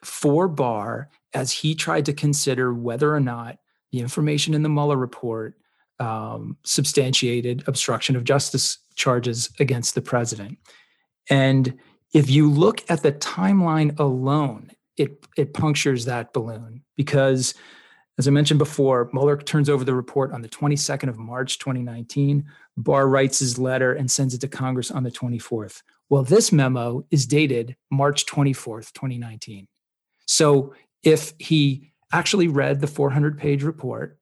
for 0.05 0.49
Barr 0.49 1.09
as 1.33 1.51
he 1.51 1.75
tried 1.75 2.05
to 2.07 2.13
consider 2.13 2.75
whether 2.75 3.15
or 3.15 3.21
not 3.21 3.57
the 3.93 4.01
information 4.01 4.53
in 4.53 4.63
the 4.63 4.69
Mueller 4.69 4.99
report 4.99 5.55
um, 6.01 6.57
substantiated 6.65 7.65
obstruction 7.67 8.17
of 8.17 8.25
justice 8.25 8.79
charges 8.97 9.51
against 9.61 9.95
the 9.95 10.03
president. 10.03 10.59
And 11.31 11.79
if 12.13 12.29
you 12.29 12.51
look 12.51 12.85
at 12.91 13.03
the 13.03 13.13
timeline 13.13 13.99
alone, 13.99 14.71
it 14.97 15.25
it 15.37 15.55
punctures 15.55 16.05
that 16.05 16.33
balloon 16.33 16.83
because, 16.97 17.55
as 18.19 18.29
I 18.29 18.31
mentioned 18.31 18.59
before, 18.59 19.11
Mueller 19.13 19.37
turns 19.37 19.69
over 19.69 19.85
the 19.85 19.95
report 19.95 20.33
on 20.33 20.43
the 20.43 20.49
22nd 20.49 21.09
of 21.09 21.19
March 21.19 21.59
2019. 21.59 22.45
Barr 22.77 23.09
writes 23.09 23.39
his 23.39 23.59
letter 23.59 23.93
and 23.93 24.11
sends 24.11 24.35
it 24.35 24.41
to 24.41 24.49
Congress 24.49 24.91
on 24.91 25.03
the 25.03 25.11
24th. 25.11 25.83
Well, 26.09 26.25
this 26.25 26.53
memo 26.53 27.05
is 27.11 27.27
dated 27.27 27.77
March 27.91 28.27
24th, 28.27 28.93
2019. 28.93 29.67
So 30.27 30.75
if 31.03 31.33
he 31.39 31.93
actually 32.13 32.49
read 32.49 32.81
the 32.81 32.87
400 32.87 33.39
page 33.39 33.63
report, 33.63 34.19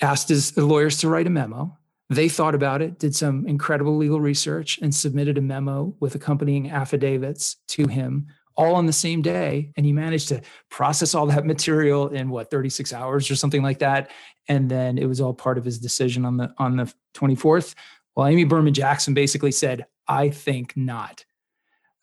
asked 0.00 0.28
his 0.28 0.56
lawyers 0.56 0.98
to 0.98 1.08
write 1.08 1.26
a 1.26 1.30
memo, 1.30 1.76
they 2.08 2.28
thought 2.28 2.54
about 2.54 2.82
it, 2.82 2.98
did 2.98 3.14
some 3.14 3.46
incredible 3.46 3.96
legal 3.96 4.20
research, 4.20 4.78
and 4.82 4.94
submitted 4.94 5.38
a 5.38 5.42
memo 5.42 5.94
with 6.00 6.16
accompanying 6.16 6.70
affidavits 6.70 7.56
to 7.68 7.86
him 7.86 8.26
all 8.60 8.74
on 8.74 8.84
the 8.84 8.92
same 8.92 9.22
day. 9.22 9.72
And 9.76 9.86
he 9.86 9.92
managed 9.92 10.28
to 10.28 10.42
process 10.70 11.14
all 11.14 11.26
that 11.26 11.46
material 11.54 12.08
in 12.08 12.28
what 12.28 12.50
36 12.50 12.92
hours 12.92 13.30
or 13.30 13.34
something 13.34 13.62
like 13.62 13.78
that. 13.78 14.10
And 14.48 14.70
then 14.70 14.98
it 14.98 15.06
was 15.06 15.20
all 15.20 15.32
part 15.32 15.56
of 15.56 15.64
his 15.64 15.78
decision 15.78 16.24
on 16.26 16.36
the 16.36 16.52
on 16.58 16.76
the 16.76 16.92
24th. 17.14 17.74
Well, 18.14 18.26
Amy 18.26 18.44
Berman 18.44 18.74
Jackson 18.74 19.14
basically 19.14 19.52
said, 19.52 19.86
I 20.06 20.28
think 20.28 20.76
not. 20.76 21.24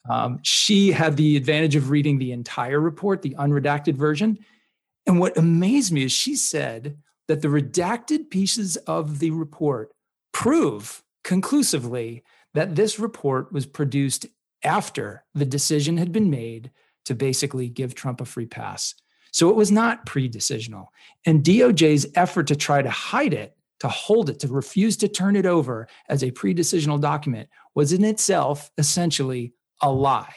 Um, 0.10 0.40
she 0.42 0.92
had 0.92 1.18
the 1.18 1.36
advantage 1.36 1.76
of 1.76 1.90
reading 1.90 2.18
the 2.18 2.32
entire 2.32 2.80
report, 2.80 3.22
the 3.22 3.36
unredacted 3.38 3.96
version. 3.96 4.40
And 5.06 5.20
what 5.20 5.38
amazed 5.38 5.92
me 5.92 6.04
is 6.04 6.12
she 6.12 6.36
said 6.36 6.98
that 7.28 7.42
the 7.42 7.50
redacted 7.50 8.30
pieces 8.30 8.78
of 8.78 9.20
the 9.20 9.32
report 9.32 9.92
prove 10.34 11.04
conclusively 11.24 12.24
that 12.54 12.76
this 12.76 13.00
report 13.00 13.52
was 13.52 13.66
produced 13.66 14.26
after 14.64 15.24
the 15.34 15.46
decision 15.46 15.98
had 15.98 16.12
been 16.12 16.30
made 16.30 16.72
to 17.06 17.16
basically 17.16 17.70
give 17.70 17.96
Trump 17.96 18.22
a 18.22 18.26
free 18.26 18.46
pass. 18.46 18.94
So 19.32 19.50
it 19.50 19.56
was 19.56 19.72
not 19.72 20.06
pre 20.06 20.30
decisional. 20.30 20.88
And 21.26 21.44
DOJ's 21.44 22.08
effort 22.16 22.48
to 22.48 22.56
try 22.56 22.82
to 22.82 22.90
hide 22.90 23.34
it, 23.34 23.56
to 23.80 23.88
hold 23.88 24.30
it, 24.30 24.40
to 24.40 24.48
refuse 24.48 24.98
to 24.98 25.08
turn 25.08 25.36
it 25.36 25.46
over 25.46 25.88
as 26.10 26.24
a 26.24 26.32
pre 26.32 26.54
decisional 26.54 27.00
document 27.00 27.50
was 27.76 27.94
in 27.94 28.04
itself 28.04 28.72
essentially 28.78 29.54
a 29.82 29.92
lie. 29.92 30.34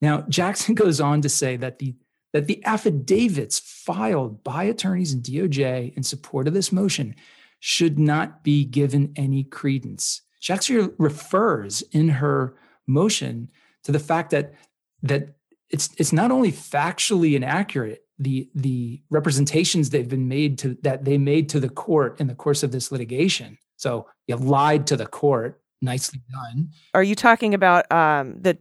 Now, 0.00 0.22
Jackson 0.28 0.74
goes 0.82 1.00
on 1.00 1.22
to 1.22 1.28
say 1.28 1.56
that 1.56 1.78
the 1.78 1.94
that 2.32 2.46
the 2.46 2.64
affidavits 2.64 3.58
filed 3.58 4.44
by 4.44 4.64
attorneys 4.64 5.14
in 5.14 5.22
DOJ 5.22 5.94
in 5.96 6.02
support 6.02 6.46
of 6.46 6.54
this 6.54 6.70
motion 6.70 7.14
should 7.58 7.98
not 7.98 8.44
be 8.44 8.64
given 8.64 9.12
any 9.16 9.44
credence. 9.44 10.22
Actually 10.50 10.90
refers 10.98 11.82
in 11.92 12.08
her 12.08 12.54
motion 12.88 13.50
to 13.84 13.92
the 13.92 14.00
fact 14.00 14.30
that 14.30 14.54
that 15.02 15.36
it's 15.70 15.90
it's 15.98 16.12
not 16.12 16.30
only 16.30 16.50
factually 16.50 17.36
inaccurate 17.36 18.02
the 18.18 18.48
the 18.54 19.00
representations 19.10 19.90
they've 19.90 20.08
been 20.08 20.26
made 20.28 20.58
to 20.58 20.76
that 20.82 21.04
they 21.04 21.18
made 21.18 21.48
to 21.50 21.60
the 21.60 21.68
court 21.68 22.18
in 22.20 22.26
the 22.26 22.34
course 22.34 22.62
of 22.62 22.72
this 22.72 22.90
litigation. 22.90 23.58
So 23.76 24.08
you 24.26 24.36
lied 24.36 24.86
to 24.88 24.96
the 24.96 25.06
court. 25.06 25.60
Nicely 25.80 26.20
done. 26.32 26.70
Are 26.94 27.04
you 27.04 27.14
talking 27.14 27.54
about 27.54 27.90
um, 27.92 28.40
the 28.40 28.58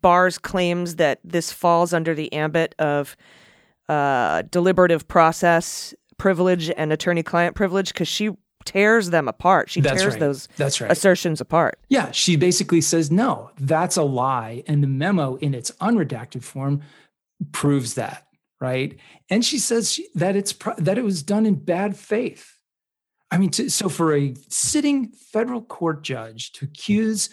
Barr's 0.00 0.38
claims 0.38 0.96
that 0.96 1.20
this 1.22 1.52
falls 1.52 1.92
under 1.92 2.14
the 2.14 2.32
ambit 2.32 2.74
of 2.78 3.16
uh, 3.86 4.42
deliberative 4.50 5.06
process 5.06 5.92
privilege 6.16 6.70
and 6.70 6.90
attorney-client 6.90 7.54
privilege? 7.54 7.92
Because 7.92 8.08
she 8.08 8.30
tears 8.64 9.10
them 9.10 9.28
apart. 9.28 9.70
She 9.70 9.80
that's 9.80 10.00
tears 10.00 10.14
right. 10.14 10.20
those 10.20 10.48
that's 10.56 10.80
right. 10.80 10.90
assertions 10.90 11.40
apart. 11.40 11.78
Yeah, 11.88 12.10
she 12.10 12.36
basically 12.36 12.80
says, 12.80 13.10
no, 13.10 13.50
that's 13.58 13.96
a 13.96 14.02
lie. 14.02 14.62
And 14.66 14.82
the 14.82 14.88
memo 14.88 15.36
in 15.36 15.54
its 15.54 15.70
unredacted 15.80 16.42
form 16.42 16.82
proves 17.52 17.94
that, 17.94 18.26
right? 18.60 18.98
And 19.30 19.44
she 19.44 19.58
says 19.58 19.92
she, 19.92 20.08
that 20.14 20.36
it's 20.36 20.54
that 20.78 20.98
it 20.98 21.04
was 21.04 21.22
done 21.22 21.46
in 21.46 21.54
bad 21.54 21.96
faith. 21.96 22.58
I 23.30 23.38
mean, 23.38 23.50
to, 23.50 23.68
so 23.70 23.88
for 23.88 24.14
a 24.14 24.34
sitting 24.48 25.08
federal 25.08 25.62
court 25.62 26.02
judge 26.02 26.52
to 26.52 26.64
accuse 26.64 27.30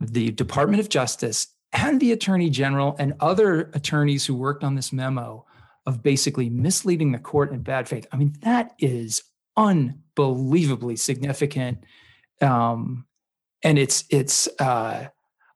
the 0.00 0.30
Department 0.32 0.80
of 0.80 0.88
Justice 0.88 1.48
and 1.72 2.00
the 2.00 2.12
Attorney 2.12 2.50
General 2.50 2.94
and 2.98 3.14
other 3.20 3.70
attorneys 3.74 4.26
who 4.26 4.34
worked 4.34 4.64
on 4.64 4.74
this 4.74 4.92
memo 4.92 5.44
of 5.86 6.02
basically 6.02 6.50
misleading 6.50 7.12
the 7.12 7.18
court 7.18 7.50
in 7.50 7.62
bad 7.62 7.88
faith, 7.88 8.06
I 8.12 8.16
mean, 8.16 8.34
that 8.42 8.74
is 8.78 9.22
unbelievably 9.58 10.96
significant. 10.96 11.84
Um, 12.40 13.04
and 13.62 13.78
it's 13.78 14.04
it's 14.08 14.48
uh, 14.60 15.08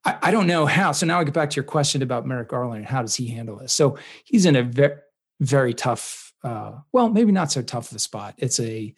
I, 0.04 0.18
I, 0.20 0.30
don't 0.32 0.48
know 0.48 0.66
how. 0.66 0.90
So 0.90 1.06
now 1.06 1.20
I 1.20 1.24
get 1.24 1.32
back 1.32 1.50
to 1.50 1.56
your 1.56 1.64
question 1.64 2.02
about 2.02 2.26
Merrick 2.26 2.48
Garland. 2.48 2.78
and 2.78 2.86
How 2.86 3.02
does 3.02 3.14
he 3.14 3.28
handle 3.28 3.56
this? 3.56 3.72
So 3.72 3.96
he's 4.24 4.44
in 4.44 4.56
a 4.56 4.64
very 4.64 4.96
very 5.40 5.72
tough. 5.74 6.32
Uh, 6.42 6.72
well, 6.92 7.08
maybe 7.08 7.30
not 7.30 7.52
so 7.52 7.62
tough 7.62 7.90
of 7.90 7.96
a 7.96 8.00
spot. 8.00 8.34
It's 8.38 8.58
a 8.58 8.92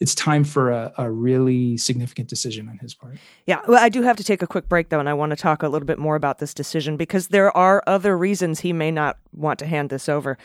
it's 0.00 0.14
time 0.14 0.44
for 0.44 0.70
a, 0.70 0.92
a 0.98 1.10
really 1.10 1.76
significant 1.76 2.28
decision 2.28 2.68
on 2.68 2.78
his 2.78 2.94
part. 2.94 3.16
Yeah, 3.46 3.60
well, 3.66 3.82
I 3.82 3.88
do 3.88 4.02
have 4.02 4.16
to 4.16 4.24
take 4.24 4.42
a 4.42 4.46
quick 4.46 4.68
break 4.68 4.88
though, 4.88 5.00
and 5.00 5.08
I 5.08 5.14
want 5.14 5.30
to 5.30 5.36
talk 5.36 5.62
a 5.62 5.68
little 5.68 5.86
bit 5.86 5.98
more 5.98 6.16
about 6.16 6.38
this 6.38 6.54
decision 6.54 6.96
because 6.96 7.28
there 7.28 7.56
are 7.56 7.82
other 7.86 8.16
reasons 8.16 8.60
he 8.60 8.72
may 8.72 8.90
not 8.90 9.18
want 9.32 9.58
to 9.60 9.66
hand 9.66 9.90
this 9.90 10.08
over. 10.08 10.38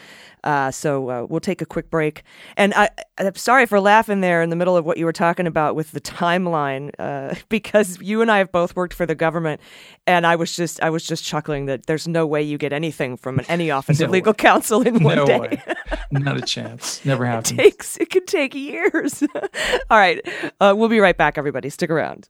Uh, 0.44 0.72
so 0.72 1.10
uh, 1.10 1.26
we'll 1.30 1.40
take 1.40 1.62
a 1.62 1.66
quick 1.66 1.90
break. 1.90 2.24
And 2.58 2.74
I, 2.74 2.90
am 3.18 3.36
sorry 3.36 3.66
for 3.66 3.80
laughing 3.80 4.22
there 4.22 4.42
in 4.42 4.50
the 4.50 4.56
middle 4.56 4.76
of 4.76 4.86
what 4.86 4.98
you 4.98 5.06
were 5.06 5.14
talking 5.14 5.48
about 5.48 5.76
with 5.76 5.92
the 5.92 6.02
timeline, 6.02 6.92
uh, 7.00 7.36
because 7.50 8.02
you 8.02 8.22
and 8.22 8.30
I 8.32 8.40
have 8.40 8.52
both 8.52 8.76
worked 8.76 8.94
for 8.94 9.06
the 9.06 9.16
government, 9.16 9.62
and 10.06 10.28
I 10.28 10.36
was 10.36 10.56
just 10.56 10.82
I 10.82 10.90
was 10.90 11.06
just 11.06 11.24
chuckling 11.24 11.66
that 11.68 11.86
there's 11.86 12.08
no 12.08 12.26
way 12.26 12.42
you 12.42 12.58
get 12.58 12.74
anything 12.74 13.18
from 13.18 13.42
any 13.48 13.72
office 13.72 14.00
no 14.00 14.06
of 14.06 14.12
legal 14.12 14.32
way. 14.32 14.38
counsel 14.38 14.82
in 14.82 15.04
one 15.04 15.16
no 15.16 15.26
day. 15.26 15.40
Way. 15.40 15.64
Not 16.12 16.38
a 16.38 16.42
chance. 16.42 17.04
Never 17.06 17.26
happens. 17.26 17.52
It 17.54 17.58
takes 17.58 17.98
it 17.98 18.10
could 18.10 18.28
take 18.28 18.54
years. 18.54 19.24
All 19.90 19.98
right, 19.98 20.22
uh, 20.60 20.74
we'll 20.76 20.90
be 20.90 21.00
right 21.00 21.18
back. 21.18 21.38
Everybody, 21.38 21.70
stick 21.70 21.90
around. 21.90 22.30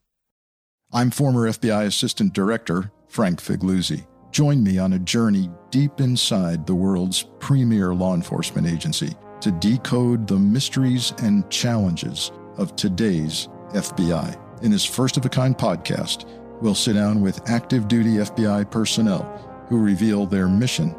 I'm 0.91 1.09
former 1.09 1.49
FBI 1.49 1.85
Assistant 1.85 2.33
Director 2.33 2.91
Frank 3.07 3.41
Figliuzzi. 3.41 4.05
Join 4.31 4.63
me 4.63 4.77
on 4.77 4.93
a 4.93 4.99
journey 4.99 5.49
deep 5.73 5.99
inside 5.99 6.67
the 6.67 6.75
world's 6.75 7.23
premier 7.39 7.95
law 7.95 8.13
enforcement 8.13 8.67
agency 8.67 9.15
to 9.41 9.51
decode 9.53 10.27
the 10.27 10.37
mysteries 10.37 11.13
and 11.23 11.49
challenges 11.49 12.31
of 12.59 12.75
today's 12.75 13.49
FBI. 13.69 14.39
In 14.61 14.69
this 14.69 14.85
first 14.85 15.17
of 15.17 15.25
a 15.25 15.29
kind 15.29 15.57
podcast, 15.57 16.27
we'll 16.61 16.75
sit 16.75 16.93
down 16.93 17.21
with 17.21 17.49
active 17.49 17.87
duty 17.87 18.17
FBI 18.17 18.69
personnel 18.69 19.23
who 19.67 19.79
reveal 19.79 20.27
their 20.27 20.47
mission, 20.47 20.95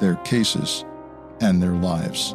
their 0.00 0.14
cases, 0.24 0.86
and 1.40 1.62
their 1.62 1.72
lives. 1.72 2.34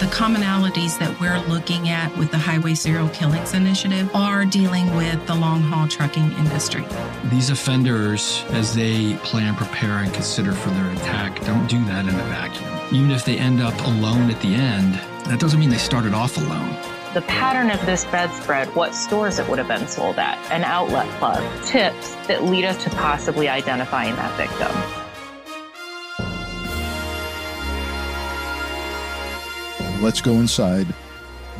the 0.00 0.06
commonalities 0.06 0.98
that 0.98 1.18
we're 1.20 1.38
looking 1.46 1.90
at 1.90 2.16
with 2.16 2.30
the 2.30 2.38
Highway 2.38 2.74
Serial 2.74 3.08
Killings 3.10 3.52
Initiative 3.52 4.10
are 4.14 4.46
dealing 4.46 4.94
with 4.96 5.26
the 5.26 5.34
long 5.34 5.60
haul 5.60 5.86
trucking 5.86 6.32
industry. 6.32 6.84
These 7.24 7.50
offenders, 7.50 8.42
as 8.50 8.74
they 8.74 9.14
plan, 9.16 9.54
prepare, 9.56 9.98
and 9.98 10.12
consider 10.14 10.52
for 10.52 10.70
their 10.70 10.90
attack, 10.92 11.44
don't 11.44 11.66
do 11.66 11.84
that 11.84 12.06
in 12.06 12.14
a 12.14 12.24
vacuum. 12.24 12.70
Even 12.92 13.10
if 13.10 13.24
they 13.26 13.36
end 13.36 13.60
up 13.60 13.78
alone 13.86 14.30
at 14.30 14.40
the 14.40 14.54
end, 14.54 14.94
that 15.26 15.38
doesn't 15.38 15.60
mean 15.60 15.68
they 15.68 15.76
started 15.76 16.14
off 16.14 16.38
alone. 16.38 16.74
The 17.12 17.22
pattern 17.22 17.70
of 17.70 17.84
this 17.86 18.04
bedspread, 18.06 18.74
what 18.74 18.94
stores 18.94 19.38
it 19.38 19.48
would 19.48 19.58
have 19.58 19.68
been 19.68 19.86
sold 19.86 20.18
at, 20.18 20.38
an 20.50 20.64
outlet 20.64 21.08
club, 21.18 21.42
tips 21.66 22.14
that 22.26 22.44
lead 22.44 22.64
us 22.64 22.82
to 22.84 22.90
possibly 22.90 23.48
identifying 23.48 24.16
that 24.16 24.34
victim. 24.36 24.99
Let's 30.00 30.20
go 30.20 30.32
inside 30.34 30.86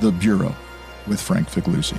the 0.00 0.10
Bureau 0.12 0.54
with 1.06 1.20
Frank 1.20 1.48
Figliuzzi. 1.48 1.98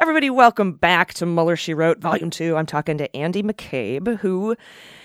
Everybody, 0.00 0.30
welcome 0.30 0.72
back 0.72 1.14
to 1.14 1.26
Mueller 1.26 1.56
She 1.56 1.74
Wrote, 1.74 1.98
Volume 1.98 2.30
Two. 2.30 2.56
I'm 2.56 2.66
talking 2.66 2.98
to 2.98 3.14
Andy 3.16 3.42
McCabe, 3.42 4.18
who 4.18 4.56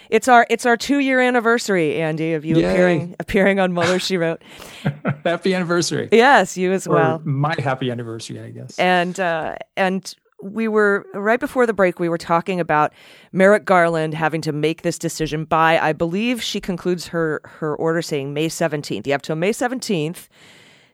it's 0.09 0.27
our 0.27 0.45
it's 0.49 0.65
our 0.65 0.77
two 0.77 0.99
year 0.99 1.19
anniversary, 1.19 2.01
Andy, 2.01 2.33
of 2.33 2.45
you 2.45 2.57
Yay. 2.57 2.63
appearing 2.71 3.15
appearing 3.19 3.59
on 3.59 3.73
Mueller 3.73 3.99
She 3.99 4.17
Wrote. 4.17 4.41
happy 5.25 5.53
anniversary. 5.53 6.09
Yes, 6.11 6.57
you 6.57 6.71
as 6.71 6.87
Or 6.87 6.95
well. 6.95 7.21
my 7.25 7.55
happy 7.59 7.91
anniversary, 7.91 8.39
I 8.39 8.49
guess. 8.51 8.77
And 8.79 9.19
uh, 9.19 9.55
and 9.77 10.13
we 10.41 10.67
were 10.67 11.05
right 11.13 11.39
before 11.39 11.65
the 11.65 11.73
break. 11.73 11.99
We 11.99 12.09
were 12.09 12.17
talking 12.17 12.59
about 12.59 12.93
Merrick 13.31 13.65
Garland 13.65 14.13
having 14.13 14.41
to 14.41 14.51
make 14.51 14.81
this 14.81 14.97
decision 14.97 15.45
by, 15.45 15.79
I 15.79 15.93
believe, 15.93 16.41
she 16.41 16.61
concludes 16.61 17.07
her 17.07 17.41
her 17.43 17.75
order 17.75 18.01
saying 18.01 18.33
May 18.33 18.49
seventeenth. 18.49 19.05
You 19.07 19.13
have 19.13 19.21
till 19.21 19.35
May 19.35 19.51
seventeenth 19.51 20.29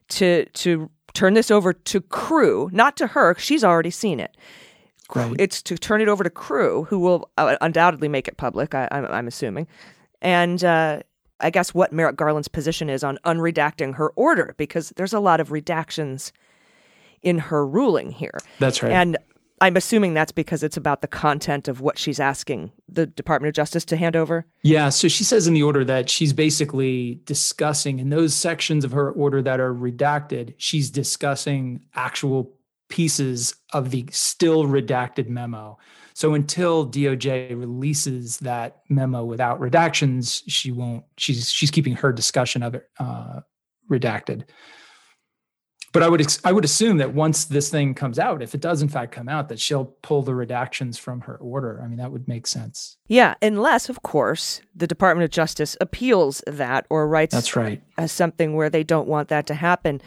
to 0.09 0.45
to 0.45 0.89
turn 1.13 1.33
this 1.33 1.51
over 1.51 1.73
to 1.73 2.01
crew, 2.01 2.69
not 2.73 2.97
to 2.97 3.07
her. 3.07 3.35
She's 3.37 3.63
already 3.63 3.91
seen 3.91 4.19
it. 4.19 4.35
Right. 5.13 5.35
It's 5.37 5.61
to 5.63 5.77
turn 5.77 6.01
it 6.01 6.07
over 6.07 6.23
to 6.23 6.29
crew, 6.29 6.85
who 6.85 6.99
will 6.99 7.29
uh, 7.37 7.57
undoubtedly 7.61 8.07
make 8.07 8.27
it 8.27 8.37
public. 8.37 8.73
I, 8.73 8.87
I'm, 8.91 9.05
I'm 9.05 9.27
assuming, 9.27 9.67
and. 10.21 10.63
Uh, 10.63 11.01
I 11.41 11.49
guess 11.49 11.73
what 11.73 11.91
Merrick 11.91 12.15
Garland's 12.15 12.47
position 12.47 12.89
is 12.89 13.03
on 13.03 13.19
unredacting 13.25 13.95
her 13.95 14.11
order 14.11 14.55
because 14.57 14.93
there's 14.95 15.11
a 15.11 15.19
lot 15.19 15.41
of 15.41 15.49
redactions 15.49 16.31
in 17.21 17.39
her 17.39 17.67
ruling 17.67 18.09
here. 18.09 18.39
That's 18.59 18.81
right. 18.81 18.93
And 18.93 19.17
I'm 19.61 19.77
assuming 19.77 20.13
that's 20.13 20.33
because 20.33 20.63
it's 20.63 20.75
about 20.75 21.01
the 21.01 21.07
content 21.07 21.67
of 21.67 21.79
what 21.79 21.97
she's 21.97 22.19
asking 22.19 22.71
the 22.89 23.05
Department 23.05 23.49
of 23.49 23.55
Justice 23.55 23.85
to 23.85 23.97
hand 23.97 24.15
over. 24.15 24.45
Yeah, 24.63 24.89
so 24.89 25.07
she 25.07 25.23
says 25.23 25.47
in 25.47 25.53
the 25.53 25.63
order 25.63 25.85
that 25.85 26.09
she's 26.09 26.33
basically 26.33 27.21
discussing 27.25 27.99
in 27.99 28.09
those 28.09 28.33
sections 28.33 28.83
of 28.83 28.91
her 28.91 29.11
order 29.11 29.41
that 29.41 29.59
are 29.59 29.73
redacted, 29.73 30.53
she's 30.57 30.89
discussing 30.89 31.85
actual 31.95 32.53
pieces 32.89 33.55
of 33.73 33.91
the 33.91 34.05
still 34.11 34.65
redacted 34.65 35.27
memo. 35.27 35.77
So 36.13 36.33
until 36.33 36.89
DOJ 36.89 37.57
releases 37.57 38.37
that 38.39 38.81
memo 38.89 39.25
without 39.25 39.59
redactions, 39.59 40.43
she 40.47 40.71
won't. 40.71 41.03
She's 41.17 41.51
she's 41.51 41.71
keeping 41.71 41.95
her 41.95 42.13
discussion 42.13 42.63
of 42.63 42.75
it 42.75 42.89
uh, 42.99 43.41
redacted. 43.91 44.43
But 45.95 46.03
I 46.03 46.09
would 46.09 46.19
ex- 46.19 46.41
I 46.43 46.51
would 46.51 46.65
assume 46.65 46.97
that 46.97 47.13
once 47.13 47.45
this 47.45 47.69
thing 47.69 47.93
comes 47.93 48.19
out, 48.19 48.41
if 48.41 48.53
it 48.53 48.59
does 48.59 48.81
in 48.81 48.89
fact 48.89 49.13
come 49.13 49.29
out, 49.29 49.47
that 49.47 49.61
she'll 49.61 49.85
pull 49.85 50.23
the 50.23 50.33
redactions 50.33 50.99
from 50.99 51.21
her 51.21 51.37
order. 51.37 51.81
I 51.81 51.87
mean, 51.87 51.99
that 51.99 52.11
would 52.11 52.27
make 52.27 52.47
sense. 52.47 52.97
Yeah, 53.07 53.35
unless, 53.41 53.87
of 53.87 54.03
course, 54.03 54.59
the 54.75 54.87
Department 54.87 55.23
of 55.23 55.31
Justice 55.31 55.77
appeals 55.79 56.43
that 56.47 56.85
or 56.89 57.07
writes 57.07 57.33
That's 57.33 57.55
right. 57.55 57.81
as 57.97 58.11
something 58.11 58.55
where 58.55 58.69
they 58.69 58.83
don't 58.83 59.07
want 59.07 59.29
that 59.29 59.47
to 59.47 59.53
happen. 59.53 60.01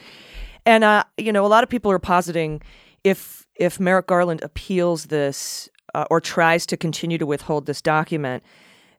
And 0.66 0.84
uh, 0.84 1.05
you 1.16 1.32
know, 1.32 1.47
a 1.47 1.49
lot 1.49 1.64
of 1.64 1.70
people 1.70 1.91
are 1.91 1.99
positing 1.99 2.61
if 3.03 3.47
if 3.55 3.80
Merrick 3.80 4.09
Garland 4.09 4.43
appeals 4.43 5.07
this 5.07 5.70
uh, 5.95 6.05
or 6.11 6.20
tries 6.20 6.66
to 6.66 6.76
continue 6.76 7.16
to 7.16 7.24
withhold 7.24 7.64
this 7.64 7.80
document, 7.80 8.43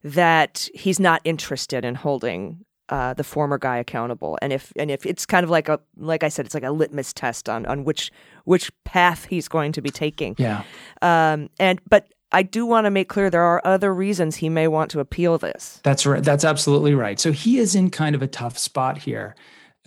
that 0.03 0.67
he's 0.73 0.99
not 0.99 1.21
interested 1.23 1.85
in 1.85 1.93
holding 1.93 2.65
uh, 2.89 3.13
the 3.13 3.23
former 3.23 3.57
guy 3.57 3.77
accountable. 3.77 4.37
And 4.41 4.51
if 4.51 4.73
and 4.75 4.91
if 4.91 5.05
it's 5.05 5.25
kind 5.25 5.43
of 5.43 5.49
like 5.49 5.69
a 5.69 5.79
like 5.97 6.23
I 6.23 6.29
said, 6.29 6.45
it's 6.45 6.53
like 6.53 6.63
a 6.63 6.71
litmus 6.71 7.13
test 7.13 7.47
on 7.49 7.65
on 7.65 7.83
which 7.83 8.11
which 8.45 8.71
path 8.83 9.25
he's 9.25 9.47
going 9.47 9.71
to 9.73 9.81
be 9.81 9.89
taking. 9.89 10.35
Yeah. 10.37 10.63
Um, 11.01 11.49
and 11.59 11.79
but 11.89 12.07
I 12.31 12.43
do 12.43 12.65
want 12.65 12.85
to 12.85 12.91
make 12.91 13.09
clear 13.09 13.29
there 13.29 13.43
are 13.43 13.61
other 13.65 13.93
reasons 13.93 14.35
he 14.35 14.49
may 14.49 14.67
want 14.67 14.91
to 14.91 14.99
appeal 14.99 15.37
this. 15.37 15.79
That's 15.83 16.05
right. 16.05 16.23
That's 16.23 16.45
absolutely 16.45 16.93
right. 16.93 17.19
So 17.19 17.31
he 17.31 17.57
is 17.57 17.75
in 17.75 17.89
kind 17.89 18.15
of 18.15 18.21
a 18.21 18.27
tough 18.27 18.57
spot 18.57 18.99
here. 18.99 19.35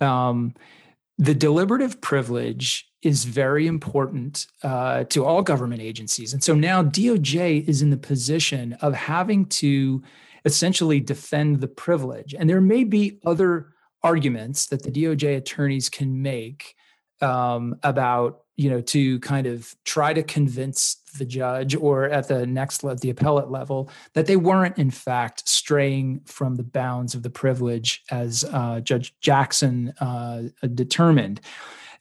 Um, 0.01 0.53
the 1.17 1.35
deliberative 1.35 2.01
privilege 2.01 2.89
is 3.01 3.25
very 3.25 3.67
important 3.67 4.47
uh, 4.63 5.03
to 5.05 5.25
all 5.25 5.41
government 5.41 5.81
agencies. 5.81 6.33
And 6.33 6.43
so 6.43 6.55
now 6.55 6.83
DOJ 6.83 7.67
is 7.67 7.81
in 7.81 7.89
the 7.89 7.97
position 7.97 8.73
of 8.81 8.93
having 8.93 9.45
to 9.47 10.01
essentially 10.45 10.99
defend 10.99 11.61
the 11.61 11.67
privilege. 11.67 12.33
And 12.33 12.49
there 12.49 12.61
may 12.61 12.83
be 12.83 13.19
other 13.25 13.73
arguments 14.03 14.67
that 14.67 14.83
the 14.83 14.91
DOJ 14.91 15.37
attorneys 15.37 15.89
can 15.89 16.21
make 16.21 16.75
um, 17.21 17.75
about, 17.83 18.41
you 18.57 18.69
know, 18.69 18.81
to 18.81 19.19
kind 19.21 19.47
of 19.47 19.73
try 19.85 20.13
to 20.13 20.21
convince 20.21 20.95
the 21.17 21.25
judge 21.25 21.75
or 21.75 22.05
at 22.05 22.27
the 22.27 22.45
next 22.45 22.83
level, 22.83 22.99
the 22.99 23.09
appellate 23.09 23.49
level, 23.49 23.89
that 24.13 24.25
they 24.25 24.35
weren't 24.35 24.77
in 24.77 24.91
fact 24.91 25.47
straying 25.47 26.19
from 26.25 26.55
the 26.55 26.63
bounds 26.63 27.15
of 27.15 27.23
the 27.23 27.29
privilege 27.29 28.03
as 28.11 28.43
uh, 28.51 28.81
Judge 28.81 29.15
Jackson 29.21 29.93
uh, 30.01 30.43
determined. 30.75 31.39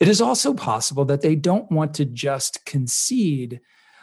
It 0.01 0.09
is 0.09 0.20
also 0.20 0.53
possible 0.53 1.05
that 1.05 1.20
they 1.20 1.36
don't 1.36 1.70
want 1.70 1.95
to 1.95 2.05
just 2.05 2.64
concede 2.64 3.61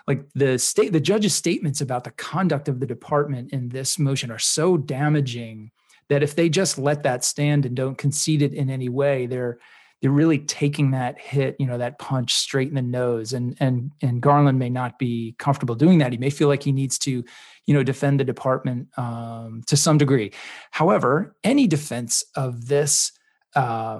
like 0.10 0.26
the 0.36 0.60
state 0.60 0.92
the 0.92 1.00
judge's 1.00 1.34
statements 1.34 1.80
about 1.80 2.04
the 2.04 2.12
conduct 2.12 2.68
of 2.68 2.82
the 2.82 2.86
department 2.86 3.54
in 3.54 3.70
this 3.70 3.98
motion 3.98 4.30
are 4.30 4.40
so 4.40 4.76
damaging 4.76 5.72
that 6.10 6.24
if 6.24 6.36
they 6.36 6.50
just 6.50 6.78
let 6.78 7.04
that 7.04 7.24
stand 7.24 7.66
and 7.66 7.76
don't 7.76 7.98
concede 7.98 8.42
it 8.42 8.54
in 8.54 8.70
any 8.70 8.90
way 8.90 9.26
they're 9.26 9.60
they're 10.02 10.12
really 10.12 10.40
taking 10.40 10.92
that 10.92 11.20
hit 11.20 11.56
you 11.60 11.66
know 11.66 11.78
that 11.78 12.00
punch 12.00 12.34
straight 12.34 12.70
in 12.70 12.76
the 12.76 12.82
nose. 12.82 13.34
And 13.34 13.56
and 13.60 13.92
and 14.02 14.22
garland 14.22 14.60
may 14.60 14.70
not 14.70 14.98
be 14.98 15.36
comfortable 15.38 15.76
doing 15.76 16.00
that. 16.00 16.12
He 16.12 16.18
may 16.18 16.30
feel 16.30 16.48
like 16.48 16.64
he 16.64 16.72
needs 16.72 16.98
to 17.00 17.24
you 17.66 17.74
know 17.74 17.84
defend 17.84 18.20
the 18.20 18.24
department 18.24 18.88
um, 18.98 19.62
to 19.68 19.76
some 19.76 19.98
degree. 19.98 20.32
However 20.72 21.36
any 21.44 21.68
defense 21.68 22.24
of 22.36 22.68
this 22.68 23.12
uh, 23.56 24.00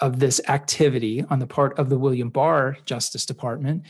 of 0.00 0.20
this 0.20 0.40
activity 0.48 1.24
on 1.28 1.40
the 1.40 1.46
part 1.46 1.76
of 1.76 1.88
the 1.88 1.98
william 1.98 2.30
barr 2.30 2.76
justice 2.84 3.26
department 3.26 3.82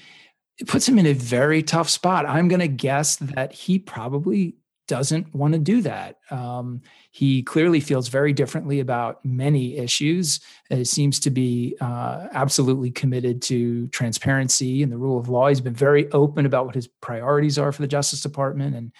it 0.58 0.66
puts 0.66 0.88
him 0.88 0.98
in 0.98 1.06
a 1.06 1.12
very 1.12 1.62
tough 1.62 1.88
spot. 1.88 2.26
I'm 2.26 2.48
going 2.48 2.60
to 2.60 2.68
guess 2.68 3.16
that 3.16 3.52
he 3.52 3.78
probably 3.78 4.56
doesn't 4.88 5.32
want 5.34 5.52
to 5.52 5.60
do 5.60 5.82
that. 5.82 6.16
Um, 6.30 6.80
he 7.10 7.42
clearly 7.42 7.78
feels 7.78 8.08
very 8.08 8.32
differently 8.32 8.80
about 8.80 9.24
many 9.24 9.76
issues. 9.76 10.40
It 10.70 10.86
seems 10.86 11.20
to 11.20 11.30
be 11.30 11.76
uh, 11.80 12.28
absolutely 12.32 12.90
committed 12.90 13.42
to 13.42 13.86
transparency 13.88 14.82
and 14.82 14.90
the 14.90 14.96
rule 14.96 15.18
of 15.18 15.28
law. 15.28 15.48
He's 15.48 15.60
been 15.60 15.74
very 15.74 16.10
open 16.12 16.46
about 16.46 16.66
what 16.66 16.74
his 16.74 16.88
priorities 16.88 17.58
are 17.58 17.70
for 17.70 17.82
the 17.82 17.88
Justice 17.88 18.22
Department, 18.22 18.74
and 18.74 18.92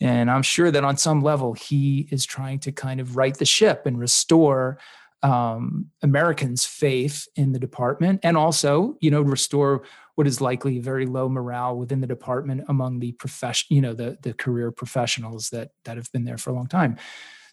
and 0.00 0.30
I'm 0.30 0.42
sure 0.42 0.70
that 0.70 0.84
on 0.84 0.96
some 0.96 1.22
level 1.22 1.54
he 1.54 2.08
is 2.12 2.24
trying 2.24 2.60
to 2.60 2.72
kind 2.72 3.00
of 3.00 3.16
right 3.16 3.36
the 3.36 3.44
ship 3.44 3.84
and 3.84 3.98
restore 3.98 4.78
um, 5.22 5.86
Americans' 6.02 6.64
faith 6.64 7.26
in 7.36 7.52
the 7.52 7.58
department, 7.58 8.20
and 8.22 8.36
also, 8.36 8.96
you 9.00 9.10
know, 9.10 9.22
restore 9.22 9.82
what 10.14 10.26
is 10.26 10.40
likely 10.40 10.78
very 10.78 11.06
low 11.06 11.28
morale 11.28 11.76
within 11.76 12.00
the 12.00 12.06
department 12.06 12.64
among 12.68 12.98
the 12.98 13.12
profession, 13.12 13.74
you 13.74 13.80
know, 13.80 13.94
the 13.94 14.18
the 14.22 14.34
career 14.34 14.70
professionals 14.70 15.50
that 15.50 15.70
that 15.84 15.96
have 15.96 16.10
been 16.12 16.24
there 16.24 16.38
for 16.38 16.50
a 16.50 16.54
long 16.54 16.66
time. 16.66 16.96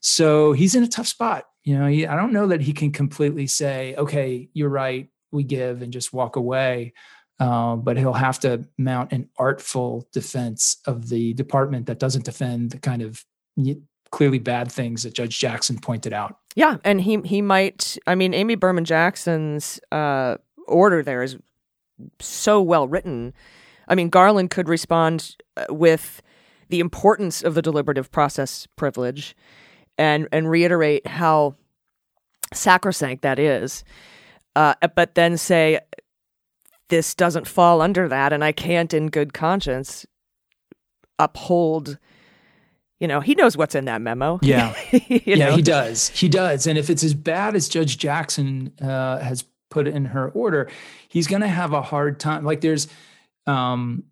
So 0.02 0.54
he's 0.54 0.76
in 0.76 0.84
a 0.84 0.88
tough 0.88 1.08
spot. 1.08 1.46
You 1.64 1.78
know, 1.78 1.88
he, 1.88 2.06
I 2.06 2.16
don't 2.16 2.34
know 2.34 2.48
that 2.48 2.62
he 2.62 2.74
can 2.74 2.92
completely 2.92 3.48
say, 3.48 3.96
"Okay, 3.98 4.50
you're 4.54 4.70
right, 4.70 5.10
we 5.32 5.44
give," 5.44 5.82
and 5.82 5.92
just 5.92 6.14
walk 6.14 6.36
away. 6.36 6.94
Uh, 7.40 7.76
but 7.76 7.98
he'll 7.98 8.14
have 8.14 8.40
to 8.40 8.66
mount 8.78 9.12
an 9.12 9.30
artful 9.38 10.08
defense 10.14 10.78
of 10.88 11.10
the 11.10 11.34
department 11.34 11.88
that 11.88 12.00
doesn't 12.00 12.24
defend 12.24 12.72
the 12.72 12.80
kind 12.80 13.02
of 13.02 13.26
clearly 14.12 14.40
bad 14.40 14.72
things 14.72 15.04
that 15.04 15.14
Judge 15.14 15.38
Jackson 15.38 15.78
pointed 15.78 16.14
out. 16.14 16.38
Yeah, 16.56 16.78
and 16.86 17.02
he 17.02 17.20
he 17.26 17.42
might. 17.42 17.98
I 18.08 18.16
mean, 18.16 18.34
Amy 18.34 18.56
Berman 18.56 18.86
Jackson's 18.86 19.80
uh, 19.92 20.38
order 20.68 21.04
there 21.04 21.22
is 21.22 21.38
so 22.20 22.62
well 22.62 22.88
written. 22.88 23.34
I 23.88 23.96
mean, 23.96 24.10
Garland 24.10 24.50
could 24.50 24.70
respond 24.70 25.36
uh, 25.58 25.66
with 25.70 26.22
the 26.70 26.80
importance 26.80 27.44
of 27.44 27.54
the 27.54 27.62
deliberative 27.62 28.10
process 28.10 28.68
privilege, 28.78 29.36
and 29.98 30.30
and 30.32 30.50
reiterate 30.50 31.06
how 31.06 31.56
sacrosanct 32.54 33.22
that 33.24 33.38
is, 33.38 33.84
uh, 34.56 34.76
but 34.96 35.16
then 35.16 35.38
say 35.38 35.80
this 36.88 37.16
doesn't 37.16 37.48
fall 37.48 37.82
under 37.82 38.08
that, 38.08 38.32
and 38.32 38.44
I 38.44 38.54
can't, 38.54 38.94
in 38.94 39.08
good 39.08 39.34
conscience, 39.34 40.06
uphold 41.20 41.98
you 43.00 43.08
know, 43.08 43.20
he 43.20 43.36
knows 43.36 43.58
what's 43.58 43.76
in 43.76 43.86
that 43.86 44.02
memo. 44.02 44.40
Yeah. 44.46 44.76
yeah, 45.10 45.50
know? 45.50 45.56
he 45.56 45.62
does. 45.62 46.10
He 46.10 46.30
does. 46.30 46.68
And 46.68 46.78
if 46.78 46.90
it's 46.90 47.04
as 47.04 47.14
bad 47.14 47.56
as 47.56 47.68
Judge 47.68 47.98
Jackson 47.98 48.72
uh, 48.82 49.20
has 49.20 49.44
put 49.70 49.88
in 49.88 50.06
her 50.06 50.30
order, 50.30 50.70
he's 51.10 51.28
going 51.28 51.42
to 51.42 51.48
have 51.48 51.74
a 51.74 51.82
hard 51.82 52.20
time. 52.20 52.46
Like 52.46 52.62
there's, 52.62 52.88
um, 53.48 54.04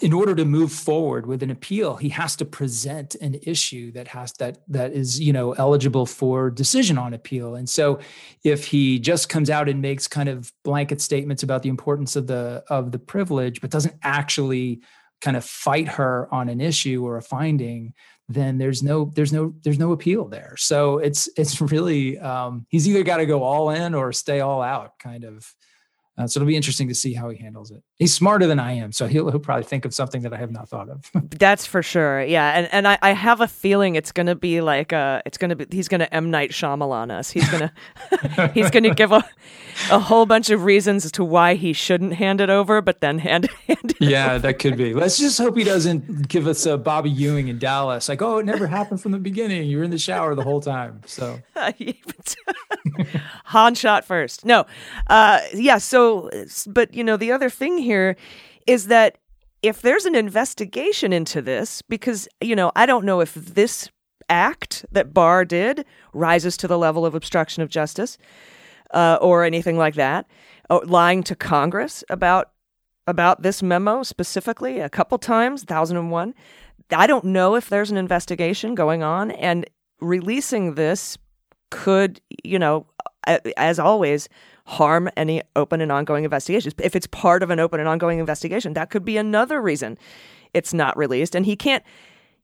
in 0.00 0.12
order 0.12 0.34
to 0.36 0.44
move 0.44 0.72
forward 0.72 1.26
with 1.26 1.42
an 1.42 1.50
appeal, 1.50 1.96
he 1.96 2.10
has 2.10 2.36
to 2.36 2.44
present 2.44 3.16
an 3.16 3.36
issue 3.42 3.90
that 3.92 4.06
has 4.08 4.32
that 4.34 4.58
that 4.68 4.92
is 4.92 5.18
you 5.18 5.32
know 5.32 5.52
eligible 5.52 6.06
for 6.06 6.48
decision 6.48 6.96
on 6.96 7.12
appeal. 7.12 7.56
And 7.56 7.68
so, 7.68 7.98
if 8.44 8.66
he 8.66 9.00
just 9.00 9.28
comes 9.28 9.50
out 9.50 9.68
and 9.68 9.82
makes 9.82 10.06
kind 10.06 10.28
of 10.28 10.52
blanket 10.62 11.00
statements 11.00 11.42
about 11.42 11.62
the 11.62 11.68
importance 11.68 12.14
of 12.14 12.28
the 12.28 12.62
of 12.68 12.92
the 12.92 13.00
privilege, 13.00 13.60
but 13.60 13.70
doesn't 13.70 13.96
actually 14.02 14.80
kind 15.20 15.36
of 15.36 15.44
fight 15.44 15.88
her 15.88 16.32
on 16.32 16.48
an 16.48 16.60
issue 16.60 17.04
or 17.04 17.16
a 17.16 17.22
finding, 17.22 17.94
then 18.28 18.58
there's 18.58 18.82
no 18.82 19.10
there's 19.14 19.32
no 19.32 19.52
there's 19.64 19.78
no 19.78 19.92
appeal 19.92 20.28
there. 20.28 20.54
So 20.56 20.98
it's 20.98 21.28
it's 21.36 21.60
really 21.60 22.18
um, 22.18 22.66
he's 22.68 22.88
either 22.88 23.02
got 23.02 23.18
to 23.18 23.26
go 23.26 23.42
all 23.42 23.70
in 23.70 23.94
or 23.94 24.12
stay 24.12 24.40
all 24.40 24.62
out, 24.62 24.98
kind 24.98 25.24
of. 25.24 25.52
Uh, 26.18 26.26
so 26.26 26.38
it'll 26.38 26.46
be 26.46 26.56
interesting 26.56 26.86
to 26.86 26.94
see 26.94 27.14
how 27.14 27.30
he 27.30 27.38
handles 27.38 27.70
it. 27.70 27.82
He's 27.96 28.12
smarter 28.12 28.46
than 28.46 28.58
I 28.58 28.72
am, 28.72 28.92
so 28.92 29.06
he'll, 29.06 29.30
he'll 29.30 29.40
probably 29.40 29.64
think 29.64 29.86
of 29.86 29.94
something 29.94 30.20
that 30.22 30.34
I 30.34 30.36
have 30.36 30.50
not 30.50 30.68
thought 30.68 30.90
of. 30.90 31.10
That's 31.30 31.64
for 31.64 31.82
sure. 31.82 32.22
Yeah, 32.22 32.50
and 32.50 32.68
and 32.72 32.86
I, 32.86 32.98
I 33.00 33.12
have 33.12 33.40
a 33.40 33.48
feeling 33.48 33.94
it's 33.94 34.12
gonna 34.12 34.34
be 34.34 34.60
like 34.60 34.92
uh 34.92 35.22
it's 35.24 35.38
gonna 35.38 35.56
be 35.56 35.66
he's 35.70 35.88
gonna 35.88 36.08
M 36.12 36.30
Night 36.30 36.50
Shyamalan 36.50 37.10
us. 37.10 37.30
He's 37.30 37.48
gonna 37.48 37.72
he's 38.54 38.70
gonna 38.70 38.94
give 38.94 39.12
a 39.12 39.24
a 39.90 39.98
whole 39.98 40.26
bunch 40.26 40.50
of 40.50 40.64
reasons 40.64 41.04
as 41.04 41.12
to 41.12 41.24
why 41.24 41.54
he 41.54 41.72
shouldn't 41.72 42.14
hand 42.14 42.40
it 42.40 42.50
over, 42.50 42.80
but 42.80 43.00
then 43.00 43.18
hand, 43.18 43.48
hand 43.66 43.92
it. 43.92 43.96
Yeah, 44.00 44.32
over. 44.32 44.38
that 44.40 44.58
could 44.58 44.76
be. 44.76 44.94
Let's 44.94 45.18
just 45.18 45.38
hope 45.38 45.56
he 45.56 45.64
doesn't 45.64 46.28
give 46.28 46.46
us 46.46 46.66
a 46.66 46.76
Bobby 46.76 47.10
Ewing 47.10 47.48
in 47.48 47.58
Dallas. 47.58 48.08
Like, 48.08 48.22
oh, 48.22 48.38
it 48.38 48.46
never 48.46 48.66
happened 48.66 49.00
from 49.00 49.12
the 49.12 49.18
beginning. 49.18 49.68
You 49.68 49.78
were 49.78 49.84
in 49.84 49.90
the 49.90 49.98
shower 49.98 50.34
the 50.34 50.44
whole 50.44 50.60
time. 50.60 51.00
So 51.06 51.40
Han 53.44 53.74
shot 53.74 54.04
first. 54.04 54.44
No, 54.44 54.66
uh, 55.08 55.40
yeah. 55.54 55.78
So, 55.78 56.30
but 56.66 56.94
you 56.94 57.04
know, 57.04 57.16
the 57.16 57.32
other 57.32 57.50
thing 57.50 57.78
here 57.78 58.16
is 58.66 58.86
that 58.86 59.18
if 59.62 59.82
there's 59.82 60.06
an 60.06 60.14
investigation 60.14 61.12
into 61.12 61.42
this, 61.42 61.82
because 61.82 62.28
you 62.40 62.56
know, 62.56 62.72
I 62.76 62.86
don't 62.86 63.04
know 63.04 63.20
if 63.20 63.34
this 63.34 63.88
act 64.28 64.86
that 64.92 65.12
Barr 65.12 65.44
did 65.44 65.84
rises 66.14 66.56
to 66.58 66.68
the 66.68 66.78
level 66.78 67.04
of 67.04 67.14
obstruction 67.14 67.62
of 67.62 67.68
justice 67.68 68.16
uh, 68.92 69.18
or 69.20 69.44
anything 69.44 69.76
like 69.76 69.94
that, 69.94 70.26
oh, 70.68 70.82
lying 70.84 71.22
to 71.24 71.36
Congress 71.36 72.04
about 72.10 72.50
about 73.06 73.42
this 73.42 73.62
memo 73.62 74.02
specifically 74.02 74.78
a 74.78 74.88
couple 74.88 75.18
times, 75.18 75.62
1001. 75.62 76.34
I 76.92 77.06
don't 77.06 77.24
know 77.24 77.56
if 77.56 77.68
there's 77.68 77.90
an 77.90 77.96
investigation 77.96 78.74
going 78.74 79.02
on, 79.02 79.30
and 79.32 79.68
releasing 80.00 80.74
this 80.74 81.18
could, 81.70 82.20
you 82.44 82.58
know, 82.58 82.86
as 83.56 83.78
always, 83.78 84.28
harm 84.66 85.08
any 85.16 85.42
open 85.56 85.80
and 85.80 85.90
ongoing 85.90 86.24
investigations. 86.24 86.74
If 86.78 86.94
it's 86.94 87.06
part 87.06 87.42
of 87.42 87.50
an 87.50 87.60
open 87.60 87.80
and 87.80 87.88
ongoing 87.88 88.18
investigation, 88.18 88.74
that 88.74 88.90
could 88.90 89.04
be 89.04 89.16
another 89.16 89.60
reason 89.60 89.98
it's 90.54 90.74
not 90.74 90.96
released. 90.96 91.34
And 91.34 91.46
he 91.46 91.56
can't 91.56 91.84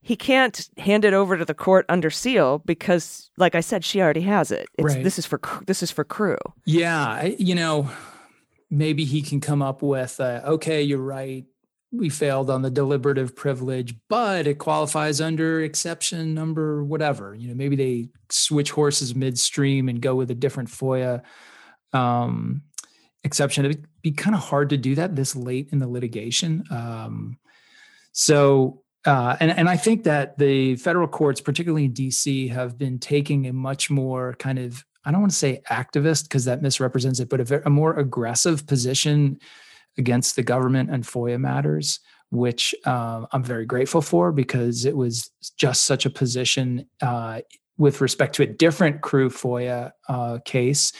he 0.07 0.15
can't 0.15 0.71
hand 0.79 1.05
it 1.05 1.13
over 1.15 1.37
to 1.37 1.45
the 1.45 1.53
court 1.53 1.85
under 1.89 2.11
seal 2.11 2.63
because, 2.65 3.29
like 3.37 3.57
I 3.57 3.61
said, 3.61 3.85
she 3.85 4.01
already 4.01 4.21
has 4.21 4.53
it. 4.53 4.69
It's, 4.79 4.95
right. 4.95 5.03
This 5.03 5.19
is 5.19 5.27
for 5.27 5.41
this 5.67 5.83
is 5.83 5.91
for 5.91 6.05
crew. 6.05 6.39
Yeah, 6.65 7.25
you 7.25 7.57
know, 7.57 7.91
maybe 8.71 9.05
he 9.05 9.21
can 9.21 9.41
come 9.41 9.63
up 9.63 9.83
with, 9.83 10.21
uh, 10.21 10.43
okay, 10.45 10.81
you're 10.81 10.99
right. 10.99 11.45
We 11.91 12.09
failed 12.09 12.51
on 12.51 12.63
the 12.63 12.71
deliberative 12.71 13.35
privilege, 13.35 13.97
but 14.09 14.47
it 14.47 14.59
qualifies 14.59 15.21
under 15.21 15.61
exception 15.61 16.35
number 16.35 16.85
whatever. 16.85 17.35
You 17.35 17.49
know, 17.49 17.55
maybe 17.55 17.75
they 17.75 18.09
switch 18.31 18.71
horses 18.71 19.17
midstream 19.17 19.89
and 19.89 20.01
go 20.01 20.15
with 20.15 20.31
a 20.31 20.37
different 20.37 20.69
FOIA 20.69 21.23
um, 21.93 22.63
exception. 23.25 23.65
It'd 23.65 23.89
be 24.03 24.13
kind 24.13 24.37
of 24.37 24.43
hard 24.43 24.71
to 24.71 24.77
do 24.77 24.95
that 24.95 25.17
this 25.17 25.35
late 25.35 25.71
in 25.73 25.81
the 25.81 25.89
litigation. 25.89 26.63
Um, 26.71 27.39
so 28.13 28.85
uh, 29.07 29.37
and, 29.39 29.51
and 29.53 29.69
I 29.69 29.77
think 29.77 30.05
that 30.05 30.37
the 30.37 30.77
federal 30.77 31.07
courts, 31.07 31.41
particularly 31.41 31.85
in 31.85 31.93
DC, 31.93 32.51
have 32.51 32.77
been 32.77 32.99
taking 32.99 33.47
a 33.47 33.53
much 33.53 33.89
more 33.89 34.35
kind 34.35 34.59
of, 34.59 34.85
I 35.05 35.13
don't 35.13 35.21
want 35.21 35.31
to 35.31 35.39
say 35.39 35.63
activist 35.71 36.25
because 36.25 36.45
that 36.47 36.61
misrepresents 36.61 37.21
it, 37.21 37.29
but 37.29 37.51
a, 37.51 37.67
a 37.67 37.71
more 37.71 37.95
aggressive 37.95 38.67
position 38.67 39.39
against 39.97 40.35
the 40.35 40.43
government 40.43 40.91
and 40.91 41.05
FOIA 41.05 41.39
matters, 41.39 42.01
which 42.31 42.75
uh, 42.85 43.27
I'm 43.31 43.45
very 43.45 43.65
grateful 43.65 44.03
for 44.03 44.33
because 44.33 44.85
it 44.85 44.97
was 44.97 45.31
just 45.57 45.85
such 45.85 46.05
a 46.05 46.11
position 46.11 46.87
uh, 47.01 47.43
with 47.79 48.01
respect 48.01 48.35
to 48.35 48.43
a 48.43 48.47
different 48.47 49.03
crew 49.03 49.31
FOIA 49.31 49.93
uh, 50.09 50.39
case 50.45 50.93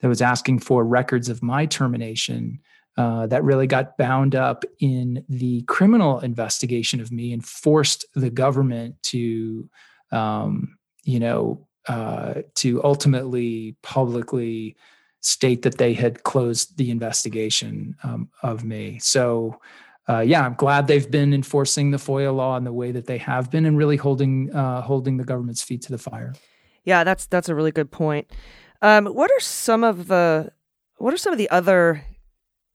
that 0.00 0.08
was 0.08 0.22
asking 0.22 0.58
for 0.58 0.84
records 0.84 1.28
of 1.28 1.42
my 1.42 1.66
termination 1.66 2.60
uh, 2.96 3.26
that 3.26 3.42
really 3.42 3.66
got 3.66 3.98
bound 3.98 4.34
up 4.34 4.64
in 4.78 5.24
the 5.28 5.62
criminal 5.62 6.20
investigation 6.20 7.00
of 7.00 7.10
me 7.10 7.32
and 7.32 7.44
forced 7.44 8.04
the 8.14 8.30
government 8.30 9.02
to, 9.02 9.68
um, 10.12 10.78
you 11.02 11.18
know, 11.18 11.66
uh, 11.88 12.34
to 12.54 12.82
ultimately 12.84 13.76
publicly 13.82 14.76
state 15.20 15.62
that 15.62 15.78
they 15.78 15.92
had 15.92 16.22
closed 16.22 16.78
the 16.78 16.90
investigation 16.90 17.96
um, 18.04 18.28
of 18.42 18.62
me. 18.62 18.98
So, 19.00 19.58
uh, 20.08 20.20
yeah, 20.20 20.44
I'm 20.44 20.54
glad 20.54 20.86
they've 20.86 21.10
been 21.10 21.32
enforcing 21.34 21.90
the 21.90 21.96
FOIA 21.96 22.34
law 22.34 22.56
in 22.56 22.64
the 22.64 22.72
way 22.72 22.92
that 22.92 23.06
they 23.06 23.18
have 23.18 23.50
been, 23.50 23.64
and 23.64 23.76
really 23.76 23.96
holding 23.96 24.54
uh, 24.54 24.82
holding 24.82 25.16
the 25.16 25.24
government's 25.24 25.62
feet 25.62 25.82
to 25.82 25.92
the 25.92 25.98
fire. 25.98 26.34
Yeah, 26.84 27.04
that's 27.04 27.26
that's 27.26 27.48
a 27.48 27.54
really 27.54 27.72
good 27.72 27.90
point. 27.90 28.30
Um, 28.82 29.06
what 29.06 29.30
are 29.30 29.40
some 29.40 29.82
of 29.82 30.08
the 30.08 30.52
what 30.98 31.14
are 31.14 31.18
some 31.18 31.32
of 31.32 31.38
the 31.38 31.48
other 31.48 32.04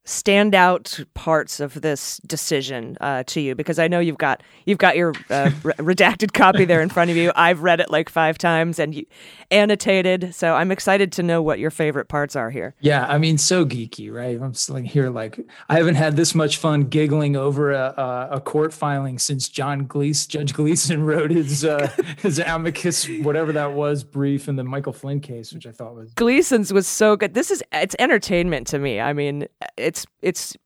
standout 0.06 1.06
parts 1.14 1.60
of 1.60 1.82
this 1.82 2.18
decision 2.26 2.98
uh, 3.02 3.24
to 3.28 3.42
you? 3.42 3.56
Because 3.56 3.80
I 3.80 3.88
know 3.88 4.00
you've 4.00 4.18
got 4.18 4.42
you've 4.66 4.78
got 4.78 4.96
your 4.96 5.10
uh, 5.30 5.50
redacted 5.80 6.34
copy 6.34 6.66
there 6.66 6.82
in 6.82 6.90
front 6.90 7.12
of 7.12 7.18
you. 7.18 7.32
I've 7.36 7.62
read 7.62 7.80
it 7.80 7.90
like 7.90 8.10
five 8.10 8.38
times 8.38 8.80
and 8.80 8.96
you 8.96 9.06
annotated, 9.52 10.34
so 10.34 10.56
I'm 10.56 10.72
excited 10.72 11.12
to 11.14 11.24
know 11.24 11.42
what 11.42 11.60
your 11.60 11.72
favorite 11.72 12.08
parts 12.08 12.36
are 12.36 12.50
here. 12.50 12.76
Yeah, 12.80 13.06
I 13.08 13.18
mean, 13.18 13.38
so 13.38 13.66
geeky, 13.66 14.12
right? 14.12 14.40
I'm 14.42 14.54
like 14.70 14.86
here, 14.86 15.10
like 15.10 15.40
I 15.70 15.76
haven't 15.76 15.96
had 15.96 16.16
this 16.16 16.34
much 16.34 16.58
fun 16.58 16.86
giggling 16.86 17.36
over 17.36 17.72
a, 17.72 18.30
a, 18.32 18.42
court 18.42 18.74
filing 18.74 19.20
since 19.20 19.50
John 19.50 19.86
Gleeson, 19.86 20.30
Judge 20.30 20.54
Gleeson 20.60 21.04
wrote 21.04 21.32
his 21.32 21.64
uh, 21.64 21.92
his 22.18 22.40
amicus, 22.40 23.08
whatever 23.22 23.52
that 23.54 23.74
was, 23.74 24.04
brief 24.04 24.48
in 24.48 24.56
the 24.56 24.64
Michael 24.64 24.94
Flynn 24.94 25.20
case, 25.20 25.54
which 25.54 25.68
I 25.68 25.72
thought 25.72 25.96
was 25.96 26.14
Gleeson's 26.14 26.74
was 26.74 26.88
so 26.88 27.16
good. 27.16 27.34
This 27.34 27.52
is 27.52 27.64
it's 27.72 27.96
entertainment 28.00 28.66
to 28.68 28.80
me. 28.80 29.00
I 29.00 29.14
mean, 29.14 29.48
it's 29.78 30.00
it's 30.00 30.40
it's 30.40 30.58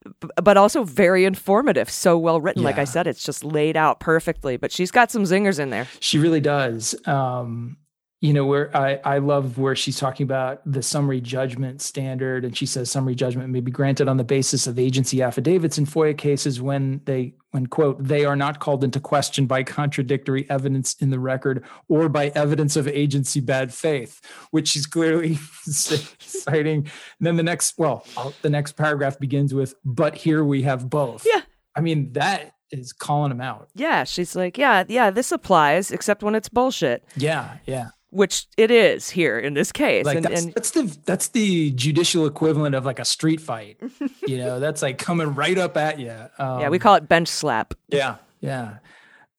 but 0.42 0.56
also 0.56 0.84
very 0.84 1.24
informative 1.24 1.90
so 1.90 2.18
well 2.18 2.40
written 2.40 2.62
yeah. 2.62 2.68
like 2.68 2.78
i 2.78 2.84
said 2.84 3.06
it's 3.06 3.24
just 3.24 3.44
laid 3.44 3.76
out 3.76 4.00
perfectly 4.00 4.56
but 4.56 4.70
she's 4.70 4.90
got 4.90 5.10
some 5.10 5.24
zingers 5.24 5.58
in 5.58 5.70
there 5.70 5.86
she 6.00 6.18
really 6.18 6.40
does 6.40 6.94
um 7.06 7.76
you 8.24 8.32
know 8.32 8.46
where 8.46 8.74
i 8.74 8.98
i 9.04 9.18
love 9.18 9.58
where 9.58 9.76
she's 9.76 9.98
talking 9.98 10.24
about 10.24 10.62
the 10.64 10.82
summary 10.82 11.20
judgment 11.20 11.82
standard. 11.82 12.42
And 12.42 12.56
she 12.56 12.64
says 12.64 12.90
summary 12.90 13.14
judgment 13.14 13.50
may 13.50 13.60
be 13.60 13.70
granted 13.70 14.08
on 14.08 14.16
the 14.16 14.24
basis 14.24 14.66
of 14.66 14.78
agency 14.78 15.20
affidavits 15.20 15.76
in 15.76 15.84
foia 15.84 16.16
cases 16.16 16.58
when 16.58 17.02
they 17.04 17.34
when 17.50 17.66
quote 17.66 18.02
they 18.02 18.24
are 18.24 18.34
not 18.34 18.60
called 18.60 18.82
into 18.82 18.98
question 18.98 19.44
by 19.44 19.62
contradictory 19.62 20.48
evidence 20.48 20.94
in 21.00 21.10
the 21.10 21.18
record 21.18 21.66
or 21.88 22.08
by 22.08 22.28
evidence 22.28 22.76
of 22.76 22.88
agency 22.88 23.40
bad 23.40 23.74
faith 23.74 24.22
which 24.52 24.68
she's 24.68 24.86
clearly 24.86 25.34
citing. 25.64 26.78
And 26.78 27.26
then 27.26 27.36
the 27.36 27.42
next 27.42 27.74
well 27.76 28.06
the 28.40 28.48
next 28.48 28.72
paragraph 28.72 29.18
begins 29.18 29.52
with 29.52 29.74
but 29.84 30.14
here 30.14 30.42
we 30.42 30.62
have 30.62 30.88
both. 30.88 31.26
Yeah. 31.30 31.42
I 31.76 31.82
mean 31.82 32.14
that 32.14 32.54
is 32.70 32.94
calling 32.94 33.30
him 33.30 33.42
out. 33.42 33.68
Yeah. 33.74 34.04
She's 34.04 34.34
like 34.34 34.56
yeah 34.56 34.84
yeah 34.88 35.10
this 35.10 35.30
applies 35.30 35.90
except 35.90 36.22
when 36.22 36.34
it's 36.34 36.48
bullshit. 36.48 37.04
Yeah 37.16 37.58
yeah 37.66 37.88
which 38.14 38.46
it 38.56 38.70
is 38.70 39.10
here 39.10 39.38
in 39.38 39.54
this 39.54 39.72
case. 39.72 40.06
Like 40.06 40.16
and, 40.16 40.24
that's, 40.24 40.42
and, 40.44 40.54
that's 40.54 40.70
the 40.70 40.98
that's 41.04 41.28
the 41.28 41.72
judicial 41.72 42.26
equivalent 42.26 42.74
of 42.74 42.84
like 42.84 43.00
a 43.00 43.04
street 43.04 43.40
fight. 43.40 43.78
you 44.26 44.38
know, 44.38 44.60
that's 44.60 44.82
like 44.82 44.98
coming 44.98 45.34
right 45.34 45.58
up 45.58 45.76
at 45.76 45.98
you. 45.98 46.14
Um, 46.38 46.60
yeah, 46.60 46.68
we 46.68 46.78
call 46.78 46.94
it 46.94 47.08
bench 47.08 47.28
slap. 47.28 47.74
Yeah, 47.88 48.16
yeah. 48.40 48.78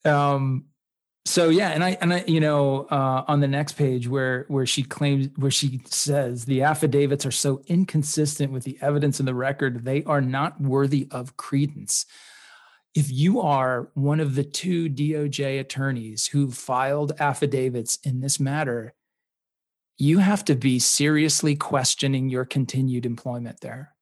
Um, 0.04 0.66
so 1.24 1.50
yeah, 1.50 1.70
and 1.70 1.84
I 1.84 1.98
and 2.02 2.14
I, 2.14 2.24
you 2.28 2.40
know, 2.40 2.86
uh, 2.92 3.24
on 3.28 3.40
the 3.40 3.48
next 3.48 3.74
page 3.74 4.08
where 4.08 4.46
where 4.48 4.66
she 4.66 4.84
claims 4.84 5.30
where 5.38 5.52
she 5.52 5.82
says 5.86 6.46
the 6.46 6.64
affidavits 6.64 7.26
are 7.26 7.32
so 7.32 7.62
inconsistent 7.68 8.52
with 8.52 8.64
the 8.64 8.78
evidence 8.82 9.20
in 9.20 9.26
the 9.26 9.34
record, 9.34 9.86
they 9.86 10.04
are 10.04 10.22
not 10.22 10.60
worthy 10.62 11.08
of 11.12 11.38
credence 11.38 12.06
if 12.96 13.12
you 13.12 13.42
are 13.42 13.90
one 13.94 14.22
of 14.22 14.36
the 14.36 14.44
two 14.44 14.90
DOJ 14.90 15.60
attorneys 15.60 16.28
who 16.28 16.50
filed 16.50 17.12
affidavits 17.20 18.00
in 18.04 18.22
this 18.22 18.40
matter, 18.40 18.94
you 19.98 20.20
have 20.20 20.46
to 20.46 20.56
be 20.56 20.80
seriously 20.80 21.56
questioning 21.56 22.30
your 22.30 22.46
continued 22.46 23.06
employment 23.06 23.60
there. 23.60 23.94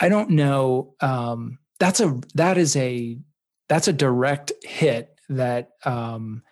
I 0.00 0.10
don't 0.10 0.30
know. 0.30 0.94
Um, 1.00 1.58
that's 1.80 2.00
a 2.00 2.20
that 2.34 2.58
is 2.58 2.76
a 2.76 3.18
that's 3.68 3.88
a 3.88 3.92
direct 3.92 4.52
hit 4.62 5.18
that 5.30 5.70
um, 5.84 6.42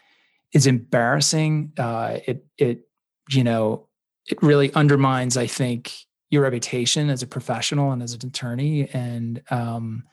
is 0.52 0.66
embarrassing. 0.66 1.72
Uh, 1.78 2.18
it 2.26 2.46
it 2.58 2.88
you 3.30 3.44
know 3.44 3.88
it 4.26 4.42
really 4.42 4.72
undermines, 4.74 5.36
I 5.36 5.46
think, 5.46 5.92
your 6.30 6.42
reputation 6.42 7.10
as 7.10 7.22
a 7.22 7.26
professional 7.26 7.92
and 7.92 8.02
as 8.02 8.14
an 8.14 8.26
attorney. 8.26 8.88
And 8.92 9.42
um, 9.50 10.04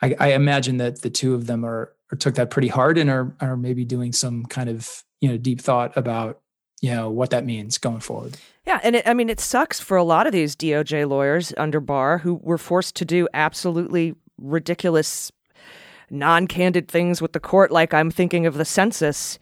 I, 0.00 0.14
I, 0.18 0.28
imagine 0.32 0.76
that 0.78 1.02
the 1.02 1.10
two 1.10 1.34
of 1.34 1.46
them 1.46 1.64
are, 1.64 1.92
are 2.12 2.16
took 2.16 2.34
that 2.36 2.50
pretty 2.50 2.68
hard 2.68 2.98
and 2.98 3.10
are 3.10 3.34
are 3.40 3.56
maybe 3.56 3.84
doing 3.84 4.12
some 4.12 4.44
kind 4.44 4.68
of 4.68 5.04
you 5.20 5.28
know 5.28 5.36
deep 5.36 5.60
thought 5.60 5.96
about 5.96 6.40
you 6.80 6.90
know 6.90 7.10
what 7.10 7.30
that 7.30 7.44
means 7.44 7.78
going 7.78 8.00
forward. 8.00 8.36
Yeah, 8.66 8.80
and 8.82 8.96
it, 8.96 9.08
I 9.08 9.14
mean 9.14 9.28
it 9.28 9.40
sucks 9.40 9.80
for 9.80 9.96
a 9.96 10.04
lot 10.04 10.26
of 10.26 10.32
these 10.32 10.54
DOJ 10.54 11.08
lawyers 11.08 11.52
under 11.56 11.80
Barr 11.80 12.18
who 12.18 12.34
were 12.34 12.58
forced 12.58 12.94
to 12.96 13.04
do 13.04 13.28
absolutely 13.34 14.14
ridiculous 14.38 15.32
non-candid 16.10 16.88
things 16.88 17.20
with 17.20 17.32
the 17.32 17.40
court 17.40 17.70
like 17.70 17.92
I'm 17.92 18.10
thinking 18.10 18.46
of 18.46 18.54
the 18.54 18.64
census 18.64 19.38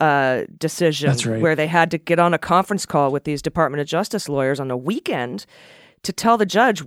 uh, 0.00 0.44
decision 0.56 1.16
right. 1.30 1.42
where 1.42 1.56
they 1.56 1.66
had 1.66 1.90
to 1.90 1.98
get 1.98 2.18
on 2.18 2.32
a 2.32 2.38
conference 2.38 2.86
call 2.86 3.10
with 3.10 3.24
these 3.24 3.42
Department 3.42 3.80
of 3.80 3.86
Justice 3.86 4.28
lawyers 4.28 4.60
on 4.60 4.70
a 4.70 4.76
weekend 4.76 5.44
to 6.04 6.12
tell 6.12 6.38
the 6.38 6.46
judge, 6.46 6.84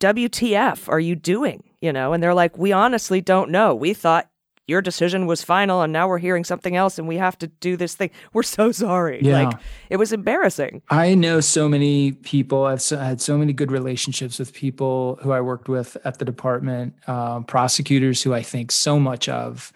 WTF 0.00 0.88
are 0.88 1.00
you 1.00 1.14
doing? 1.14 1.62
You 1.82 1.92
know, 1.92 2.14
and 2.14 2.22
they're 2.22 2.32
like, 2.32 2.56
we 2.56 2.72
honestly 2.72 3.20
don't 3.20 3.50
know. 3.50 3.74
We 3.74 3.92
thought 3.92 4.30
your 4.66 4.80
decision 4.80 5.26
was 5.26 5.42
final 5.42 5.82
and 5.82 5.92
now 5.92 6.08
we're 6.08 6.18
hearing 6.18 6.44
something 6.44 6.76
else 6.76 6.98
and 6.98 7.08
we 7.08 7.16
have 7.16 7.36
to 7.38 7.48
do 7.48 7.76
this 7.76 7.94
thing. 7.94 8.10
We're 8.32 8.44
so 8.44 8.70
sorry. 8.72 9.20
Yeah. 9.20 9.44
Like 9.44 9.58
it 9.90 9.96
was 9.96 10.12
embarrassing. 10.12 10.82
I 10.88 11.14
know 11.14 11.40
so 11.40 11.68
many 11.68 12.12
people. 12.12 12.64
I've 12.64 12.80
so, 12.80 12.96
had 12.96 13.20
so 13.20 13.36
many 13.36 13.52
good 13.52 13.72
relationships 13.72 14.38
with 14.38 14.52
people 14.52 15.18
who 15.22 15.32
I 15.32 15.40
worked 15.40 15.68
with 15.68 15.96
at 16.04 16.18
the 16.18 16.24
department, 16.24 16.94
um, 17.08 17.44
prosecutors 17.44 18.22
who 18.22 18.32
I 18.32 18.42
think 18.42 18.70
so 18.70 18.98
much 18.98 19.28
of. 19.28 19.72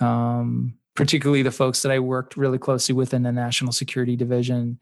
Um, 0.00 0.74
particularly 0.94 1.42
the 1.42 1.50
folks 1.50 1.82
that 1.82 1.92
I 1.92 1.98
worked 1.98 2.36
really 2.36 2.58
closely 2.58 2.94
with 2.94 3.14
in 3.14 3.22
the 3.22 3.32
national 3.32 3.72
security 3.72 4.16
division. 4.16 4.78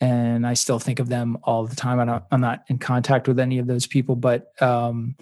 And 0.00 0.46
I 0.46 0.52
still 0.54 0.78
think 0.78 0.98
of 0.98 1.08
them 1.08 1.38
all 1.42 1.66
the 1.66 1.76
time. 1.76 1.98
I 1.98 2.22
am 2.30 2.40
not 2.40 2.64
in 2.68 2.78
contact 2.78 3.26
with 3.26 3.38
any 3.38 3.58
of 3.58 3.66
those 3.66 3.86
people, 3.86 4.16
but, 4.16 4.50
um, 4.62 5.16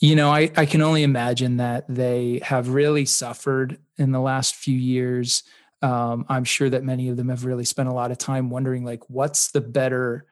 you 0.00 0.16
know, 0.16 0.30
I, 0.30 0.50
I 0.56 0.64
can 0.64 0.80
only 0.80 1.02
imagine 1.02 1.58
that 1.58 1.84
they 1.88 2.40
have 2.42 2.70
really 2.70 3.04
suffered 3.04 3.78
in 3.98 4.12
the 4.12 4.20
last 4.20 4.54
few 4.54 4.76
years. 4.76 5.42
Um, 5.82 6.24
I'm 6.28 6.44
sure 6.44 6.70
that 6.70 6.82
many 6.82 7.08
of 7.08 7.16
them 7.18 7.28
have 7.28 7.44
really 7.44 7.66
spent 7.66 7.88
a 7.88 7.92
lot 7.92 8.10
of 8.10 8.18
time 8.18 8.48
wondering, 8.48 8.84
like, 8.84 9.08
what's 9.08 9.50
the 9.50 9.60
better 9.60 10.26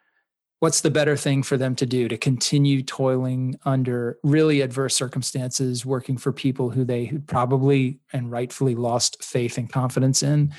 what's 0.61 0.81
the 0.81 0.91
better 0.91 1.17
thing 1.17 1.43
for 1.43 1.57
them 1.57 1.77
to 1.77 1.87
do 1.87 2.09
to 2.09 2.17
continue 2.17 2.83
toiling 2.83 3.57
under 3.65 4.19
really 4.25 4.61
adverse 4.61 4.95
circumstances 4.95 5.87
working 5.87 6.19
for 6.19 6.33
people 6.33 6.71
who 6.71 6.85
they 6.85 7.13
probably 7.29 8.01
and 8.13 8.33
rightfully 8.33 8.75
lost 8.75 9.23
faith 9.23 9.57
and 9.57 9.71
confidence 9.71 10.21
in 10.23 10.53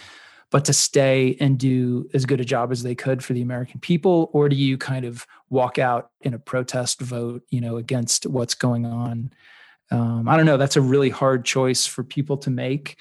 but 0.52 0.66
to 0.66 0.74
stay 0.74 1.38
and 1.40 1.58
do 1.58 2.10
as 2.14 2.26
good 2.26 2.42
a 2.42 2.46
job 2.46 2.72
as 2.72 2.84
they 2.84 2.96
could 2.96 3.24
for 3.24 3.34
the 3.34 3.42
american 3.42 3.80
people? 3.80 4.30
Or 4.34 4.50
do 4.50 4.56
you 4.56 4.78
kind 4.78 5.06
of 5.06 5.26
walk 5.50 5.80
out 5.80 6.12
in 6.22 6.34
a 6.34 6.40
protest 6.40 7.02
vote 7.02 7.44
you 7.50 7.62
know 7.62 7.78
against 7.78 8.26
what's 8.26 8.56
going 8.56 8.86
on? 8.86 9.32
Um, 9.92 10.30
i 10.30 10.38
don't 10.38 10.46
know. 10.46 10.58
That's 10.58 10.78
a 10.78 10.82
really 10.82 11.10
hard 11.10 11.46
choice 11.46 11.86
for 11.86 12.04
people 12.04 12.38
to 12.38 12.50
make 12.50 12.98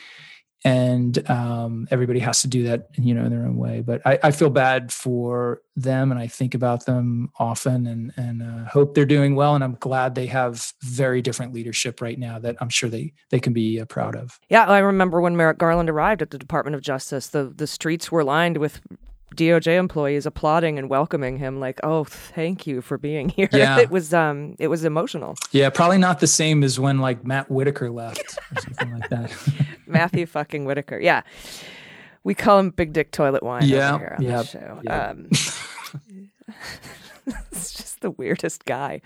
and 0.65 1.29
um, 1.31 1.87
everybody 1.91 2.21
has 2.21 2.43
to 2.43 2.49
do 2.49 2.65
that 2.65 2.89
you 2.97 3.15
know 3.15 3.25
in 3.25 3.31
their 3.31 3.45
own 3.45 3.57
way. 3.57 3.81
But 3.81 4.03
I, 4.07 4.19
I, 4.25 4.31
feel 4.31 4.51
bad 4.51 4.93
for 4.93 5.63
them 5.83 6.11
and 6.11 6.21
i 6.21 6.27
think 6.27 6.55
about 6.55 6.87
them 6.87 7.31
often 7.39 7.87
and 7.87 8.13
and 8.17 8.43
uh, 8.43 8.65
hope 8.69 8.95
they're 8.95 9.07
doing 9.07 9.35
well 9.35 9.55
and 9.55 9.63
i'm 9.63 9.77
glad 9.81 10.15
they 10.15 10.27
have 10.27 10.73
very 10.83 11.23
different 11.23 11.53
leadership 11.55 12.01
right 12.01 12.19
now 12.19 12.39
that 12.39 12.57
i'm 12.61 12.69
sure 12.69 12.91
they 12.91 13.13
they 13.31 13.41
can 13.41 13.53
be 13.53 13.81
uh, 13.81 13.85
proud 13.85 14.17
of. 14.17 14.39
Yeah 14.49 14.67
i 14.67 14.79
remember 14.79 15.21
when 15.21 15.37
merrick 15.37 15.59
garland 15.59 15.89
arrived 15.89 16.23
at 16.23 16.31
the 16.31 16.39
department 16.39 16.75
of 16.75 16.83
justice 16.83 17.29
the 17.29 17.53
the 17.55 17.67
streets 17.67 18.11
were 18.11 18.25
lined 18.25 18.59
with 18.59 18.81
DOJ 19.35 19.77
employees 19.79 20.27
applauding 20.27 20.79
and 20.79 20.89
welcoming 20.89 21.39
him 21.39 21.61
like, 21.61 21.81
"Oh, 21.83 22.05
thank 22.05 22.67
you 22.67 22.81
for 22.81 22.99
being 22.99 23.29
here." 23.37 23.49
Yeah. 23.53 23.79
it 23.79 23.91
was 23.91 24.15
um 24.15 24.57
it 24.59 24.69
was 24.69 24.85
emotional. 24.85 25.37
Yeah, 25.53 25.71
probably 25.71 25.99
not 25.99 26.21
the 26.21 26.27
same 26.27 26.63
as 26.63 26.79
when 26.81 26.99
like 26.99 27.25
Matt 27.25 27.51
Whitaker 27.51 27.91
left 27.91 28.39
or 28.55 28.61
something 28.61 28.93
like 28.99 29.09
that. 29.11 29.37
Matthew 29.87 30.27
fucking 30.27 30.65
Whitaker. 30.65 30.99
Yeah. 30.99 31.23
We 32.25 32.35
call 32.35 32.59
him 32.59 32.71
Big 32.71 32.93
Dick 32.93 33.11
Toilet 33.11 33.43
Wine 33.43 33.67
yeah, 33.67 33.95
over 33.95 33.99
here 33.99 34.15
on 34.19 34.25
yeah, 34.25 34.37
the 34.37 34.45
show. 34.45 34.81
Yeah. 34.83 35.09
Um, 35.09 35.29
it's 37.53 37.73
just 37.73 38.01
the 38.01 38.11
weirdest 38.11 38.65
guy. 38.65 39.01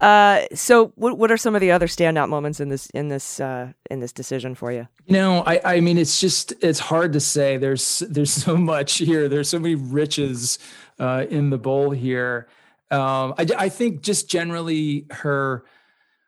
Uh, 0.00 0.42
so 0.54 0.92
what 0.94 1.18
what 1.18 1.30
are 1.30 1.36
some 1.36 1.54
of 1.54 1.60
the 1.60 1.72
other 1.72 1.86
standout 1.86 2.28
moments 2.28 2.60
in 2.60 2.68
this 2.68 2.88
in 2.90 3.08
this 3.08 3.40
uh, 3.40 3.72
in 3.90 4.00
this 4.00 4.12
decision 4.12 4.54
for 4.54 4.70
you? 4.70 4.86
You 5.06 5.14
know, 5.14 5.42
I 5.44 5.60
I 5.64 5.80
mean, 5.80 5.98
it's 5.98 6.20
just 6.20 6.52
it's 6.62 6.78
hard 6.78 7.12
to 7.14 7.20
say. 7.20 7.56
There's 7.56 8.00
there's 8.08 8.32
so 8.32 8.56
much 8.56 8.98
here. 8.98 9.28
There's 9.28 9.48
so 9.48 9.58
many 9.58 9.74
riches 9.74 10.58
uh, 10.98 11.26
in 11.28 11.50
the 11.50 11.58
bowl 11.58 11.90
here. 11.90 12.48
Um, 12.90 13.34
I 13.38 13.46
I 13.58 13.68
think 13.68 14.02
just 14.02 14.30
generally 14.30 15.06
her 15.10 15.64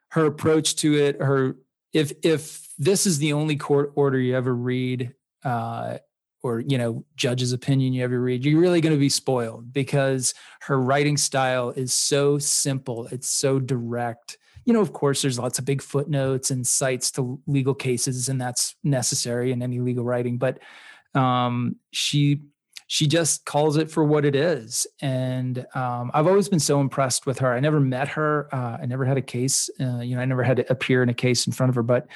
her 0.09 0.27
approach 0.27 0.77
to 0.77 0.95
it. 0.97 1.21
Her 1.21 1.57
if 1.93 2.13
if 2.23 2.69
this 2.77 3.07
is 3.07 3.19
the 3.19 3.35
only 3.35 3.57
court 3.57 3.93
order 3.95 4.19
you 4.19 4.37
ever 4.37 4.55
read. 4.55 5.15
Uh, 5.45 5.99
or 6.43 6.61
you 6.61 6.79
know 6.79 7.05
judge's 7.17 7.53
opinion 7.53 7.93
you 7.93 8.03
ever 8.03 8.21
read 8.21 8.45
you're 8.45 8.61
really 8.61 8.81
going 8.81 8.95
to 8.95 8.99
be 8.99 9.09
spoiled 9.09 9.73
because 9.73 10.35
her 10.63 10.81
writing 10.81 11.17
style 11.17 11.71
is 11.71 11.93
so 11.93 12.39
simple 12.39 13.07
it's 13.09 13.29
so 13.29 13.59
direct. 13.59 14.39
You 14.65 14.75
know 14.75 14.81
of 14.81 14.93
course 14.93 15.23
there's 15.23 15.39
lots 15.39 15.59
of 15.59 15.65
big 15.65 15.83
footnotes 15.83 16.51
and 16.51 16.67
cites 16.67 17.11
to 17.13 17.41
legal 17.47 17.75
cases 17.75 18.29
and 18.29 18.41
that's 18.41 18.77
necessary 18.85 19.53
in 19.53 19.63
any 19.63 19.81
legal 19.81 20.05
writing 20.05 20.39
but 20.39 20.59
um, 21.15 21.77
she 21.91 22.43
she 22.93 23.07
just 23.07 23.45
calls 23.45 23.77
it 23.77 23.89
for 23.89 24.03
what 24.03 24.25
it 24.25 24.35
is 24.35 24.85
and 25.01 25.65
um, 25.77 26.11
i've 26.13 26.27
always 26.27 26.49
been 26.49 26.59
so 26.59 26.81
impressed 26.81 27.25
with 27.25 27.39
her 27.39 27.55
i 27.55 27.61
never 27.61 27.79
met 27.79 28.09
her 28.09 28.53
uh, 28.53 28.79
i 28.83 28.85
never 28.85 29.05
had 29.05 29.17
a 29.17 29.23
case 29.23 29.71
uh, 29.81 30.01
you 30.01 30.17
know 30.17 30.21
i 30.23 30.25
never 30.25 30.43
had 30.43 30.57
to 30.57 30.71
appear 30.71 31.01
in 31.03 31.09
a 31.09 31.15
case 31.15 31.47
in 31.47 31.53
front 31.53 31.71
of 31.71 31.77
her 31.77 31.85
but 31.85 32.09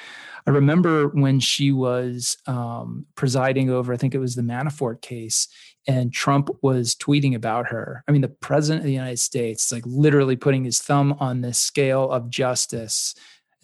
I 0.47 0.51
remember 0.51 1.07
when 1.07 1.39
she 1.39 1.71
was 1.71 2.37
um, 2.45 3.07
presiding 3.15 3.71
over, 3.71 3.93
I 3.93 3.97
think 3.97 4.13
it 4.13 4.19
was 4.19 4.35
the 4.35 4.43
Manafort 4.43 5.01
case, 5.01 5.47
and 5.87 6.13
Trump 6.13 6.49
was 6.61 6.95
tweeting 6.95 7.35
about 7.35 7.67
her. 7.67 8.03
I 8.07 8.11
mean, 8.11 8.21
the 8.21 8.27
president 8.27 8.81
of 8.81 8.85
the 8.85 8.93
United 8.93 9.19
States, 9.19 9.71
like 9.71 9.83
literally 9.87 10.35
putting 10.35 10.63
his 10.63 10.79
thumb 10.79 11.15
on 11.19 11.41
the 11.41 11.53
scale 11.53 12.11
of 12.11 12.29
justice 12.29 13.15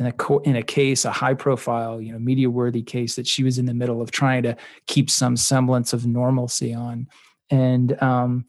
in 0.02 0.08
a 0.08 0.12
co- 0.12 0.40
in 0.40 0.56
a 0.56 0.64
case, 0.64 1.06
a 1.06 1.12
high 1.12 1.36
profile, 1.36 2.02
you 2.02 2.12
know, 2.12 2.18
media 2.18 2.50
worthy 2.50 2.82
case 2.82 3.16
that 3.16 3.28
she 3.28 3.44
was 3.44 3.60
in 3.60 3.68
the 3.68 3.74
middle 3.74 4.02
of 4.02 4.10
trying 4.10 4.42
to 4.42 4.58
keep 4.88 5.12
some 5.12 5.38
semblance 5.38 5.94
of 5.94 6.08
normalcy 6.08 6.74
on, 6.74 7.08
and 7.52 8.02
um, 8.02 8.46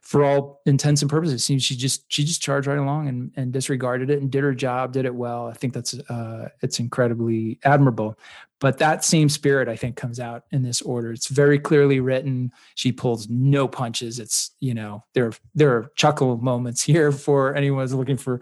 for 0.00 0.24
all 0.24 0.62
intents 0.64 1.02
and 1.02 1.10
purposes, 1.10 1.34
it 1.34 1.44
seems 1.44 1.62
she 1.62 1.76
just 1.76 2.04
she 2.08 2.24
just 2.24 2.40
charged 2.40 2.66
right 2.66 2.78
along 2.78 3.08
and, 3.08 3.32
and 3.36 3.52
disregarded 3.52 4.08
it 4.08 4.22
and 4.22 4.30
did 4.30 4.42
her 4.42 4.54
job, 4.54 4.92
did 4.92 5.04
it 5.04 5.14
well. 5.14 5.46
I 5.46 5.52
think 5.52 5.74
that's 5.74 5.92
uh, 5.94 6.48
it's 6.62 6.78
incredibly 6.78 7.58
admirable. 7.64 8.18
But 8.60 8.78
that 8.78 9.04
same 9.04 9.28
spirit, 9.28 9.68
I 9.68 9.76
think, 9.76 9.96
comes 9.96 10.18
out 10.18 10.44
in 10.50 10.62
this 10.62 10.80
order. 10.80 11.12
It's 11.12 11.28
very 11.28 11.58
clearly 11.58 12.00
written. 12.00 12.50
She 12.76 12.92
pulls 12.92 13.28
no 13.28 13.68
punches. 13.68 14.18
It's 14.18 14.52
you 14.60 14.72
know 14.72 15.04
there 15.12 15.32
there 15.54 15.70
are 15.70 15.90
chuckle 15.96 16.38
moments 16.38 16.82
here 16.84 17.12
for 17.12 17.54
anyone 17.54 17.82
who's 17.82 17.92
looking 17.92 18.16
for 18.16 18.40